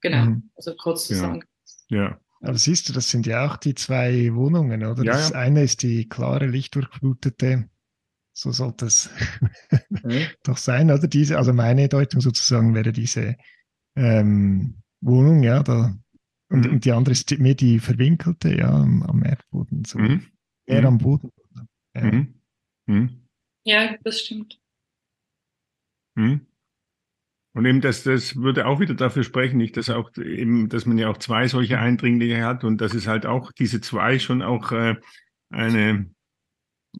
Genau. 0.00 0.24
mhm. 0.24 0.50
Also 0.56 0.74
kurz 0.76 1.08
Ja. 1.08 1.16
zusammen. 1.16 1.44
ja. 1.88 2.18
Aber 2.40 2.56
siehst 2.56 2.88
du, 2.88 2.92
das 2.92 3.10
sind 3.10 3.26
ja 3.26 3.46
auch 3.50 3.56
die 3.56 3.74
zwei 3.74 4.32
Wohnungen, 4.34 4.84
oder? 4.84 5.02
Ja, 5.04 5.12
das 5.12 5.30
ja. 5.30 5.36
eine 5.38 5.62
ist 5.64 5.82
die 5.82 6.08
klare, 6.08 6.46
lichtdurchflutete, 6.46 7.68
so 8.32 8.52
sollte 8.52 8.86
es 8.86 9.10
doch 10.44 10.56
sein, 10.56 10.90
oder? 10.90 11.06
Diese, 11.08 11.36
also 11.36 11.52
meine 11.52 11.88
Deutung 11.88 12.20
sozusagen 12.20 12.74
wäre 12.74 12.92
diese 12.92 13.36
ähm, 13.96 14.82
Wohnung, 15.00 15.42
ja, 15.42 15.62
da. 15.62 15.96
Und, 16.50 16.64
Mhm. 16.64 16.70
und 16.74 16.84
die 16.84 16.92
andere 16.92 17.12
ist 17.12 17.36
mehr 17.38 17.54
die 17.56 17.78
verwinkelte, 17.80 18.56
ja, 18.56 18.70
am, 18.70 19.02
am 19.02 19.22
Erdboden, 19.24 19.84
so 19.84 19.98
Mhm. 19.98 20.24
eher 20.66 20.80
Mhm. 20.82 20.86
am 20.86 20.98
Boden. 20.98 21.30
Ja. 21.94 22.26
Ja, 23.68 23.96
das 24.02 24.20
stimmt. 24.20 24.58
Mhm. 26.14 26.46
Und 27.54 27.66
eben, 27.66 27.82
das, 27.82 28.02
das 28.02 28.36
würde 28.36 28.66
auch 28.66 28.80
wieder 28.80 28.94
dafür 28.94 29.24
sprechen, 29.24 29.58
nicht, 29.58 29.76
dass 29.76 29.90
auch 29.90 30.10
eben, 30.16 30.70
dass 30.70 30.86
man 30.86 30.96
ja 30.96 31.10
auch 31.10 31.18
zwei 31.18 31.48
solche 31.48 31.78
Eindringlinge 31.78 32.42
hat 32.44 32.64
und 32.64 32.80
dass 32.80 32.94
es 32.94 33.06
halt 33.06 33.26
auch 33.26 33.52
diese 33.52 33.82
zwei 33.82 34.18
schon 34.18 34.40
auch 34.40 34.72
äh, 34.72 34.96
eine 35.50 36.10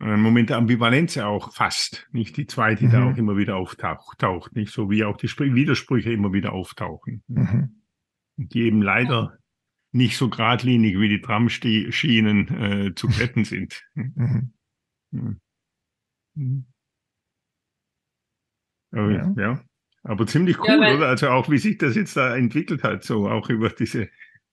ein 0.01 0.21
Moment 0.21 0.51
der 0.51 0.59
Ambivalenz 0.59 1.17
auch 1.17 1.55
fast, 1.55 2.07
nicht 2.13 2.37
die 2.37 2.47
zwei, 2.47 2.75
die 2.75 2.89
da 2.89 3.01
Mhm. 3.01 3.13
auch 3.13 3.17
immer 3.17 3.37
wieder 3.39 3.57
auftaucht, 3.57 4.19
taucht, 4.19 4.55
nicht 4.55 4.71
so 4.71 4.91
wie 4.91 5.05
auch 5.05 5.17
die 5.17 5.29
Spr 5.29 5.55
Widersprüche 5.55 6.13
immer 6.13 6.35
wieder 6.35 6.53
auftauchen, 6.53 7.23
Mhm. 7.29 7.81
Die 8.37 8.61
eben 8.65 8.83
leider 8.83 9.39
nicht 9.93 10.19
so 10.19 10.29
geradlinig 10.29 10.99
wie 11.01 11.09
die 11.09 11.23
Tramschienen 11.23 12.49
äh, 12.49 12.95
zu 12.95 13.09
glätten 13.33 13.45
sind. 13.47 13.83
Mhm. 13.95 14.53
Mhm. 16.39 16.65
Aber, 18.93 19.11
Ja. 19.11 19.35
ja. 19.37 19.65
Aber 20.05 20.27
ziemlich 20.27 20.59
cool, 20.61 20.69
Ja, 20.69 20.81
weil- 20.81 20.97
oder? 20.97 21.09
Also 21.09 21.29
auch 21.29 21.51
wie 21.51 21.59
sich 21.59 21.77
das 21.79 21.97
jetzt 21.97 22.17
da 22.17 22.37
entwickelt 22.37 22.83
hat, 22.83 23.05
so 23.05 23.29
auch 23.29 23.49
über 23.51 23.69
diese, 23.71 24.09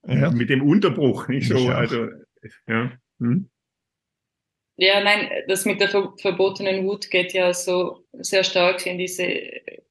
Ja. 0.06 0.30
mit 0.30 0.50
dem 0.50 0.62
Unterbruch, 0.62 1.28
nicht 1.28 1.50
Ich 1.50 1.56
so, 1.56 1.68
also, 1.68 2.08
ja. 2.66 2.92
Hm? 3.20 3.48
Ja, 4.78 5.02
nein, 5.02 5.30
das 5.48 5.64
mit 5.64 5.80
der 5.80 5.88
ver 5.88 6.12
verbotenen 6.20 6.84
Wut 6.84 7.08
geht 7.10 7.32
ja 7.32 7.54
so 7.54 8.04
sehr 8.12 8.44
stark 8.44 8.84
in 8.84 8.98
diese, 8.98 9.22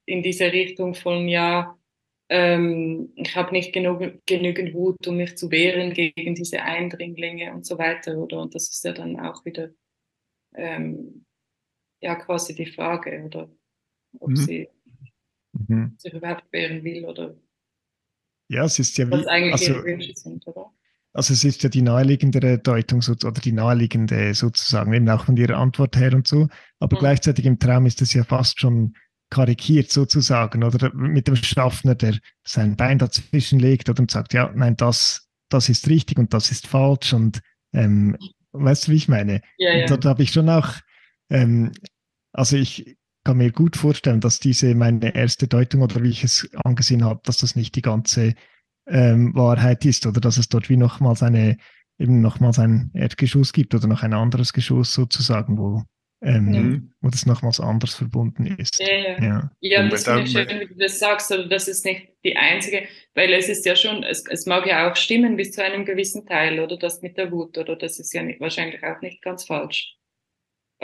in 0.06 0.22
diese 0.22 0.52
Richtung 0.52 0.94
von, 0.94 1.28
ja, 1.28 1.76
ähm, 2.30 3.12
ich 3.16 3.36
habe 3.36 3.52
nicht 3.52 3.74
genug, 3.74 4.02
genügend 4.28 4.74
Wut, 4.76 5.08
um 5.08 5.18
mich 5.18 5.38
zu 5.38 5.50
wehren 5.50 5.94
gegen 5.94 6.36
diese 6.36 6.62
Eindringlinge 6.62 7.52
und 7.54 7.66
so 7.66 7.80
weiter, 7.80 8.16
oder? 8.18 8.40
Und 8.42 8.54
das 8.54 8.70
ist 8.70 8.84
ja 8.86 8.92
dann 8.94 9.20
auch 9.20 9.44
wieder, 9.46 9.70
ähm, 10.56 11.26
ja, 12.06 12.16
quasi 12.16 12.56
die 12.56 12.68
Frage, 12.68 13.24
oder? 13.26 13.50
Ob 14.20 14.30
Mhm. 14.30 14.36
sie 14.36 14.70
Mhm. 15.54 15.96
sich 15.98 16.14
überhaupt 16.14 16.46
wehren 16.52 16.84
will 16.84 17.06
oder 17.06 17.36
ja, 18.48 18.64
es 18.64 18.78
ist 18.78 18.98
ja 18.98 19.10
was 19.10 19.22
wie, 19.22 19.28
eigentlich 19.28 19.54
also, 19.54 19.74
ihre 19.74 19.86
Wünsche 19.86 20.14
sind, 20.16 20.46
oder? 20.48 20.72
Also 21.14 21.34
es 21.34 21.44
ist 21.44 21.64
ja 21.64 21.70
die 21.70 21.82
naheliegendere 21.82 22.60
Deutung 22.60 23.02
so, 23.02 23.14
oder 23.14 23.32
die 23.32 23.54
naheliegende 23.54 24.34
sozusagen, 24.36 24.94
eben 24.94 25.10
auch 25.10 25.26
von 25.26 25.38
Ihrer 25.38 25.58
Antwort 25.58 25.96
her 25.96 26.14
und 26.14 26.28
so. 26.28 26.48
Aber 26.80 26.96
Mhm. 26.96 27.00
gleichzeitig 27.00 27.46
im 27.46 27.58
Traum 27.58 27.86
ist 27.86 28.02
es 28.02 28.14
ja 28.14 28.24
fast 28.24 28.60
schon 28.60 28.96
karikiert 29.30 29.92
sozusagen, 29.92 30.64
oder 30.64 30.94
mit 30.94 31.28
dem 31.28 31.36
Schaffner, 31.38 31.96
der 31.96 32.18
sein 32.44 32.76
Bein 32.76 33.00
dazwischen 33.00 33.60
legt 33.60 33.90
oder 33.90 34.02
und 34.02 34.12
sagt, 34.12 34.34
ja, 34.34 34.52
nein, 34.54 34.76
das, 34.76 35.28
das 35.50 35.70
ist 35.70 35.90
richtig 35.90 36.20
und 36.20 36.34
das 36.34 36.52
ist 36.52 36.68
falsch 36.68 37.14
und 37.14 37.42
ähm, 37.74 38.16
weißt 38.52 38.88
du, 38.88 38.92
wie 38.92 38.98
ich 38.98 39.08
meine? 39.08 39.42
Ja, 39.58 39.76
ja. 39.76 39.88
dort 39.88 40.06
habe 40.06 40.22
ich 40.22 40.32
schon 40.32 40.50
auch, 40.50 40.70
ähm, 41.30 41.72
also 42.36 42.58
ich 42.58 42.98
kann 43.24 43.38
mir 43.38 43.52
gut 43.52 43.76
vorstellen, 43.76 44.20
dass 44.22 44.40
diese 44.40 44.76
meine 44.76 45.16
erste 45.16 45.48
Deutung 45.48 45.82
oder 45.82 46.04
wie 46.04 46.10
ich 46.10 46.24
es 46.24 46.48
angesehen 46.64 47.04
habe, 47.04 47.22
dass 47.24 47.38
das 47.38 47.56
nicht 47.56 47.76
die 47.76 47.82
ganze 47.82 48.36
ähm, 48.88 49.34
Wahrheit 49.36 49.84
ist 49.86 50.06
oder 50.06 50.22
dass 50.22 50.38
es 50.38 50.48
dort 50.48 50.70
wie 50.70 50.78
nochmals 50.78 51.24
eine, 51.24 51.58
eben 51.98 52.22
nochmals 52.22 52.60
ein 52.60 52.92
Erdgeschoss 52.94 53.52
gibt 53.52 53.74
oder 53.74 53.88
noch 53.88 54.04
ein 54.04 54.14
anderes 54.14 54.54
Geschoss 54.54 54.94
sozusagen, 54.94 55.58
wo, 55.58 55.82
ähm, 56.22 56.54
Ja. 56.54 56.62
Mhm. 56.62 56.92
wo 57.02 57.10
das 57.10 57.26
nochmals 57.26 57.60
anders 57.60 57.96
verbunden 57.96 58.46
ist. 58.46 58.80
Ja, 58.80 58.88
ja. 58.94 59.24
Ja. 59.24 59.52
Ja, 59.62 59.84
Und 59.84 59.92
das 59.92 60.04
da- 60.04 60.18
finde 60.24 60.30
ich 60.44 60.50
schön, 60.50 60.60
wie 60.60 60.68
du 60.68 60.76
das 60.78 61.00
sagst, 61.00 61.32
aber 61.32 61.46
das 61.48 61.68
ist 61.68 61.84
nicht 61.84 62.10
die 62.24 62.38
einzige, 62.38 62.84
weil 63.16 63.34
es 63.34 63.50
ist 63.50 63.66
ja 63.66 63.76
schon, 63.76 64.04
es, 64.04 64.24
es 64.30 64.46
mag 64.46 64.68
ja 64.68 64.92
auch 64.92 64.96
stimmen 64.96 65.36
bis 65.36 65.52
zu 65.52 65.64
einem 65.64 65.84
gewissen 65.86 66.28
Teil, 66.28 66.60
oder 66.60 66.78
das 66.78 67.02
mit 67.02 67.18
der 67.18 67.32
Wut, 67.32 67.58
oder 67.58 67.76
das 67.76 67.98
ist 67.98 68.14
ja 68.14 68.22
nicht, 68.22 68.40
wahrscheinlich 68.40 68.84
auch 68.84 69.02
nicht 69.02 69.24
ganz 69.24 69.46
falsch. 69.46 69.96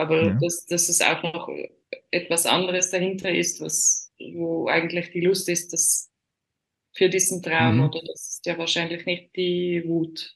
Aber 0.01 0.23
Ja. 0.23 0.33
dass, 0.41 0.65
dass 0.65 0.89
es 0.89 1.01
auch 1.01 1.21
noch 1.21 1.47
etwas 2.09 2.45
anderes 2.47 2.89
dahinter 2.89 3.29
ist, 3.33 3.61
was, 3.61 4.11
wo 4.33 4.67
eigentlich 4.67 5.11
die 5.11 5.21
Lust 5.21 5.47
ist, 5.47 5.73
das 5.73 6.11
für 6.95 7.07
diesen 7.07 7.41
Traum, 7.43 7.75
Mhm. 7.77 7.83
oder 7.83 8.01
das 8.01 8.29
ist 8.29 8.45
ja 8.47 8.57
wahrscheinlich 8.57 9.05
nicht 9.05 9.35
die 9.35 9.83
Wut. 9.85 10.35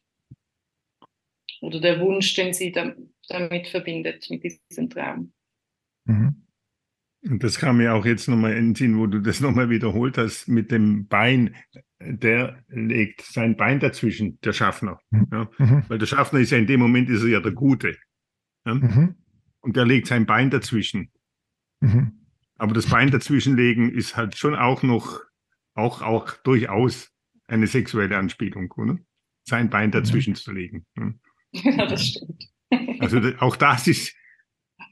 Oder 1.61 1.80
der 1.82 1.99
Wunsch, 1.99 2.34
den 2.36 2.53
sie 2.53 2.72
dam- 2.72 3.13
damit 3.28 3.68
verbindet, 3.68 4.30
mit 4.30 4.43
diesem 4.43 4.89
Traum. 4.89 5.34
Mhm. 6.05 6.43
Und 7.28 7.43
das 7.43 7.57
kam 7.57 7.78
mir 7.78 7.95
auch 7.95 8.05
jetzt 8.05 8.28
nochmal 8.28 8.53
in 8.55 8.68
den 8.70 8.76
Sinn, 8.76 8.99
wo 8.99 9.07
du 9.07 9.20
das 9.20 9.39
nochmal 9.39 9.72
wiederholt 9.72 10.18
hast, 10.20 10.47
mit 10.47 10.70
dem 10.70 11.07
Bein. 11.07 11.55
Der 11.99 12.63
legt 12.68 13.22
sein 13.24 13.57
Bein 13.57 13.80
dazwischen, 13.80 14.39
der 14.41 14.53
Schaffner. 14.53 14.99
Mhm. 15.09 15.28
Ja? 15.32 15.49
Mhm. 15.57 15.84
Weil 15.88 15.97
der 15.97 16.05
Schaffner 16.05 16.39
ist 16.39 16.51
ja 16.51 16.59
in 16.59 16.68
dem 16.68 16.80
Moment 16.80 17.09
ist 17.09 17.24
er 17.24 17.30
ja 17.30 17.39
der 17.39 17.53
Gute. 17.53 17.97
Ja? 18.68 18.76
Mhm. 18.76 19.16
Und 19.66 19.76
der 19.76 19.86
legt 19.86 20.05
sein 20.05 20.28
Bein 20.28 20.51
dazwischen. 20.51 21.11
Mhm. 21.80 22.28
Aber 22.55 22.76
das 22.76 22.86
Bein 22.86 23.09
dazwischenlegen 23.09 23.91
ist 23.91 24.16
halt 24.16 24.38
schon 24.38 24.55
auch 24.55 24.84
noch, 24.84 25.22
auch, 25.74 26.03
auch 26.03 26.34
durchaus 26.43 27.11
eine 27.47 27.66
sexuelle 27.66 28.16
Anspielung, 28.16 28.72
oder? 28.74 28.99
Sein 29.43 29.72
Bein 29.72 29.89
dazwischen 29.89 30.36
zu 30.36 30.51
legen. 30.51 30.86
Ja? 30.95 31.13
ja, 31.51 31.88
das 31.88 32.09
stimmt. 32.09 32.43
Also 32.99 33.20
auch 33.39 33.55
das 33.55 33.88
ist, 33.88 34.16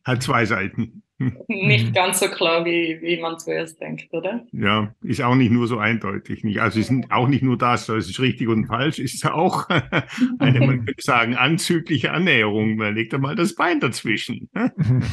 hat 0.03 0.23
zwei 0.23 0.47
Seiten. 0.47 1.02
Nicht 1.19 1.87
Mhm. 1.87 1.93
ganz 1.93 2.19
so 2.19 2.27
klar, 2.27 2.65
wie, 2.65 2.99
wie 3.01 3.19
man 3.21 3.39
zuerst 3.39 3.79
denkt, 3.79 4.07
oder? 4.11 4.45
Ja, 4.51 4.93
ist 5.03 5.21
auch 5.21 5.35
nicht 5.35 5.51
nur 5.51 5.67
so 5.67 5.77
eindeutig. 5.77 6.43
Nicht? 6.43 6.59
Also 6.59 6.79
es 6.79 6.89
ist 6.89 7.11
auch 7.11 7.27
nicht 7.27 7.43
nur 7.43 7.57
das, 7.57 7.87
es 7.89 8.09
ist 8.09 8.19
richtig 8.19 8.47
und 8.47 8.65
falsch, 8.67 8.99
es 8.99 9.13
ist 9.13 9.25
auch 9.25 9.67
eine, 10.39 10.59
man 10.59 10.85
könnte 10.85 11.01
sagen, 11.01 11.35
anzügliche 11.35 12.11
Annäherung. 12.11 12.75
Man 12.75 12.95
legt 12.95 13.13
da 13.13 13.17
mal 13.17 13.35
das 13.35 13.55
Bein 13.55 13.79
dazwischen. 13.79 14.49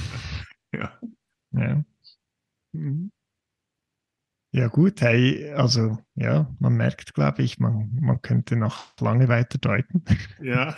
Ja. 0.72 1.01
Ja. 1.53 1.84
Mhm. 2.72 3.11
Ja, 4.53 4.66
gut, 4.68 5.01
hey, 5.01 5.51
also 5.53 5.98
ja, 6.16 6.48
man 6.59 6.76
merkt, 6.76 7.14
glaube 7.14 7.42
ich, 7.42 7.59
man, 7.59 7.90
man 8.01 8.20
könnte 8.20 8.57
noch 8.57 8.92
lange 9.01 9.28
weiter 9.28 9.59
deuten. 9.59 10.05
Ja. 10.42 10.76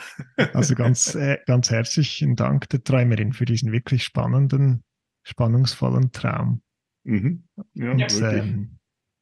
Also 0.53 0.75
ganz, 0.75 1.15
äh, 1.15 1.39
ganz 1.47 1.71
herzlichen 1.71 2.37
Dank 2.37 2.69
der 2.69 2.83
Träumerin 2.85 3.33
für 3.33 3.45
diesen 3.47 3.73
wirklich 3.73 4.05
spannenden, 4.05 4.83
spannungsvollen 5.23 6.13
Traum. 6.13 6.63
Mhm. 7.05 7.45
Ja, 7.75 7.93
Und 7.93 8.21
ähm, 8.23 8.79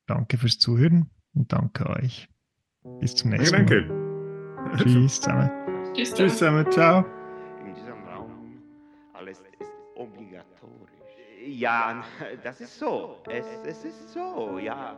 danke 0.06 0.36
fürs 0.38 0.58
Zuhören 0.58 1.10
und 1.34 1.52
danke 1.52 1.88
euch. 1.88 2.28
Bis 3.00 3.14
zum 3.14 3.30
Danke, 3.30 3.42
nächsten 3.42 3.64
Mal. 3.64 4.68
danke. 4.68 4.82
Tschüss 4.84 5.20
zusammen. 5.20 5.50
Tschüss. 5.94 6.14
Tschüss 6.14 6.38
zusammen, 6.38 6.70
ciao. 6.70 7.04
In 7.66 7.74
diesem 7.74 8.02
Raum 8.04 8.62
alles 9.12 9.38
ist 9.58 9.70
obligatorisch. 9.96 10.90
Ja, 11.46 12.04
das 12.42 12.60
ist 12.60 12.78
so. 12.78 13.22
Es, 13.28 13.46
es 13.64 13.84
ist 13.84 14.12
so, 14.12 14.58
ja. 14.58 14.96